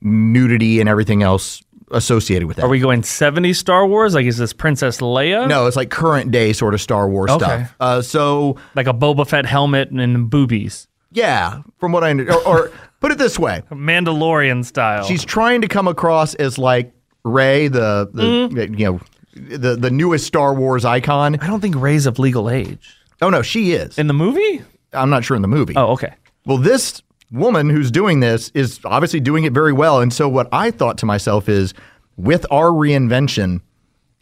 nudity 0.00 0.80
and 0.80 0.88
everything 0.88 1.22
else 1.22 1.62
associated 1.92 2.46
with 2.48 2.56
that. 2.56 2.64
Are 2.64 2.68
we 2.68 2.80
going 2.80 3.02
70s 3.02 3.56
Star 3.56 3.86
Wars? 3.86 4.14
Like, 4.14 4.26
is 4.26 4.36
this 4.38 4.52
Princess 4.52 4.98
Leia? 5.00 5.48
no, 5.48 5.66
it's 5.66 5.76
like 5.76 5.88
current 5.90 6.30
day 6.32 6.52
sort 6.52 6.74
of 6.74 6.80
Star 6.80 7.08
Wars 7.08 7.30
Okay. 7.30 7.44
stuff. 7.44 7.74
Uh, 7.80 8.02
so 8.02 8.56
Like 8.74 8.86
a 8.88 8.92
Boba 8.94 9.26
Fett 9.26 9.46
helmet 9.46 9.90
and 9.90 10.28
boobies. 10.28 10.88
yeah, 11.12 11.62
from 11.78 11.92
what 11.92 12.02
I 12.04 12.10
under- 12.10 12.32
or, 12.32 12.46
or 12.46 12.72
put 13.00 13.12
it 13.12 13.18
this 13.18 13.38
way, 13.38 13.62
Mandalorian 13.70 14.64
style. 14.64 15.04
she's 15.04 15.24
trying 15.24 15.60
to 15.62 15.68
come 15.68 15.86
across 15.88 16.34
as 16.34 16.58
like 16.58 16.92
Rey, 17.24 17.68
the, 17.68 18.08
the 18.12 18.22
Mm-hmm. 18.22 18.74
you 18.74 18.84
know 18.86 19.00
the 19.36 19.76
the 19.76 19.90
newest 19.90 20.26
Star 20.26 20.54
Wars 20.54 20.84
icon. 20.84 21.36
I 21.40 21.46
don't 21.46 21.60
think 21.60 21.76
Rey's 21.76 22.06
of 22.06 22.18
legal 22.18 22.48
age. 22.50 22.96
Oh 23.20 23.30
no, 23.30 23.42
she 23.42 23.72
is. 23.72 23.98
In 23.98 24.06
the 24.06 24.14
movie? 24.14 24.62
I'm 24.92 25.10
not 25.10 25.24
sure 25.24 25.36
in 25.36 25.42
the 25.42 25.48
movie. 25.48 25.74
Oh, 25.76 25.92
okay. 25.92 26.14
Well, 26.46 26.58
this 26.58 27.02
woman 27.32 27.68
who's 27.68 27.90
doing 27.90 28.20
this 28.20 28.50
is 28.54 28.80
obviously 28.84 29.20
doing 29.20 29.44
it 29.44 29.52
very 29.52 29.72
well. 29.72 30.00
And 30.00 30.12
so, 30.12 30.28
what 30.28 30.48
I 30.52 30.70
thought 30.70 30.98
to 30.98 31.06
myself 31.06 31.48
is 31.48 31.74
with 32.16 32.46
our 32.50 32.68
reinvention, 32.70 33.60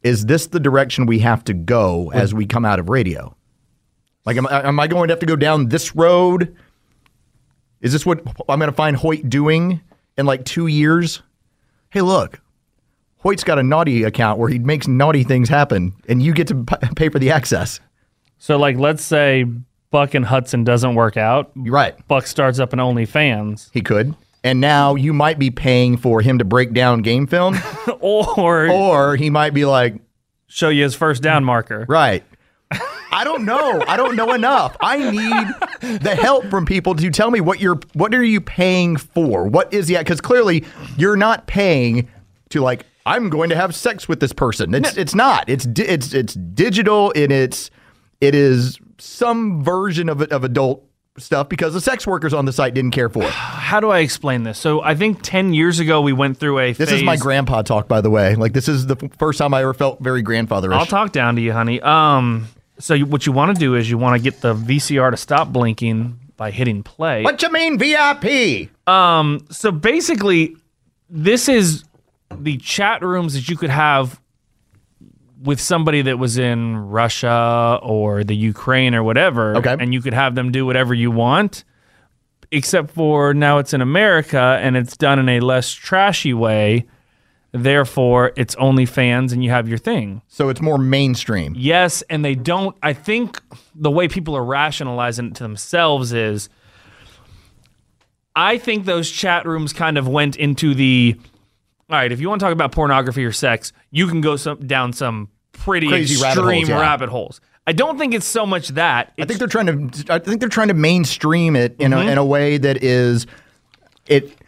is 0.03 0.27
this 0.27 0.47
the 0.49 0.59
direction 0.61 1.07
we 1.07 1.21
have 1.21 1.45
to 1.45 1.55
go 1.55 2.11
as 2.13 2.35
we 2.35 2.47
come 2.47 2.65
out 2.65 2.79
of 2.81 2.89
radio? 2.89 3.35
Like, 4.25 4.37
am, 4.37 4.47
I- 4.47 4.67
am 4.67 4.81
I 4.81 4.87
going 4.87 5.09
to 5.09 5.13
have 5.13 5.21
to 5.21 5.27
go 5.27 5.37
down 5.37 5.69
this 5.69 5.95
road? 5.95 6.57
Is 7.81 7.93
this 7.93 8.07
what 8.07 8.21
I'm 8.49 8.59
going 8.59 8.71
to 8.71 8.77
find 8.77 8.97
Hoyt 8.97 9.29
doing 9.29 9.81
in 10.17 10.25
like 10.27 10.45
two 10.45 10.67
years? 10.67 11.23
Hey, 11.91 12.01
look, 12.01 12.41
Hoyt's 13.25 13.43
got 13.43 13.59
a 13.59 13.63
naughty 13.63 14.03
account 14.03 14.39
where 14.39 14.51
he 14.51 14.59
makes 14.59 14.87
naughty 14.87 15.25
things 15.25 15.49
happen, 15.49 15.95
and 16.09 16.23
you 16.23 16.35
get 16.35 16.47
to 16.49 16.63
pay 16.95 17.09
for 17.09 17.19
the 17.19 17.31
access. 17.31 17.81
So, 18.37 18.59
like, 18.59 18.77
let's 18.77 19.03
say 19.03 19.47
Buck 19.91 20.13
and 20.13 20.27
Hudson 20.27 20.63
doesn't 20.63 20.95
work 20.95 21.17
out. 21.17 21.51
Right. 21.57 21.97
Buck 22.07 22.27
starts 22.27 22.59
up 22.59 22.75
an 22.75 22.81
OnlyFans. 22.81 23.71
He 23.73 23.81
could. 23.81 24.15
And 24.45 24.61
now 24.61 24.95
you 24.95 25.15
might 25.15 25.39
be 25.39 25.51
paying 25.51 25.97
for 25.97 26.21
him 26.21 26.37
to 26.37 26.45
break 26.45 26.75
down 26.75 27.01
game 27.01 27.27
film, 27.27 27.57
or 28.01 28.69
or 28.71 29.17
he 29.17 29.31
might 29.31 29.55
be 29.55 29.65
like, 29.65 29.97
show 30.47 30.69
you 30.69 30.83
his 30.83 30.95
first 30.95 31.23
down 31.23 31.45
marker. 31.45 31.87
right. 31.89 32.23
I 33.11 33.23
don't 33.23 33.45
know. 33.45 33.81
I 33.87 33.97
don't 33.97 34.17
know 34.17 34.35
enough. 34.35 34.77
I 34.81 34.99
need 35.11 36.01
the 36.03 36.17
help 36.17 36.47
from 36.47 36.67
people 36.67 36.97
to 36.97 37.11
tell 37.11 37.31
me 37.31 37.41
what 37.41 37.61
you're 37.61 37.79
what 37.93 38.13
are 38.13 38.25
you 38.25 38.41
paying 38.41 38.97
for? 38.97 39.47
What 39.47 39.73
is 39.73 39.87
the 39.87 39.97
because 39.97 40.21
clearly 40.21 40.65
you're 40.99 41.17
not 41.17 41.47
paying 41.47 42.09
to 42.51 42.61
like 42.61 42.85
I'm 43.07 43.29
going 43.29 43.51
to 43.51 43.57
have 43.57 43.75
sex 43.75 44.09
with 44.09 44.21
this 44.21 44.33
person. 44.33 44.75
It's 44.75 44.97
it's 44.97 45.15
not. 45.15 45.49
It's 45.49 45.65
di- 45.65 45.85
it's 45.85 46.15
it's 46.15 46.35
digital 46.35 47.13
and 47.15 47.31
it's 47.33 47.71
it 48.21 48.35
is 48.35 48.79
some 48.99 49.63
version 49.63 50.09
of 50.09 50.23
of 50.23 50.45
adult 50.45 50.85
stuff 51.17 51.49
because 51.49 51.75
the 51.75 51.81
sex 51.81 52.07
workers 52.07 52.35
on 52.35 52.45
the 52.45 52.53
site 52.53 52.75
didn't 52.75 52.91
care 52.91 53.09
for 53.09 53.23
it. 53.23 53.31
How 53.31 53.81
do 53.81 53.91
I 53.91 54.01
explain 54.01 54.43
this? 54.43 54.59
So, 54.59 54.83
I 54.83 54.95
think 54.95 55.21
10 55.23 55.55
years 55.55 55.79
ago, 55.79 56.01
we 56.01 56.13
went 56.13 56.39
through 56.39 56.59
a 56.59 56.73
This 56.73 56.91
is 56.91 57.03
my 57.03 57.17
grandpa 57.17 57.63
talk, 57.63 57.89
by 57.89 58.01
the 58.01 58.11
way. 58.11 58.35
Like 58.35 58.53
this 58.53 58.69
is 58.69 58.87
the 58.87 58.97
f- 59.01 59.17
first 59.19 59.39
time 59.39 59.55
I 59.55 59.63
ever 59.63 59.75
felt 59.75 60.01
very 60.01 60.23
grandfatherish. 60.23 60.75
I'll 60.75 60.87
talk 60.87 61.13
down 61.13 61.37
to 61.37 61.43
you, 61.43 61.53
honey. 61.53 61.81
Um, 61.81 62.49
so 62.79 62.95
you, 62.95 63.07
what 63.07 63.27
you 63.27 63.33
want 63.33 63.55
to 63.55 63.61
do 63.61 63.75
is 63.77 63.89
you 63.89 63.99
want 63.99 64.17
to 64.17 64.23
get 64.23 64.41
the 64.41 64.55
VCR 64.55 65.11
to 65.11 65.17
stop 65.17 65.53
blinking 65.53 66.19
by 66.37 66.51
hitting 66.51 66.83
play. 66.83 67.23
what 67.23 67.41
you 67.43 67.51
mean 67.53 67.79
VIP? 67.79 68.71
Um, 68.89 69.47
so 69.51 69.71
basically, 69.71 70.57
this 71.09 71.49
is 71.49 71.85
the 72.43 72.57
chat 72.59 73.03
rooms 73.03 73.35
that 73.35 73.49
you 73.49 73.57
could 73.57 73.71
have 73.71 74.21
with 75.43 75.61
somebody 75.61 76.03
that 76.03 76.19
was 76.19 76.39
in 76.39 76.77
Russia 76.77 77.79
or 77.83 78.25
the 78.25 78.35
Ukraine 78.35 78.95
or 78.95 79.03
whatever. 79.03 79.57
Okay. 79.57 79.77
And 79.79 79.93
you 79.93 80.01
could 80.01 80.15
have 80.15 80.35
them 80.35 80.51
do 80.51 80.65
whatever 80.65 80.95
you 80.95 81.11
want, 81.11 81.65
except 82.51 82.91
for 82.91 83.35
now 83.35 83.59
it's 83.59 83.75
in 83.75 83.81
America 83.81 84.59
and 84.63 84.77
it's 84.77 84.97
done 84.97 85.19
in 85.19 85.29
a 85.29 85.41
less 85.41 85.73
trashy 85.73 86.33
way. 86.33 86.87
Therefore, 87.53 88.33
it's 88.37 88.57
only 88.57 88.85
fans 88.85 89.33
and 89.33 89.45
you 89.45 89.51
have 89.51 89.69
your 89.69 89.79
thing. 89.79 90.23
So 90.27 90.49
it's 90.49 90.61
more 90.61 90.79
mainstream. 90.79 91.55
Yes, 91.57 92.03
and 92.11 92.25
they 92.25 92.35
don't. 92.35 92.77
I 92.83 92.95
think 92.95 93.41
the 93.77 93.93
way 93.93 94.09
people 94.09 94.37
are 94.37 94.45
rationalizing 94.45 95.27
it 95.27 95.35
to 95.37 95.45
themselves 95.45 96.13
is 96.13 96.49
I 98.35 98.59
think 98.59 98.87
those 98.87 99.09
chat 99.09 99.47
rooms 99.47 99.73
kind 99.73 99.97
of 99.97 100.09
went 100.09 100.35
into 100.35 100.75
the 100.75 101.17
all 101.91 101.97
right, 101.97 102.11
if 102.13 102.21
you 102.21 102.29
want 102.29 102.41
to 102.41 102.45
talk 102.47 102.53
about 102.53 102.73
pornography 102.73 103.25
or 103.25 103.33
sex, 103.33 103.73
you 103.91 104.07
can 104.09 104.21
go 104.21 104.37
some 104.37 104.67
down 104.67 104.93
some 104.93 105.29
pretty 105.53 105.89
Crazy 105.89 106.21
rabbit 106.23 106.41
extreme 106.41 106.57
holes, 106.67 106.69
yeah. 106.69 106.81
rabbit 106.81 107.09
holes. 107.09 107.41
I 107.67 107.73
don't 107.73 107.99
think 107.99 108.13
it's 108.15 108.27
so 108.27 108.45
much 108.45 108.69
that. 108.71 109.13
I 109.19 109.25
think 109.25 109.39
they're 109.39 109.49
trying 109.49 109.91
to. 109.91 110.13
I 110.13 110.19
think 110.19 110.41
they're 110.41 110.49
trying 110.49 110.69
to 110.69 110.75
mainstream 110.75 111.57
it 111.57 111.77
in 111.79 111.93
a 111.93 112.01
in 112.01 112.19
a 112.19 112.25
way 112.25 112.59
that 112.59 112.83
is 112.83 113.27
it. 114.07 114.25
it 114.25 114.39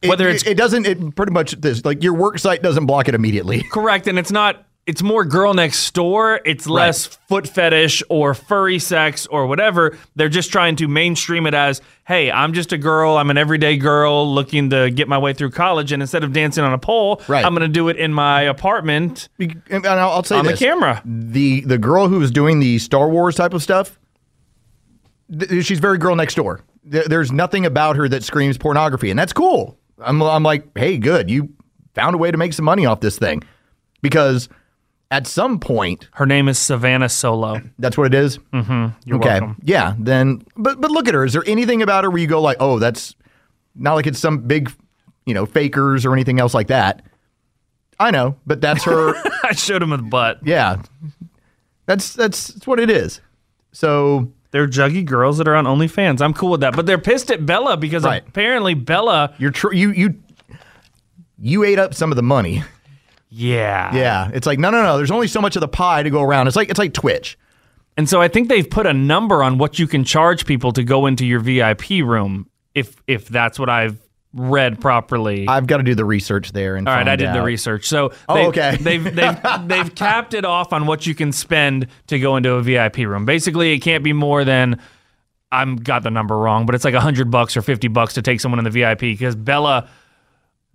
Mm-hmm. 0.00 0.08
Whether 0.10 0.28
it's- 0.28 0.42
it, 0.42 0.50
it 0.52 0.56
doesn't 0.56 0.86
it 0.86 1.16
pretty 1.16 1.32
much 1.32 1.52
this 1.60 1.84
like 1.84 2.04
your 2.04 2.14
work 2.14 2.38
site 2.38 2.62
doesn't 2.62 2.86
block 2.86 3.08
it 3.08 3.16
immediately. 3.16 3.62
correct, 3.72 4.06
and 4.06 4.16
it's 4.16 4.30
not. 4.30 4.64
It's 4.88 5.02
more 5.02 5.24
girl 5.24 5.52
next 5.52 5.92
door. 5.92 6.40
It's 6.46 6.66
less 6.66 7.04
foot 7.06 7.46
fetish 7.46 8.02
or 8.08 8.32
furry 8.32 8.78
sex 8.78 9.26
or 9.26 9.46
whatever. 9.46 9.98
They're 10.16 10.30
just 10.30 10.50
trying 10.50 10.76
to 10.76 10.88
mainstream 10.88 11.46
it 11.46 11.52
as, 11.52 11.82
hey, 12.06 12.30
I'm 12.32 12.54
just 12.54 12.72
a 12.72 12.78
girl. 12.78 13.18
I'm 13.18 13.28
an 13.28 13.36
everyday 13.36 13.76
girl 13.76 14.32
looking 14.34 14.70
to 14.70 14.90
get 14.90 15.06
my 15.06 15.18
way 15.18 15.34
through 15.34 15.50
college. 15.50 15.92
And 15.92 16.02
instead 16.02 16.24
of 16.24 16.32
dancing 16.32 16.64
on 16.64 16.72
a 16.72 16.78
pole, 16.78 17.20
Right. 17.28 17.44
I'm 17.44 17.52
going 17.54 17.68
to 17.68 17.72
do 17.72 17.90
it 17.90 17.98
in 17.98 18.14
my 18.14 18.40
apartment 18.42 19.28
And 19.38 19.86
I'll, 19.86 20.10
I'll 20.10 20.24
say 20.24 20.36
on 20.38 20.46
this. 20.46 20.58
the 20.58 20.64
camera. 20.64 21.02
the 21.04 21.60
the 21.60 21.76
girl 21.78 22.08
who 22.08 22.18
was 22.18 22.30
doing 22.30 22.58
the 22.58 22.78
Star 22.78 23.10
Wars 23.10 23.34
type 23.36 23.52
of 23.52 23.62
stuff, 23.62 23.98
th- 25.38 25.64
she's 25.64 25.80
very 25.80 25.98
girl 25.98 26.16
next 26.16 26.34
door. 26.36 26.62
There- 26.82 27.04
There's 27.06 27.30
nothing 27.30 27.66
about 27.66 27.96
her 27.96 28.08
that 28.08 28.24
screams 28.24 28.56
pornography, 28.56 29.10
and 29.10 29.18
that's 29.18 29.32
cool. 29.34 29.76
I'm 30.00 30.22
I'm 30.22 30.42
like, 30.42 30.66
hey, 30.78 30.96
good, 30.96 31.28
you 31.30 31.50
found 31.94 32.14
a 32.14 32.18
way 32.18 32.30
to 32.30 32.38
make 32.38 32.52
some 32.54 32.64
money 32.64 32.86
off 32.86 33.00
this 33.00 33.18
thing, 33.18 33.42
because 34.00 34.48
at 35.10 35.26
some 35.26 35.58
point, 35.58 36.08
Her 36.12 36.26
name 36.26 36.48
is 36.48 36.58
Savannah 36.58 37.08
Solo. 37.08 37.62
that's 37.78 37.96
what 37.96 38.06
it 38.08 38.14
is. 38.14 38.38
Mm-hmm. 38.52 38.86
You're 39.08 39.18
okay, 39.18 39.40
welcome. 39.40 39.56
yeah. 39.64 39.94
Then, 39.98 40.42
but 40.56 40.80
but 40.80 40.90
look 40.90 41.08
at 41.08 41.14
her. 41.14 41.24
Is 41.24 41.32
there 41.32 41.44
anything 41.46 41.80
about 41.82 42.04
her 42.04 42.10
where 42.10 42.18
you 42.20 42.26
go 42.26 42.40
like, 42.42 42.58
oh, 42.60 42.78
that's 42.78 43.14
not 43.74 43.94
like 43.94 44.06
it's 44.06 44.18
some 44.18 44.38
big, 44.40 44.70
you 45.24 45.34
know, 45.34 45.46
fakers 45.46 46.04
or 46.04 46.12
anything 46.12 46.40
else 46.40 46.52
like 46.54 46.66
that. 46.68 47.02
I 48.00 48.10
know, 48.10 48.36
but 48.46 48.60
that's 48.60 48.84
her. 48.84 49.14
I 49.44 49.52
showed 49.52 49.82
him 49.82 49.90
with 49.90 50.08
butt. 50.10 50.40
yeah, 50.44 50.82
that's 51.86 52.12
that's, 52.12 52.48
that's 52.48 52.66
what 52.66 52.78
it 52.78 52.90
is. 52.90 53.20
So 53.72 54.30
They're 54.50 54.66
juggy 54.68 55.04
girls 55.04 55.38
that 55.38 55.48
are 55.48 55.54
on 55.56 55.64
OnlyFans. 55.64 56.20
I'm 56.20 56.32
cool 56.34 56.50
with 56.50 56.60
that. 56.60 56.74
But 56.76 56.86
they're 56.86 56.98
pissed 56.98 57.30
at 57.30 57.44
Bella 57.46 57.76
because 57.76 58.02
Right. 58.04 58.22
apparently 58.26 58.74
Bella, 58.74 59.34
you're 59.38 59.50
tr- 59.52 59.72
you 59.72 59.90
you 59.92 60.14
you 61.38 61.64
ate 61.64 61.78
up 61.78 61.94
some 61.94 62.10
of 62.12 62.16
the 62.16 62.22
money. 62.22 62.62
Yeah. 63.28 63.94
Yeah, 63.94 64.30
it's 64.32 64.46
like 64.46 64.58
no, 64.58 64.70
no, 64.70 64.82
no. 64.82 64.96
There's 64.96 65.10
only 65.10 65.28
so 65.28 65.40
much 65.40 65.56
of 65.56 65.60
the 65.60 65.68
pie 65.68 66.02
to 66.02 66.10
go 66.10 66.22
around. 66.22 66.46
It's 66.46 66.56
like 66.56 66.70
it's 66.70 66.78
like 66.78 66.94
Twitch. 66.94 67.38
And 67.96 68.08
so 68.08 68.20
I 68.22 68.28
think 68.28 68.48
they've 68.48 68.68
put 68.68 68.86
a 68.86 68.94
number 68.94 69.42
on 69.42 69.58
what 69.58 69.78
you 69.78 69.88
can 69.88 70.04
charge 70.04 70.46
people 70.46 70.72
to 70.72 70.84
go 70.84 71.06
into 71.06 71.26
your 71.26 71.40
VIP 71.40 71.90
room 72.04 72.48
if 72.74 72.96
if 73.06 73.28
that's 73.28 73.58
what 73.58 73.68
I've 73.68 73.98
read 74.34 74.80
properly. 74.80 75.48
I've 75.48 75.66
got 75.66 75.78
to 75.78 75.82
do 75.82 75.94
the 75.94 76.04
research 76.04 76.52
there. 76.52 76.76
And 76.76 76.86
All 76.88 76.94
right, 76.94 77.08
I 77.08 77.16
did 77.16 77.32
the 77.34 77.42
research. 77.42 77.86
So 77.88 78.12
Oh, 78.28 78.34
they've, 78.34 78.46
okay. 78.48 78.76
they've 78.80 79.02
they've 79.04 79.38
they've 79.66 79.94
capped 79.94 80.34
it 80.34 80.44
off 80.44 80.72
on 80.72 80.86
what 80.86 81.06
you 81.06 81.14
can 81.14 81.32
spend 81.32 81.88
to 82.06 82.18
go 82.18 82.36
into 82.36 82.52
a 82.54 82.62
VIP 82.62 82.98
room. 82.98 83.24
Basically, 83.24 83.72
it 83.72 83.80
can't 83.80 84.04
be 84.04 84.12
more 84.12 84.44
than 84.44 84.80
I'm 85.50 85.76
got 85.76 86.02
the 86.02 86.10
number 86.10 86.36
wrong, 86.36 86.66
but 86.66 86.74
it's 86.74 86.84
like 86.84 86.94
hundred 86.94 87.30
bucks 87.30 87.56
or 87.56 87.62
fifty 87.62 87.88
bucks 87.88 88.14
to 88.14 88.22
take 88.22 88.40
someone 88.40 88.58
in 88.58 88.64
the 88.64 88.70
VIP 88.70 89.00
because 89.00 89.34
Bella 89.34 89.88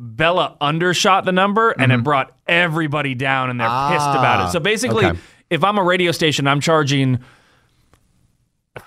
Bella 0.06 0.58
undershot 0.60 1.24
the 1.26 1.32
number 1.32 1.72
and 1.72 1.92
it 1.92 2.04
brought 2.04 2.36
everybody 2.48 3.16
down 3.16 3.50
and 3.50 3.60
they're 3.60 3.68
pissed 3.68 4.06
about 4.10 4.24
Mm-hmm. 4.40 4.42
Ah, 4.42 4.50
it. 4.50 4.52
So 4.52 4.60
basically, 4.60 5.06
okay. 5.06 5.20
if 5.50 5.64
I'm 5.64 5.78
a 5.78 5.84
radio 5.84 6.12
station, 6.12 6.46
I'm 6.48 6.60
charging 6.60 7.20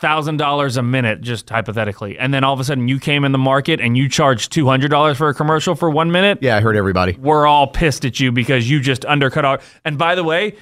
thousand 0.01 0.37
dollars 0.39 0.77
a 0.77 0.83
minute, 0.83 1.21
just 1.21 1.49
hypothetically, 1.49 2.19
and 2.19 2.35
then 2.35 2.43
all 2.45 2.53
of 2.53 2.61
a 2.61 2.65
sudden 2.65 2.89
you 2.89 2.99
came 2.99 3.25
in 3.25 3.33
the 3.33 3.39
market 3.39 3.81
and 3.81 3.97
you 3.97 4.09
charged 4.09 4.53
two 4.53 4.67
hundred 4.67 4.89
dollars 4.91 5.17
for 5.17 5.29
a 5.29 5.35
commercial 5.35 5.75
for 5.75 5.89
one 5.89 6.11
minute 6.11 6.39
Yeah, 6.43 6.57
I 6.57 6.61
heard 6.61 6.77
everybody. 6.77 7.17
we're 7.19 7.47
all 7.47 7.67
pissed 7.69 8.05
at 8.05 8.19
you 8.19 8.33
because 8.33 8.69
you 8.69 8.81
just 8.81 9.05
undercut 9.05 9.45
our. 9.45 9.61
And 9.85 9.97
by 9.97 10.17
the 10.17 10.25
way, 10.25 10.57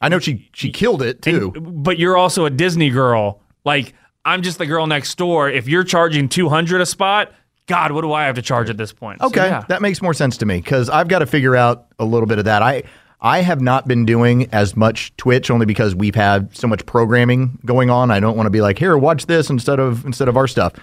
I 0.00 0.08
know 0.08 0.18
she 0.18 0.48
she 0.54 0.70
killed 0.70 1.02
it 1.02 1.20
too. 1.22 1.50
but 1.52 1.98
you're 1.98 2.16
also 2.16 2.44
a 2.46 2.50
Disney 2.50 2.90
girl. 2.90 3.40
Like 3.64 3.94
I'm 4.24 4.40
just 4.42 4.56
the 4.58 4.66
girl 4.66 4.86
next 4.86 5.16
door. 5.18 5.50
If 5.50 5.68
you're 5.68 5.84
charging 5.84 6.28
200 6.30 6.80
a 6.80 6.86
spot, 6.86 7.30
God, 7.66 7.92
what 7.92 8.02
do 8.02 8.12
I 8.12 8.24
have 8.24 8.34
to 8.34 8.42
charge 8.42 8.68
at 8.68 8.76
this 8.76 8.92
point? 8.92 9.20
So, 9.20 9.28
Okay, 9.28 9.46
yeah. 9.48 9.64
that 9.68 9.80
makes 9.80 10.02
more 10.02 10.12
sense 10.14 10.36
to 10.38 10.46
me 10.46 10.56
because 10.58 10.90
I've 10.90 11.08
got 11.08 11.20
to 11.20 11.26
figure 11.26 11.56
out 11.56 11.86
a 11.98 12.04
little 12.04 12.26
bit 12.26 12.38
of 12.38 12.44
that. 12.44 12.62
I 12.62 12.82
I 13.20 13.40
have 13.40 13.60
not 13.62 13.88
been 13.88 14.04
doing 14.04 14.48
as 14.52 14.76
much 14.76 15.16
Twitch 15.16 15.50
only 15.50 15.64
because 15.64 15.94
we've 15.94 16.14
had 16.14 16.54
so 16.54 16.66
much 16.68 16.84
programming 16.84 17.58
going 17.64 17.88
on. 17.88 18.10
I 18.10 18.20
don't 18.20 18.36
want 18.36 18.46
to 18.46 18.50
be 18.50 18.60
like, 18.60 18.78
here, 18.78 18.98
watch 18.98 19.24
this 19.26 19.48
instead 19.48 19.80
of 19.80 20.04
instead 20.04 20.28
of 20.28 20.36
our 20.36 20.46
stuff. 20.46 20.74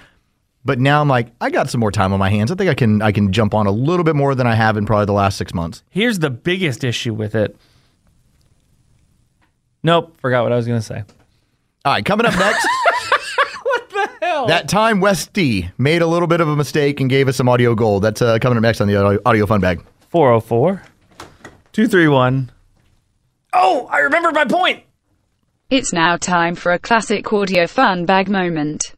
But 0.66 0.80
now 0.80 1.02
I'm 1.02 1.08
like, 1.08 1.28
I 1.40 1.50
got 1.52 1.70
some 1.70 1.80
more 1.80 1.92
time 1.92 2.14
on 2.14 2.20
my 2.20 2.30
hands. 2.30 2.52
I 2.52 2.56
think 2.56 2.70
I 2.70 2.74
can 2.74 3.02
I 3.02 3.12
can 3.12 3.32
jump 3.32 3.54
on 3.54 3.68
a 3.68 3.72
little 3.72 4.04
bit 4.04 4.16
more 4.16 4.34
than 4.34 4.48
I 4.48 4.56
have 4.56 4.76
in 4.78 4.86
probably 4.88 5.06
the 5.06 5.14
last 5.14 5.38
six 5.38 5.54
months. 5.54 5.84
Here's 5.90 6.18
the 6.20 6.30
biggest 6.32 6.84
issue 6.84 7.14
with 7.14 7.36
it. 7.36 7.56
Nope, 9.84 10.16
forgot 10.20 10.44
what 10.44 10.52
I 10.52 10.56
was 10.56 10.68
gonna 10.68 10.82
say. 10.82 11.04
All 11.84 11.94
right, 11.94 12.06
coming 12.06 12.26
up 12.26 12.36
next. 12.38 12.68
What? 14.42 14.48
That 14.48 14.68
time 14.68 15.02
Westy 15.02 15.70
made 15.78 16.02
a 16.02 16.08
little 16.08 16.28
bit 16.28 16.42
of 16.42 16.48
a 16.48 16.56
mistake 16.56 17.00
and 17.00 17.10
gave 17.10 17.28
us 17.28 17.38
some 17.38 17.48
audio 17.48 17.76
gold. 17.76 18.02
That's 18.02 18.22
uh, 18.22 18.40
coming 18.40 18.58
up 18.58 18.64
next 18.64 18.82
on 18.82 18.88
the 18.88 18.96
audio, 18.96 19.22
audio 19.24 19.46
fun 19.46 19.62
bag. 19.62 19.84
404 20.10 20.82
231. 21.74 22.52
Oh, 23.54 23.88
I 23.92 24.00
remembered 24.00 24.34
my 24.34 24.46
point. 24.46 24.84
It's 25.70 25.94
now 25.94 26.18
time 26.18 26.56
for 26.56 26.72
a 26.72 26.80
classic 26.80 27.32
audio 27.32 27.68
fun 27.68 28.06
bag 28.06 28.30
moment. 28.30 28.96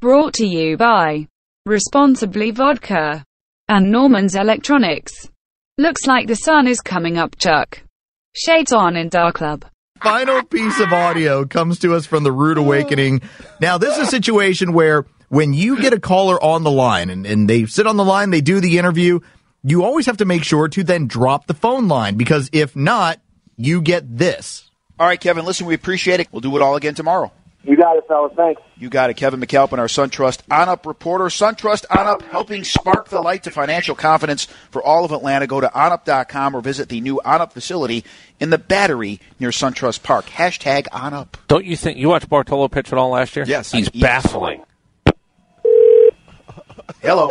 Brought 0.00 0.34
to 0.34 0.46
you 0.46 0.76
by 0.76 1.26
Responsibly 1.64 2.50
Vodka 2.50 3.24
and 3.68 3.90
Norman's 3.90 4.34
Electronics. 4.34 5.30
Looks 5.78 6.06
like 6.06 6.26
the 6.26 6.34
sun 6.34 6.66
is 6.66 6.80
coming 6.80 7.16
up, 7.16 7.38
Chuck. 7.38 7.82
Shades 8.36 8.72
on 8.72 8.96
in 8.96 9.08
Dark 9.08 9.36
Club. 9.36 9.64
Final 10.02 10.42
piece 10.42 10.80
of 10.80 10.92
audio 10.92 11.44
comes 11.44 11.78
to 11.80 11.94
us 11.94 12.06
from 12.06 12.24
the 12.24 12.32
Rude 12.32 12.58
Awakening. 12.58 13.22
Now, 13.60 13.78
this 13.78 13.96
is 13.96 14.08
a 14.08 14.10
situation 14.10 14.72
where 14.72 15.06
when 15.28 15.54
you 15.54 15.80
get 15.80 15.92
a 15.92 16.00
caller 16.00 16.42
on 16.42 16.64
the 16.64 16.70
line 16.70 17.08
and, 17.08 17.24
and 17.24 17.48
they 17.48 17.66
sit 17.66 17.86
on 17.86 17.96
the 17.96 18.04
line, 18.04 18.30
they 18.30 18.40
do 18.40 18.60
the 18.60 18.78
interview, 18.78 19.20
you 19.62 19.84
always 19.84 20.06
have 20.06 20.16
to 20.18 20.24
make 20.24 20.44
sure 20.44 20.68
to 20.68 20.82
then 20.82 21.06
drop 21.06 21.46
the 21.46 21.54
phone 21.54 21.88
line 21.88 22.16
because 22.16 22.50
if 22.52 22.74
not, 22.74 23.20
you 23.56 23.80
get 23.80 24.18
this. 24.18 24.68
All 24.98 25.06
right, 25.06 25.20
Kevin, 25.20 25.44
listen, 25.44 25.66
we 25.66 25.74
appreciate 25.74 26.20
it. 26.20 26.28
We'll 26.32 26.40
do 26.40 26.54
it 26.56 26.62
all 26.62 26.76
again 26.76 26.94
tomorrow. 26.94 27.32
You 27.64 27.76
got 27.76 27.96
it, 27.96 28.04
fellas. 28.08 28.32
Thanks. 28.36 28.60
You 28.76 28.88
got 28.88 29.10
it. 29.10 29.14
Kevin 29.14 29.40
McAlpin, 29.40 29.78
our 29.78 29.86
SunTrust 29.86 30.40
On 30.50 30.68
Up 30.68 30.84
reporter. 30.84 31.26
SunTrust 31.26 31.84
On 31.96 32.06
Up 32.08 32.22
helping 32.22 32.64
spark 32.64 33.08
the 33.08 33.20
light 33.20 33.44
to 33.44 33.52
financial 33.52 33.94
confidence 33.94 34.48
for 34.72 34.82
all 34.82 35.04
of 35.04 35.12
Atlanta. 35.12 35.46
Go 35.46 35.60
to 35.60 35.68
onup.com 35.68 36.56
or 36.56 36.60
visit 36.60 36.88
the 36.88 37.00
new 37.00 37.20
On 37.24 37.40
Up 37.40 37.52
facility 37.52 38.04
in 38.40 38.50
the 38.50 38.58
Battery 38.58 39.20
near 39.38 39.50
SunTrust 39.50 40.02
Park. 40.02 40.26
Hashtag 40.26 40.88
On 40.90 41.14
Up. 41.14 41.36
Don't 41.46 41.64
you 41.64 41.76
think 41.76 41.98
you 41.98 42.08
watched 42.08 42.28
Bartolo 42.28 42.66
pitch 42.66 42.92
at 42.92 42.98
all 42.98 43.10
last 43.10 43.36
year? 43.36 43.44
Yes, 43.46 43.70
he's 43.70 43.88
I- 43.88 44.00
baffling. 44.00 44.64
Hello. 47.00 47.30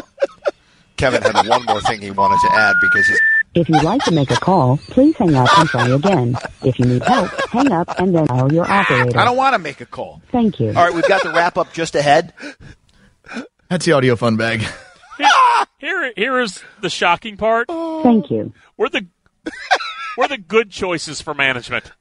Kevin 0.97 1.21
had 1.23 1.47
one 1.47 1.65
more 1.65 1.81
thing 1.81 1.99
he 2.01 2.11
wanted 2.11 2.39
to 2.47 2.53
add 2.55 2.75
because 2.81 3.07
he's 3.07 3.19
If 3.53 3.67
you'd 3.67 3.83
like 3.83 4.01
to 4.03 4.11
make 4.11 4.31
a 4.31 4.35
call, 4.35 4.77
please 4.77 5.15
hang 5.17 5.35
up 5.35 5.49
and 5.59 5.67
try 5.67 5.89
again. 5.89 6.37
If 6.63 6.79
you 6.79 6.85
need 6.85 7.03
help, 7.03 7.29
hang 7.49 7.71
up 7.71 7.99
and 7.99 8.15
then 8.15 8.25
dial 8.25 8.53
your 8.53 8.69
operator. 8.69 9.19
I 9.19 9.25
don't 9.25 9.35
want 9.35 9.55
to 9.55 9.59
make 9.59 9.81
a 9.81 9.85
call. 9.85 10.21
Thank 10.31 10.61
you. 10.61 10.69
All 10.69 10.75
right, 10.75 10.93
we've 10.93 11.07
got 11.07 11.21
the 11.23 11.31
wrap 11.31 11.57
up 11.57 11.73
just 11.73 11.95
ahead. 11.95 12.33
That's 13.69 13.85
the 13.85 13.91
audio 13.91 14.15
fun 14.15 14.37
bag. 14.37 14.63
Here, 15.79 16.13
here 16.15 16.39
is 16.39 16.63
the 16.81 16.89
shocking 16.89 17.37
part. 17.37 17.67
Thank 17.67 18.31
you. 18.31 18.53
We're 18.77 18.89
the 18.89 19.05
we're 20.17 20.27
the 20.27 20.37
good 20.37 20.69
choices 20.69 21.19
for 21.21 21.33
management. 21.33 21.91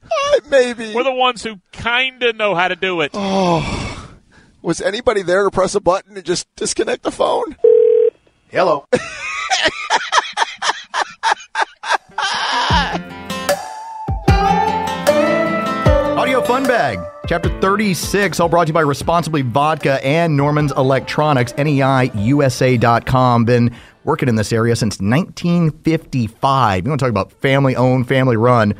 maybe. 0.49 0.93
We're 0.93 1.03
the 1.03 1.13
ones 1.13 1.43
who 1.43 1.59
kind 1.73 2.21
of 2.23 2.35
know 2.35 2.55
how 2.55 2.67
to 2.67 2.75
do 2.75 3.01
it. 3.01 3.11
Oh, 3.13 4.09
was 4.61 4.81
anybody 4.81 5.21
there 5.23 5.43
to 5.43 5.51
press 5.51 5.75
a 5.75 5.81
button 5.81 6.15
and 6.15 6.25
just 6.25 6.47
disconnect 6.55 7.03
the 7.03 7.11
phone? 7.11 7.57
Hello. 8.49 8.85
Audio 16.17 16.41
Fun 16.41 16.63
Bag, 16.63 16.99
Chapter 17.31 17.47
36, 17.61 18.41
all 18.41 18.49
brought 18.49 18.65
to 18.65 18.71
you 18.71 18.73
by 18.73 18.81
Responsibly 18.81 19.41
Vodka 19.41 20.05
and 20.05 20.35
Norman's 20.35 20.73
Electronics, 20.73 21.53
NEIUSA.com. 21.53 23.45
Been 23.45 23.73
working 24.03 24.27
in 24.27 24.35
this 24.35 24.51
area 24.51 24.75
since 24.75 24.99
1955. 24.99 26.83
You 26.83 26.89
want 26.89 26.99
to 26.99 27.05
talk 27.05 27.09
about 27.09 27.31
family 27.31 27.77
owned, 27.77 28.09
family 28.09 28.35
run. 28.35 28.73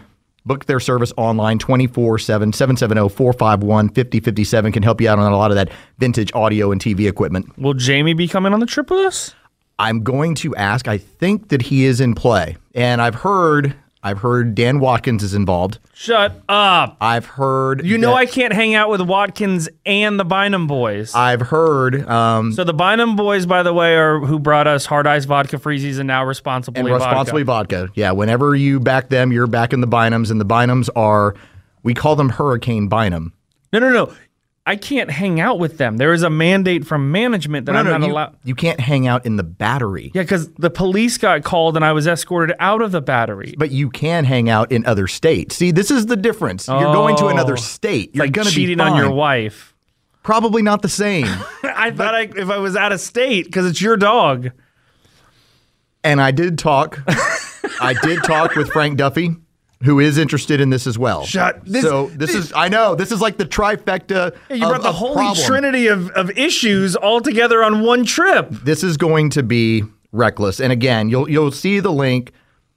Book 0.45 0.65
their 0.65 0.81
service 0.81 1.13
online 1.15 1.59
24 1.59 2.19
7, 2.19 2.51
770 2.51 3.15
451 3.15 3.89
5057 3.89 4.71
can 4.73 4.83
help 4.83 4.99
you 4.99 5.07
out 5.07 5.17
on 5.17 5.31
a 5.31 5.37
lot 5.37 5.51
of 5.51 5.55
that 5.55 5.69
vintage 5.97 6.33
audio 6.33 6.73
and 6.73 6.81
TV 6.81 7.07
equipment. 7.07 7.57
Will 7.57 7.75
Jamie 7.75 8.13
be 8.13 8.27
coming 8.27 8.53
on 8.53 8.59
the 8.59 8.65
trip 8.65 8.89
with 8.89 8.99
us? 8.99 9.33
I'm 9.79 10.03
going 10.03 10.35
to 10.35 10.53
ask. 10.57 10.89
I 10.89 10.97
think 10.97 11.47
that 11.49 11.61
he 11.61 11.85
is 11.85 12.01
in 12.01 12.15
play, 12.15 12.57
and 12.75 13.01
I've 13.01 13.15
heard 13.15 13.75
I've 14.03 14.19
heard 14.19 14.55
Dan 14.55 14.79
Watkins 14.79 15.21
is 15.21 15.33
involved. 15.35 15.77
Shut 15.93 16.41
up. 16.49 16.97
I've 16.99 17.25
heard 17.25 17.85
You 17.85 17.97
know 17.99 18.09
that- 18.09 18.15
I 18.17 18.25
can't 18.25 18.51
hang 18.53 18.73
out 18.73 18.89
with 18.89 19.01
Watkins 19.01 19.69
and 19.85 20.19
the 20.19 20.25
Bynum 20.25 20.65
boys. 20.65 21.13
I've 21.13 21.41
heard 21.41 22.07
um, 22.09 22.51
so 22.53 22.63
the 22.63 22.73
Bynum 22.73 23.15
boys, 23.15 23.45
by 23.45 23.61
the 23.61 23.73
way, 23.73 23.95
are 23.95 24.19
who 24.19 24.39
brought 24.39 24.65
us 24.67 24.85
hard 24.87 25.05
ice 25.05 25.25
vodka 25.25 25.57
freezies 25.57 25.99
and 25.99 26.07
now 26.07 26.25
responsibly 26.25 26.79
and 26.79 26.89
vodka. 26.89 27.05
responsibly 27.05 27.43
vodka. 27.43 27.89
Yeah, 27.93 28.11
whenever 28.11 28.55
you 28.55 28.79
back 28.79 29.09
them, 29.09 29.31
you're 29.31 29.45
backing 29.47 29.81
the 29.81 29.87
Bynums, 29.87 30.31
and 30.31 30.41
the 30.41 30.45
Bynums 30.45 30.89
are 30.95 31.35
we 31.83 31.93
call 31.93 32.15
them 32.15 32.29
Hurricane 32.29 32.87
Bynum. 32.87 33.33
No, 33.71 33.79
no, 33.79 33.89
no. 33.91 34.13
I 34.65 34.75
can't 34.75 35.09
hang 35.09 35.39
out 35.39 35.57
with 35.57 35.79
them. 35.79 35.97
There 35.97 36.13
is 36.13 36.21
a 36.21 36.29
mandate 36.29 36.85
from 36.85 37.11
management 37.11 37.65
that 37.65 37.71
No, 37.71 37.79
I'm 37.79 37.85
no, 37.85 37.97
not 37.97 38.05
you, 38.07 38.13
allowed. 38.13 38.35
you 38.43 38.53
can't 38.55 38.79
hang 38.79 39.07
out 39.07 39.25
in 39.25 39.35
the 39.35 39.43
battery, 39.43 40.11
Yeah, 40.13 40.21
because 40.21 40.49
the 40.53 40.69
police 40.69 41.17
got 41.17 41.43
called 41.43 41.75
and 41.75 41.83
I 41.83 41.93
was 41.93 42.05
escorted 42.05 42.55
out 42.59 42.81
of 42.83 42.91
the 42.91 43.01
battery. 43.01 43.55
but 43.57 43.71
you 43.71 43.89
can 43.89 44.23
hang 44.23 44.49
out 44.49 44.71
in 44.71 44.85
other 44.85 45.07
states. 45.07 45.55
See, 45.55 45.71
this 45.71 45.89
is 45.89 46.05
the 46.05 46.15
difference. 46.15 46.67
You're 46.67 46.93
going 46.93 47.15
to 47.17 47.27
another 47.27 47.53
Oh. 47.53 47.55
state. 47.55 48.15
You're 48.15 48.25
like 48.25 48.33
going 48.33 48.47
to 48.47 48.51
be 48.51 48.61
cheating 48.61 48.79
on 48.79 48.97
your 48.97 49.09
wife. 49.11 49.73
Probably 50.21 50.61
not 50.61 50.83
the 50.83 50.89
same. 50.89 51.25
I 51.63 51.89
thought 51.89 52.13
I, 52.13 52.21
if 52.35 52.49
I 52.51 52.57
was 52.59 52.75
out 52.75 52.91
of 52.91 52.99
state 52.99 53.45
because 53.45 53.65
it's 53.65 53.81
your 53.81 53.97
dog. 53.97 54.51
and 56.03 56.21
I 56.21 56.29
did 56.29 56.59
talk. 56.59 56.99
I 57.81 57.95
did 58.03 58.23
talk 58.23 58.55
with 58.55 58.69
Frank 58.71 58.97
Duffy, 58.97 59.35
who 59.83 59.99
is 59.99 60.17
interested 60.17 60.61
in 60.61 60.69
this 60.69 60.85
as 60.87 60.97
well. 60.97 61.25
Shut- 61.25 61.65
this- 61.65 61.83
so 61.83 62.07
this 62.07 62.33
is 62.35 62.53
I 62.55 62.67
know 62.69 62.95
this 62.95 63.11
is 63.11 63.21
like 63.21 63.37
the 63.37 63.45
trifecta. 63.45 64.35
You 64.49 64.63
of- 64.63 64.69
brought 64.69 64.83
the 64.83 64.89
of 64.89 64.95
holy 64.95 65.15
problem. 65.15 65.45
trinity 65.45 65.87
of, 65.87 66.09
of 66.11 66.29
issues 66.37 66.95
all 66.95 67.21
together 67.21 67.63
on 67.63 67.81
one 67.81 68.05
trip. 68.05 68.49
This 68.49 68.83
is 68.83 68.97
going 68.97 69.29
to 69.31 69.43
be 69.43 69.83
reckless. 70.11 70.59
And 70.59 70.71
again, 70.71 71.09
you'll 71.09 71.29
you'll 71.29 71.51
see 71.51 71.79
the 71.79 71.91
link. 71.91 72.31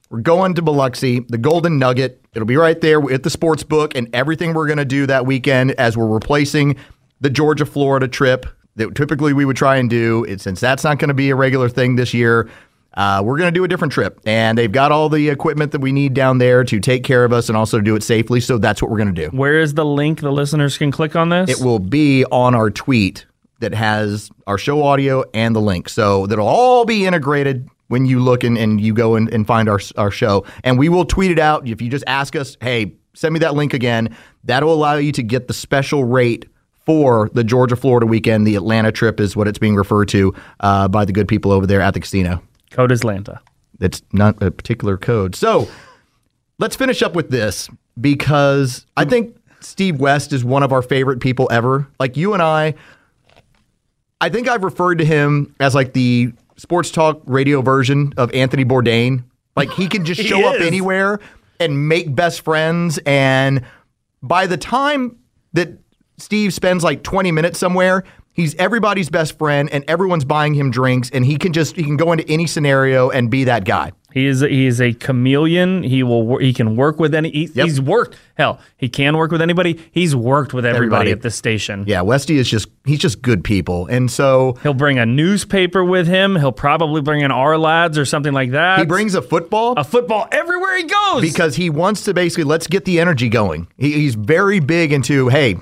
We're 0.09 0.21
going 0.21 0.53
to 0.55 0.61
Biloxi, 0.61 1.21
the 1.21 1.37
Golden 1.37 1.79
Nugget. 1.79 2.21
It'll 2.35 2.45
be 2.45 2.57
right 2.57 2.79
there 2.79 3.01
at 3.11 3.23
the 3.23 3.29
sports 3.29 3.63
book, 3.63 3.95
and 3.95 4.07
everything 4.13 4.53
we're 4.53 4.67
going 4.67 4.77
to 4.77 4.85
do 4.85 5.05
that 5.07 5.25
weekend 5.25 5.71
as 5.73 5.97
we're 5.97 6.07
replacing 6.07 6.75
the 7.21 7.29
Georgia 7.29 7.65
Florida 7.65 8.07
trip 8.07 8.45
that 8.75 8.93
typically 8.93 9.33
we 9.33 9.45
would 9.45 9.55
try 9.57 9.77
and 9.77 9.89
do. 9.89 10.23
It, 10.25 10.41
since 10.41 10.59
that's 10.59 10.83
not 10.83 10.99
going 10.99 11.07
to 11.07 11.13
be 11.15 11.29
a 11.31 11.35
regular 11.35 11.69
thing 11.69 11.95
this 11.95 12.13
year, 12.13 12.47
Uh, 12.95 13.21
we're 13.23 13.37
going 13.37 13.53
to 13.53 13.57
do 13.57 13.63
a 13.63 13.67
different 13.67 13.91
trip, 13.91 14.19
and 14.25 14.57
they've 14.57 14.71
got 14.71 14.91
all 14.91 15.09
the 15.09 15.29
equipment 15.29 15.71
that 15.71 15.81
we 15.81 15.91
need 15.91 16.13
down 16.13 16.37
there 16.37 16.63
to 16.63 16.79
take 16.79 17.03
care 17.03 17.25
of 17.25 17.33
us 17.33 17.49
and 17.49 17.57
also 17.57 17.81
do 17.81 17.95
it 17.95 18.03
safely. 18.03 18.39
So 18.39 18.57
that's 18.57 18.81
what 18.81 18.89
we're 18.89 18.97
going 18.97 19.13
to 19.13 19.29
do. 19.29 19.35
Where 19.35 19.59
is 19.59 19.73
the 19.73 19.85
link 19.85 20.21
the 20.21 20.31
listeners 20.31 20.77
can 20.77 20.91
click 20.91 21.15
on 21.15 21.29
this? 21.29 21.49
It 21.49 21.63
will 21.63 21.79
be 21.79 22.23
on 22.25 22.55
our 22.55 22.69
tweet 22.69 23.25
that 23.59 23.73
has 23.73 24.29
our 24.47 24.57
show 24.57 24.83
audio 24.83 25.23
and 25.33 25.55
the 25.55 25.61
link. 25.61 25.89
So 25.89 26.27
that'll 26.27 26.47
all 26.47 26.85
be 26.85 27.05
integrated 27.05 27.67
when 27.87 28.05
you 28.05 28.19
look 28.19 28.43
and, 28.43 28.57
and 28.57 28.81
you 28.81 28.93
go 28.93 29.15
and, 29.15 29.31
and 29.33 29.45
find 29.45 29.69
our, 29.69 29.79
our 29.97 30.11
show. 30.11 30.45
And 30.63 30.77
we 30.77 30.89
will 30.89 31.05
tweet 31.05 31.31
it 31.31 31.39
out. 31.39 31.67
If 31.67 31.81
you 31.81 31.89
just 31.89 32.03
ask 32.07 32.35
us, 32.35 32.57
hey, 32.61 32.95
send 33.13 33.33
me 33.33 33.39
that 33.39 33.53
link 33.55 33.73
again, 33.73 34.15
that'll 34.43 34.73
allow 34.73 34.95
you 34.95 35.11
to 35.13 35.23
get 35.23 35.47
the 35.47 35.53
special 35.53 36.03
rate 36.03 36.47
for 36.85 37.29
the 37.33 37.43
Georgia 37.43 37.75
Florida 37.75 38.05
weekend. 38.05 38.45
The 38.45 38.55
Atlanta 38.55 38.91
trip 38.91 39.19
is 39.19 39.35
what 39.35 39.47
it's 39.47 39.59
being 39.59 39.75
referred 39.75 40.07
to 40.09 40.33
uh, 40.59 40.87
by 40.87 41.05
the 41.05 41.13
good 41.13 41.27
people 41.27 41.51
over 41.51 41.65
there 41.65 41.81
at 41.81 41.93
the 41.93 41.99
casino. 41.99 42.41
Code 42.75 42.91
is 42.91 43.01
Lanta. 43.03 43.39
It's 43.79 44.01
not 44.11 44.41
a 44.43 44.51
particular 44.51 44.97
code. 44.97 45.33
So 45.33 45.69
let's 46.59 46.75
finish 46.75 47.01
up 47.01 47.15
with 47.15 47.29
this 47.29 47.69
because 47.99 48.85
I 48.97 49.05
think 49.05 49.37
Steve 49.61 49.99
West 49.99 50.33
is 50.33 50.43
one 50.43 50.61
of 50.61 50.73
our 50.73 50.81
favorite 50.81 51.21
people 51.21 51.47
ever. 51.51 51.87
Like 51.99 52.17
you 52.17 52.33
and 52.33 52.41
I, 52.41 52.75
I 54.19 54.27
think 54.27 54.49
I've 54.49 54.63
referred 54.65 54.97
to 54.97 55.05
him 55.05 55.55
as 55.61 55.73
like 55.73 55.93
the 55.93 56.33
sports 56.57 56.91
talk 56.91 57.21
radio 57.25 57.61
version 57.61 58.13
of 58.17 58.29
Anthony 58.33 58.65
Bourdain. 58.65 59.23
Like 59.55 59.71
he 59.71 59.87
can 59.87 60.03
just 60.03 60.21
show 60.27 60.45
up 60.45 60.59
anywhere 60.59 61.19
and 61.61 61.87
make 61.87 62.13
best 62.13 62.41
friends. 62.41 62.99
And 63.05 63.63
by 64.21 64.47
the 64.47 64.57
time 64.57 65.17
that 65.53 65.69
Steve 66.17 66.53
spends 66.53 66.83
like 66.83 67.03
20 67.03 67.31
minutes 67.31 67.57
somewhere, 67.57 68.03
he's 68.35 68.53
everybody's 68.55 69.09
best 69.09 69.37
friend 69.39 69.67
and 69.71 69.83
everyone's 69.87 70.25
buying 70.25 70.53
him 70.53 70.69
drinks 70.69 71.09
and 71.09 71.25
he 71.25 71.37
can 71.37 71.51
just 71.53 71.75
he 71.75 71.83
can 71.83 71.97
go 71.97 72.11
into 72.11 72.27
any 72.29 72.45
scenario 72.45 73.09
and 73.09 73.31
be 73.31 73.45
that 73.45 73.65
guy. 73.65 73.91
He 74.13 74.27
is 74.27 74.39
he 74.39 74.65
is 74.65 74.79
a 74.79 74.93
chameleon. 74.93 75.83
He 75.83 76.01
will 76.01 76.37
he 76.37 76.53
can 76.53 76.77
work 76.77 76.99
with 77.01 77.13
any. 77.13 77.29
He, 77.31 77.47
He's 77.47 77.81
worked. 77.81 78.15
Hell, 78.37 78.61
he 78.77 78.87
can 78.87 79.17
work 79.17 79.29
with 79.29 79.41
anybody. 79.41 79.77
He's 79.91 80.15
worked 80.15 80.53
with 80.53 80.65
everybody, 80.65 81.09
Everybody. 81.09 81.11
at 81.11 81.21
the 81.21 81.31
station. 81.31 81.83
Yeah, 81.85 82.01
Westy 82.01 82.37
is 82.37 82.49
just 82.49 82.69
he's 82.85 82.99
just 82.99 83.21
good 83.21 83.43
people. 83.43 83.87
And 83.87 84.09
so 84.09 84.57
He'll 84.63 84.73
bring 84.73 84.99
a 84.99 85.05
newspaper 85.05 85.83
with 85.83 86.07
him. 86.07 86.37
He'll 86.37 86.53
probably 86.53 87.01
bring 87.01 87.25
an 87.25 87.31
R 87.31 87.57
lads 87.57 87.97
or 87.97 88.05
something 88.05 88.31
like 88.31 88.51
that. 88.51 88.79
he 88.79 88.85
brings 88.85 89.15
a 89.15 89.21
football 89.21 89.73
a 89.75 89.83
football 89.83 90.29
everywhere 90.31 90.77
he 90.77 90.83
goes. 90.83 91.21
because 91.21 91.57
he 91.57 91.69
wants 91.69 92.05
to 92.05 92.13
basically 92.13 92.45
let's 92.45 92.67
get 92.67 92.85
the 92.85 93.01
energy 93.01 93.27
going. 93.27 93.67
He, 93.77 93.91
he's 93.91 94.15
very 94.15 94.61
big 94.61 94.93
into 94.93 95.27
hey, 95.27 95.57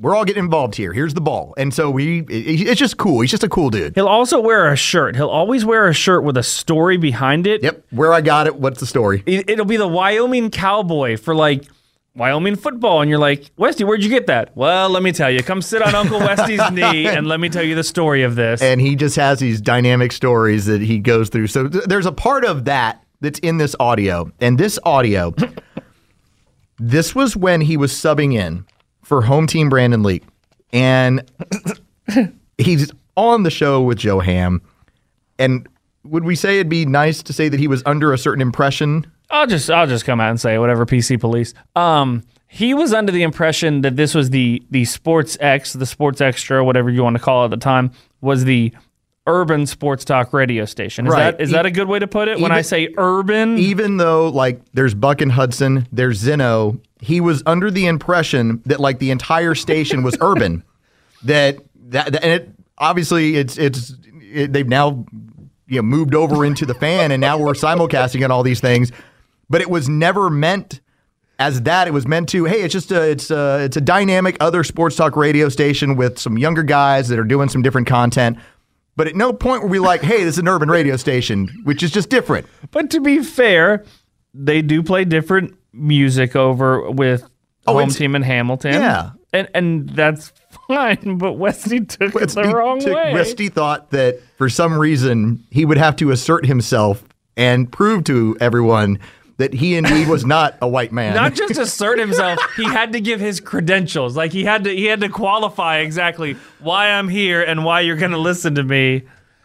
we're 0.00 0.14
all 0.16 0.24
getting 0.24 0.42
involved 0.42 0.74
here. 0.74 0.92
Here's 0.92 1.14
the 1.14 1.20
ball, 1.20 1.54
and 1.56 1.72
so 1.72 1.90
we 1.90 2.20
it- 2.28 2.66
it's 2.68 2.80
just 2.80 2.96
cool. 2.96 3.20
He's 3.20 3.30
just 3.30 3.44
a 3.44 3.48
cool 3.48 3.70
dude. 3.70 3.94
He'll 3.94 4.08
also 4.08 4.40
wear 4.40 4.70
a 4.72 4.76
shirt. 4.76 5.14
He'll 5.16 5.28
always 5.28 5.64
wear 5.64 5.86
a 5.88 5.94
shirt 5.94 6.24
with 6.24 6.36
a 6.36 6.42
story 6.42 6.96
behind 6.96 7.46
it. 7.46 7.62
Yep, 7.62 7.84
where 7.90 8.12
I 8.12 8.20
got 8.20 8.46
it. 8.46 8.56
What's 8.56 8.80
the 8.80 8.86
story? 8.86 9.22
It- 9.26 9.48
It'll 9.48 9.64
be 9.66 9.76
the 9.76 9.86
Wyoming 9.88 10.50
Cowboy 10.50 11.16
for 11.16 11.34
like 11.34 11.64
Wyoming 12.16 12.56
football, 12.56 13.00
and 13.02 13.08
you're 13.10 13.18
like, 13.18 13.50
Westy, 13.56 13.82
where'd 13.84 14.02
you 14.02 14.08
get 14.08 14.26
that? 14.28 14.56
Well, 14.56 14.88
let 14.88 15.02
me 15.02 15.10
tell 15.12 15.30
you. 15.30 15.42
Come 15.42 15.60
sit 15.62 15.82
on 15.82 15.94
Uncle 15.94 16.18
Westy's 16.20 16.60
knee, 16.72 17.06
and 17.06 17.26
let 17.26 17.40
me 17.40 17.48
tell 17.48 17.62
you 17.64 17.74
the 17.74 17.82
story 17.84 18.22
of 18.22 18.34
this. 18.36 18.62
And 18.62 18.80
he 18.80 18.94
just 18.96 19.16
has 19.16 19.38
these 19.40 19.60
dynamic 19.60 20.12
stories 20.12 20.66
that 20.66 20.80
he 20.80 20.98
goes 20.98 21.28
through. 21.28 21.48
So 21.48 21.66
th- 21.68 21.84
there's 21.84 22.06
a 22.06 22.12
part 22.12 22.44
of 22.44 22.64
that 22.66 23.02
that's 23.20 23.38
in 23.40 23.58
this 23.58 23.74
audio, 23.80 24.30
and 24.40 24.58
this 24.58 24.78
audio, 24.84 25.34
this 26.78 27.14
was 27.14 27.36
when 27.36 27.60
he 27.62 27.76
was 27.76 27.92
subbing 27.92 28.34
in 28.34 28.64
for 29.04 29.22
home 29.22 29.46
team 29.46 29.68
Brandon 29.68 30.02
Leak, 30.02 30.22
and 30.72 31.22
he's 32.58 32.90
on 33.16 33.42
the 33.42 33.50
show 33.50 33.82
with 33.82 33.98
Joe 33.98 34.20
Ham. 34.20 34.60
And 35.38 35.68
would 36.04 36.24
we 36.24 36.36
say 36.36 36.56
it'd 36.56 36.68
be 36.68 36.86
nice 36.86 37.22
to 37.22 37.32
say 37.32 37.48
that 37.48 37.58
he 37.60 37.68
was 37.68 37.82
under 37.86 38.12
a 38.12 38.18
certain 38.18 38.42
impression? 38.42 39.06
I'll 39.30 39.46
just 39.46 39.70
I'll 39.70 39.86
just 39.86 40.04
come 40.04 40.20
out 40.20 40.30
and 40.30 40.40
say 40.40 40.58
whatever 40.58 40.86
PC 40.86 41.18
police. 41.20 41.54
Um, 41.76 42.22
he 42.46 42.72
was 42.74 42.92
under 42.92 43.10
the 43.10 43.22
impression 43.22 43.80
that 43.80 43.96
this 43.96 44.14
was 44.14 44.30
the 44.30 44.62
the 44.70 44.84
Sports 44.84 45.36
X, 45.40 45.72
the 45.72 45.86
Sports 45.86 46.20
Extra, 46.20 46.64
whatever 46.64 46.90
you 46.90 47.02
want 47.02 47.16
to 47.16 47.22
call 47.22 47.42
it 47.42 47.46
at 47.46 47.50
the 47.50 47.56
time, 47.56 47.90
was 48.20 48.44
the 48.44 48.72
urban 49.26 49.64
sports 49.66 50.04
talk 50.04 50.32
radio 50.34 50.66
station. 50.66 51.06
Is 51.06 51.12
Right. 51.12 51.30
that 51.32 51.40
is 51.40 51.48
E- 51.50 51.52
that 51.54 51.64
a 51.66 51.70
good 51.70 51.88
way 51.88 51.98
to 51.98 52.06
put 52.06 52.28
it? 52.28 52.38
when 52.38 52.52
I 52.52 52.60
say 52.60 52.92
urban, 52.98 53.56
Even 53.58 53.96
though 53.96 54.28
like 54.28 54.60
there's 54.74 54.94
Buck 54.94 55.20
and 55.22 55.32
Hudson, 55.32 55.88
there's 55.90 56.18
Zeno, 56.18 56.78
he 57.04 57.20
was 57.20 57.42
under 57.46 57.70
the 57.70 57.86
impression 57.86 58.62
that 58.66 58.80
like 58.80 58.98
the 58.98 59.10
entire 59.10 59.54
station 59.54 60.02
was 60.02 60.16
urban. 60.20 60.62
That 61.24 61.56
that, 61.90 62.12
that- 62.12 62.22
and 62.22 62.32
it 62.32 62.50
obviously 62.76 63.36
it's 63.36 63.56
it's 63.56 63.94
it, 64.20 64.52
they've 64.52 64.68
now 64.68 65.06
you 65.66 65.76
know 65.76 65.82
moved 65.82 66.14
over 66.14 66.44
into 66.44 66.66
the 66.66 66.74
fan 66.74 67.12
and 67.12 67.20
now 67.20 67.38
we're 67.38 67.54
simulcasting 67.54 68.22
and 68.22 68.30
all 68.30 68.42
these 68.42 68.60
things, 68.60 68.92
but 69.48 69.62
it 69.62 69.70
was 69.70 69.88
never 69.88 70.28
meant 70.28 70.80
as 71.38 71.62
that. 71.62 71.88
It 71.88 71.92
was 71.94 72.06
meant 72.06 72.28
to 72.30 72.44
hey, 72.44 72.60
it's 72.60 72.72
just 72.74 72.92
a 72.92 73.08
it's 73.10 73.30
a 73.30 73.64
it's 73.64 73.78
a 73.78 73.80
dynamic 73.80 74.36
other 74.40 74.64
sports 74.64 74.96
talk 74.96 75.16
radio 75.16 75.48
station 75.48 75.96
with 75.96 76.18
some 76.18 76.36
younger 76.36 76.62
guys 76.62 77.08
that 77.08 77.18
are 77.18 77.24
doing 77.24 77.48
some 77.48 77.62
different 77.62 77.86
content. 77.86 78.36
But 78.96 79.06
at 79.08 79.16
no 79.16 79.32
point 79.32 79.62
were 79.62 79.68
we 79.68 79.78
like, 79.78 80.02
hey, 80.02 80.24
this 80.24 80.34
is 80.34 80.38
an 80.38 80.46
urban 80.48 80.68
radio 80.70 80.96
station, 80.98 81.48
which 81.64 81.82
is 81.82 81.90
just 81.90 82.10
different. 82.10 82.46
but 82.70 82.90
to 82.90 83.00
be 83.00 83.22
fair, 83.22 83.82
they 84.34 84.60
do 84.60 84.82
play 84.82 85.06
different 85.06 85.56
music 85.74 86.36
over 86.36 86.90
with 86.90 87.28
Oh, 87.66 87.78
home 87.78 87.88
team 87.90 88.14
in 88.14 88.22
Hamilton. 88.22 88.74
Yeah. 88.74 89.10
and 89.32 89.48
and 89.54 89.88
that's 89.90 90.32
fine. 90.68 91.16
But 91.18 91.32
Westy 91.34 91.80
took 91.80 92.14
it 92.14 92.28
the 92.30 92.42
wrong 92.54 92.80
took- 92.80 92.94
way. 92.94 93.12
Westy 93.14 93.48
thought 93.48 93.90
that 93.90 94.20
for 94.36 94.48
some 94.50 94.76
reason 94.78 95.42
he 95.50 95.64
would 95.64 95.78
have 95.78 95.96
to 95.96 96.10
assert 96.10 96.44
himself 96.46 97.02
and 97.36 97.70
prove 97.72 98.04
to 98.04 98.36
everyone 98.40 98.98
that 99.38 99.52
he 99.54 99.74
indeed 99.76 100.06
was 100.08 100.24
not 100.24 100.56
a 100.62 100.68
white 100.68 100.92
man. 100.92 101.14
not 101.16 101.34
just 101.34 101.58
assert 101.58 101.98
himself 101.98 102.38
he 102.56 102.62
had 102.64 102.92
to 102.92 103.00
give 103.00 103.18
his 103.18 103.40
credentials 103.40 104.16
like 104.16 104.30
he 104.32 104.44
had 104.44 104.62
to 104.62 104.70
he 104.70 104.84
had 104.84 105.00
to 105.00 105.08
qualify 105.08 105.78
exactly 105.78 106.36
why 106.60 106.90
i'm 106.90 107.08
here 107.08 107.42
and 107.42 107.64
why 107.64 107.80
you're 107.80 107.96
going 107.96 108.12
to 108.12 108.18
listen 108.18 108.54
to 108.54 108.62
me 108.62 109.02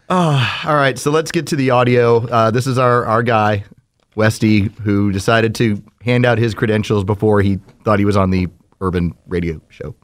Oh, 0.08 0.60
All 0.66 0.76
right, 0.76 0.96
so 0.98 1.10
let's 1.10 1.32
get 1.32 1.46
to 1.48 1.56
the 1.56 1.70
audio. 1.70 2.24
Uh, 2.26 2.50
this 2.52 2.66
is 2.68 2.78
our 2.78 3.04
our 3.06 3.22
guy, 3.24 3.64
Westy, 4.16 4.62
who 4.82 5.10
decided 5.12 5.54
to 5.56 5.82
hand 6.02 6.24
out 6.24 6.38
his 6.38 6.54
credentials 6.54 7.04
before 7.04 7.42
he 7.42 7.58
thought 7.84 7.98
he 7.98 8.04
was 8.04 8.16
on 8.16 8.30
the 8.30 8.48
urban 8.80 9.14
radio 9.26 9.60
show. 9.68 9.94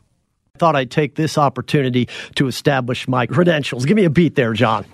I 0.55 0.59
thought 0.59 0.77
I'd 0.77 0.91
take 0.91 1.15
this 1.17 1.37
opportunity 1.39 2.09
to 2.37 2.47
establish 2.47 3.09
my 3.09 3.27
credentials. 3.27 3.85
Give 3.85 3.97
me 3.97 4.05
a 4.05 4.11
beat 4.11 4.35
there, 4.37 4.53
John. 4.53 4.87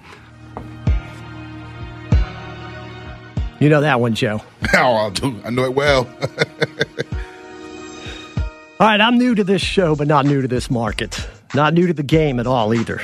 You 3.61 3.68
know 3.68 3.80
that 3.80 4.00
one, 4.00 4.14
Joe. 4.14 4.40
Oh, 4.74 4.94
I 4.94 5.11
do. 5.11 5.38
I 5.44 5.50
know 5.50 5.64
it 5.64 5.74
well. 5.74 6.09
All 8.80 8.86
right, 8.88 9.00
I'm 9.00 9.18
new 9.18 9.34
to 9.34 9.44
this 9.44 9.61
show, 9.61 9.94
but 9.94 10.09
not 10.09 10.24
new 10.24 10.40
to 10.40 10.48
this 10.48 10.70
market. 10.70 11.28
Not 11.55 11.74
new 11.74 11.86
to 11.86 11.92
the 11.92 12.03
game 12.03 12.40
at 12.40 12.46
all 12.46 12.72
either. 12.74 13.00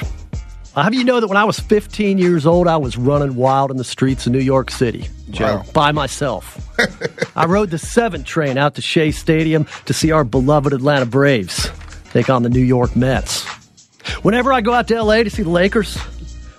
I'll 0.79 0.85
have 0.85 0.95
you 0.95 1.03
know 1.03 1.18
that 1.18 1.26
when 1.26 1.37
I 1.37 1.43
was 1.43 1.59
15 1.59 2.18
years 2.18 2.47
old, 2.47 2.68
I 2.68 2.76
was 2.76 2.97
running 2.97 3.35
wild 3.35 3.72
in 3.72 3.79
the 3.79 3.85
streets 3.85 4.26
of 4.29 4.33
New 4.33 4.39
York 4.39 4.70
City, 4.70 5.09
Joe, 5.29 5.57
Wow. 5.57 5.64
by 5.72 5.91
myself. 5.91 6.57
I 7.37 7.47
rode 7.47 7.70
the 7.70 7.79
7 7.79 8.22
train 8.22 8.57
out 8.57 8.76
to 8.76 8.81
Shea 8.81 9.11
Stadium 9.11 9.66
to 9.87 9.93
see 9.93 10.12
our 10.12 10.22
beloved 10.22 10.72
Atlanta 10.72 11.05
Braves 11.05 11.68
take 12.12 12.31
on 12.31 12.45
the 12.45 12.49
New 12.49 12.61
York 12.62 12.95
Mets. 12.95 13.45
Whenever 14.22 14.53
I 14.53 14.61
go 14.61 14.72
out 14.72 14.87
to 14.89 15.03
LA 15.03 15.24
to 15.24 15.31
see 15.31 15.43
the 15.43 15.51
Lakers, 15.51 15.95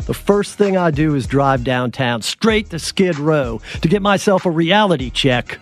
the 0.05 0.13
first 0.13 0.57
thing 0.57 0.75
I 0.75 0.91
do 0.91 1.15
is 1.15 1.25
drive 1.25 1.63
downtown 1.63 2.21
straight 2.21 2.71
to 2.71 2.79
Skid 2.79 3.17
Row 3.19 3.61
to 3.81 3.87
get 3.87 4.01
myself 4.01 4.45
a 4.45 4.51
reality 4.51 5.11
check 5.11 5.59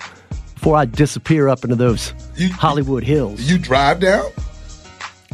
before 0.55 0.75
I 0.77 0.85
disappear 0.85 1.47
up 1.47 1.63
into 1.63 1.75
those 1.75 2.11
Hollywood 2.53 3.03
hills. 3.03 3.39
you 3.41 3.59
drive 3.59 3.99
down? 3.99 4.31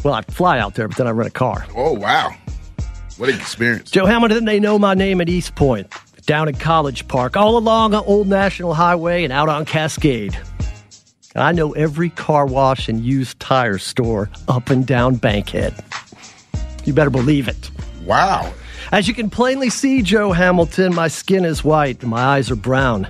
Well, 0.04 0.14
I 0.14 0.24
fly 0.24 0.60
out 0.60 0.76
there, 0.76 0.90
but 0.90 0.98
then 0.98 1.08
I 1.08 1.12
rent 1.12 1.30
a 1.30 1.32
car. 1.32 1.66
Oh, 1.74 1.94
wow. 1.94 2.36
What 3.18 3.30
an 3.30 3.36
experience. 3.36 3.92
Joe 3.92 4.06
Hamilton, 4.06 4.46
they 4.46 4.60
know 4.60 4.80
my 4.80 4.94
name 4.94 5.22
at 5.22 5.30
East 5.30 5.56
Point, 5.56 5.94
down 6.26 6.48
in 6.48 6.56
College 6.56 7.08
Park, 7.08 7.38
all 7.38 7.58
along 7.58 7.94
Old 7.94 8.28
National 8.28 8.74
Highway 8.74 9.24
and 9.24 9.32
out 9.32 9.50
on 9.50 9.66
Cascade. 9.66 10.38
I 11.36 11.52
know 11.52 11.72
every 11.74 12.10
car 12.10 12.46
wash 12.46 12.88
and 12.88 13.04
used 13.04 13.40
tire 13.40 13.78
store 13.78 14.30
up 14.48 14.70
and 14.70 14.86
down 14.86 15.16
Bankhead. 15.16 15.74
You 16.86 16.94
better 16.94 17.10
believe 17.10 17.48
it. 17.48 17.72
Wow. 18.06 18.54
As 18.92 19.08
you 19.08 19.14
can 19.14 19.30
plainly 19.30 19.70
see, 19.70 20.02
Joe 20.02 20.32
Hamilton, 20.32 20.94
my 20.94 21.08
skin 21.08 21.46
is 21.46 21.64
white 21.64 22.02
and 22.02 22.12
my 22.12 22.22
eyes 22.22 22.52
are 22.52 22.56
brown. 22.56 23.08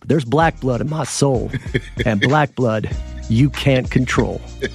But 0.00 0.08
there's 0.08 0.24
black 0.24 0.58
blood 0.60 0.80
in 0.80 0.88
my 0.88 1.04
soul. 1.04 1.50
and 2.06 2.20
black 2.20 2.54
blood 2.54 2.90
you 3.30 3.48
can't 3.50 3.90
control. 3.90 4.40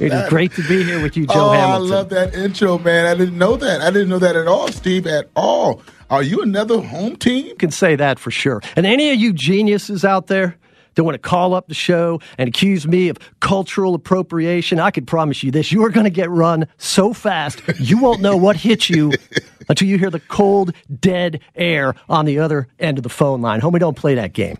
It 0.00 0.12
is 0.12 0.28
great 0.28 0.52
to 0.52 0.68
be 0.68 0.82
here 0.82 1.00
with 1.00 1.16
you, 1.16 1.26
Joe 1.26 1.50
oh, 1.50 1.52
Hamilton. 1.52 1.92
I 1.92 1.96
love 1.96 2.08
that 2.10 2.34
intro, 2.34 2.78
man. 2.78 3.06
I 3.06 3.14
didn't 3.14 3.38
know 3.38 3.56
that. 3.56 3.80
I 3.80 3.90
didn't 3.90 4.08
know 4.08 4.18
that 4.18 4.36
at 4.36 4.48
all, 4.48 4.68
Steve, 4.68 5.06
at 5.06 5.30
all. 5.36 5.82
Are 6.10 6.22
you 6.22 6.42
another 6.42 6.80
home 6.80 7.16
team? 7.16 7.46
You 7.46 7.54
can 7.54 7.70
say 7.70 7.96
that 7.96 8.18
for 8.18 8.30
sure. 8.30 8.60
And 8.76 8.86
any 8.86 9.10
of 9.10 9.16
you 9.16 9.32
geniuses 9.32 10.04
out 10.04 10.26
there 10.26 10.56
that 10.94 11.04
want 11.04 11.14
to 11.14 11.18
call 11.18 11.54
up 11.54 11.68
the 11.68 11.74
show 11.74 12.20
and 12.38 12.48
accuse 12.48 12.86
me 12.86 13.08
of 13.08 13.18
cultural 13.40 13.94
appropriation, 13.94 14.80
I 14.80 14.90
can 14.90 15.06
promise 15.06 15.42
you 15.42 15.50
this. 15.50 15.72
You 15.72 15.84
are 15.84 15.90
going 15.90 16.04
to 16.04 16.10
get 16.10 16.28
run 16.30 16.66
so 16.76 17.12
fast, 17.12 17.62
you 17.78 17.98
won't 17.98 18.20
know 18.20 18.36
what 18.36 18.56
hit 18.56 18.88
you 18.90 19.12
until 19.68 19.88
you 19.88 19.96
hear 19.96 20.10
the 20.10 20.20
cold, 20.20 20.72
dead 21.00 21.40
air 21.54 21.94
on 22.08 22.24
the 22.26 22.38
other 22.40 22.68
end 22.78 22.98
of 22.98 23.04
the 23.04 23.08
phone 23.08 23.40
line. 23.40 23.60
Homie, 23.60 23.80
don't 23.80 23.96
play 23.96 24.14
that 24.16 24.32
game. 24.32 24.58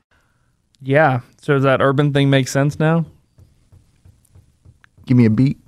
Yeah. 0.85 1.21
So 1.41 1.55
does 1.55 1.63
that 1.63 1.81
urban 1.81 2.13
thing 2.13 2.31
make 2.31 2.47
sense 2.47 2.79
now? 2.79 3.07
Give 5.07 5.17
me 5.17 5.25
a 5.25 5.31
beat. 5.31 5.59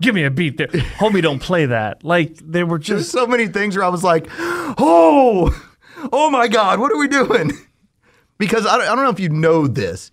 Give 0.00 0.14
me 0.14 0.24
a 0.24 0.30
beat 0.30 0.56
there. 0.56 0.68
Homie, 0.68 1.22
don't 1.22 1.40
play 1.40 1.66
that. 1.66 2.02
Like, 2.02 2.36
they 2.36 2.64
were 2.64 2.78
There's 2.78 3.02
just. 3.02 3.12
so 3.12 3.26
many 3.26 3.46
things 3.48 3.76
where 3.76 3.84
I 3.84 3.88
was 3.88 4.02
like, 4.02 4.26
oh, 4.30 5.54
oh 6.12 6.30
my 6.30 6.48
God, 6.48 6.80
what 6.80 6.90
are 6.90 6.98
we 6.98 7.08
doing? 7.08 7.52
Because 8.38 8.66
I 8.66 8.78
don't, 8.78 8.86
I 8.88 8.94
don't 8.94 9.04
know 9.04 9.10
if 9.10 9.20
you 9.20 9.28
know 9.28 9.66
this. 9.66 10.10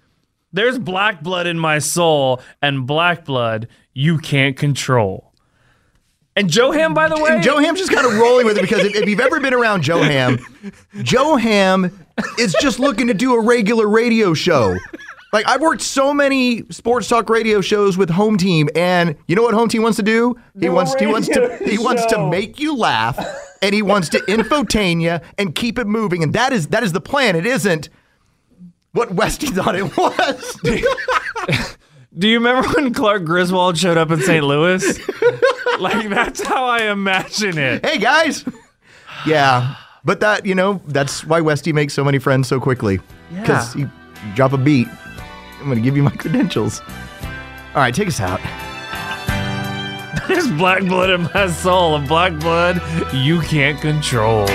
There's 0.52 0.78
black 0.78 1.24
blood 1.24 1.48
in 1.48 1.58
my 1.58 1.80
soul, 1.80 2.42
and 2.62 2.86
black 2.86 3.24
blood 3.24 3.68
you 3.94 4.18
can't 4.18 4.58
control. 4.58 5.27
And 6.38 6.50
Joe 6.50 6.72
Ham, 6.72 6.94
by 6.94 7.10
the 7.10 7.16
way. 7.22 7.32
And 7.32 7.44
Joe 7.44 7.58
Ham's 7.58 7.80
just 7.80 7.92
kind 7.92 8.06
of 8.06 8.16
rolling 8.18 8.46
with 8.46 8.58
it 8.58 8.62
because 8.62 8.86
if, 8.86 8.96
if 8.96 9.10
you've 9.10 9.20
ever 9.20 9.40
been 9.40 9.56
around 9.56 9.82
Joe 9.82 10.04
Ham, 10.04 10.38
Joe 11.02 11.36
Ham 11.36 12.06
is 12.38 12.56
just 12.62 12.80
looking 12.80 13.08
to 13.08 13.14
do 13.16 13.34
a 13.34 13.42
regular 13.42 13.88
radio 13.88 14.36
show. 14.36 14.78
Like 15.34 15.48
I've 15.48 15.62
worked 15.62 15.82
so 15.82 16.14
many 16.14 16.64
sports 16.70 17.08
talk 17.08 17.30
radio 17.30 17.60
shows 17.60 17.98
with 17.98 18.10
Home 18.12 18.38
Team, 18.38 18.70
and 18.76 19.16
you 19.28 19.36
know 19.36 19.42
what 19.42 19.56
Home 19.56 19.68
Team 19.68 19.82
wants 19.82 19.98
to 19.98 20.04
do? 20.04 20.36
He 20.54 20.62
Do 20.62 20.72
a 20.72 20.76
wants 20.76 20.96
he 20.96 21.08
wants 21.08 21.28
to 21.30 21.42
radio 21.42 21.68
he 21.68 21.78
wants 21.78 22.06
to 22.06 22.30
make 22.30 22.60
you 22.60 22.76
laugh, 22.76 23.20
and 23.62 23.74
he 23.74 23.82
wants 23.82 24.08
to 24.10 24.20
infotain 24.20 25.02
you 25.02 25.20
and 25.38 25.54
keep 25.54 25.78
it 25.80 25.88
moving, 25.88 26.24
and 26.24 26.34
that 26.34 26.54
is 26.54 26.68
that 26.68 26.84
is 26.84 26.94
the 26.94 27.02
plan. 27.02 27.36
It 27.36 27.46
isn't 27.46 27.90
what 28.94 29.12
Westy 29.14 29.48
thought 29.48 29.76
it 29.76 29.98
was. 29.98 30.60
Do 32.18 32.28
you 32.28 32.38
remember 32.38 32.68
when 32.70 32.94
Clark 32.94 33.26
Griswold 33.26 33.78
showed 33.78 33.98
up 33.98 34.10
in 34.12 34.22
St. 34.22 34.44
Louis? 34.44 34.84
like, 35.82 36.10
that's 36.10 36.42
how 36.46 36.66
I 36.66 36.84
imagine 36.92 37.58
it. 37.58 37.86
hey 37.86 37.98
guys, 37.98 38.44
yeah, 39.26 39.76
but 40.04 40.20
that 40.22 40.46
you 40.46 40.56
know 40.56 40.82
that's 40.88 41.24
why 41.26 41.42
Westy 41.42 41.74
makes 41.74 41.94
so 41.94 42.04
many 42.04 42.20
friends 42.20 42.48
so 42.48 42.60
quickly 42.60 43.00
Yeah. 43.32 43.42
because 43.42 43.74
he 43.74 43.86
drop 44.36 44.54
a 44.54 44.58
beat. 44.58 44.88
I'm 45.60 45.66
going 45.66 45.78
to 45.78 45.82
give 45.82 45.98
you 45.98 46.04
my 46.04 46.12
credentials. 46.12 46.82
All 47.74 47.82
right, 47.82 47.94
take 47.94 48.08
us 48.08 48.20
out. 48.20 48.40
There's 50.28 50.48
black 50.52 50.84
blood 50.84 51.10
in 51.10 51.24
my 51.34 51.48
soul, 51.52 51.96
and 51.96 52.08
black 52.08 52.38
blood 52.40 52.82
you 53.14 53.40
can't 53.42 53.80
control. 53.82 54.46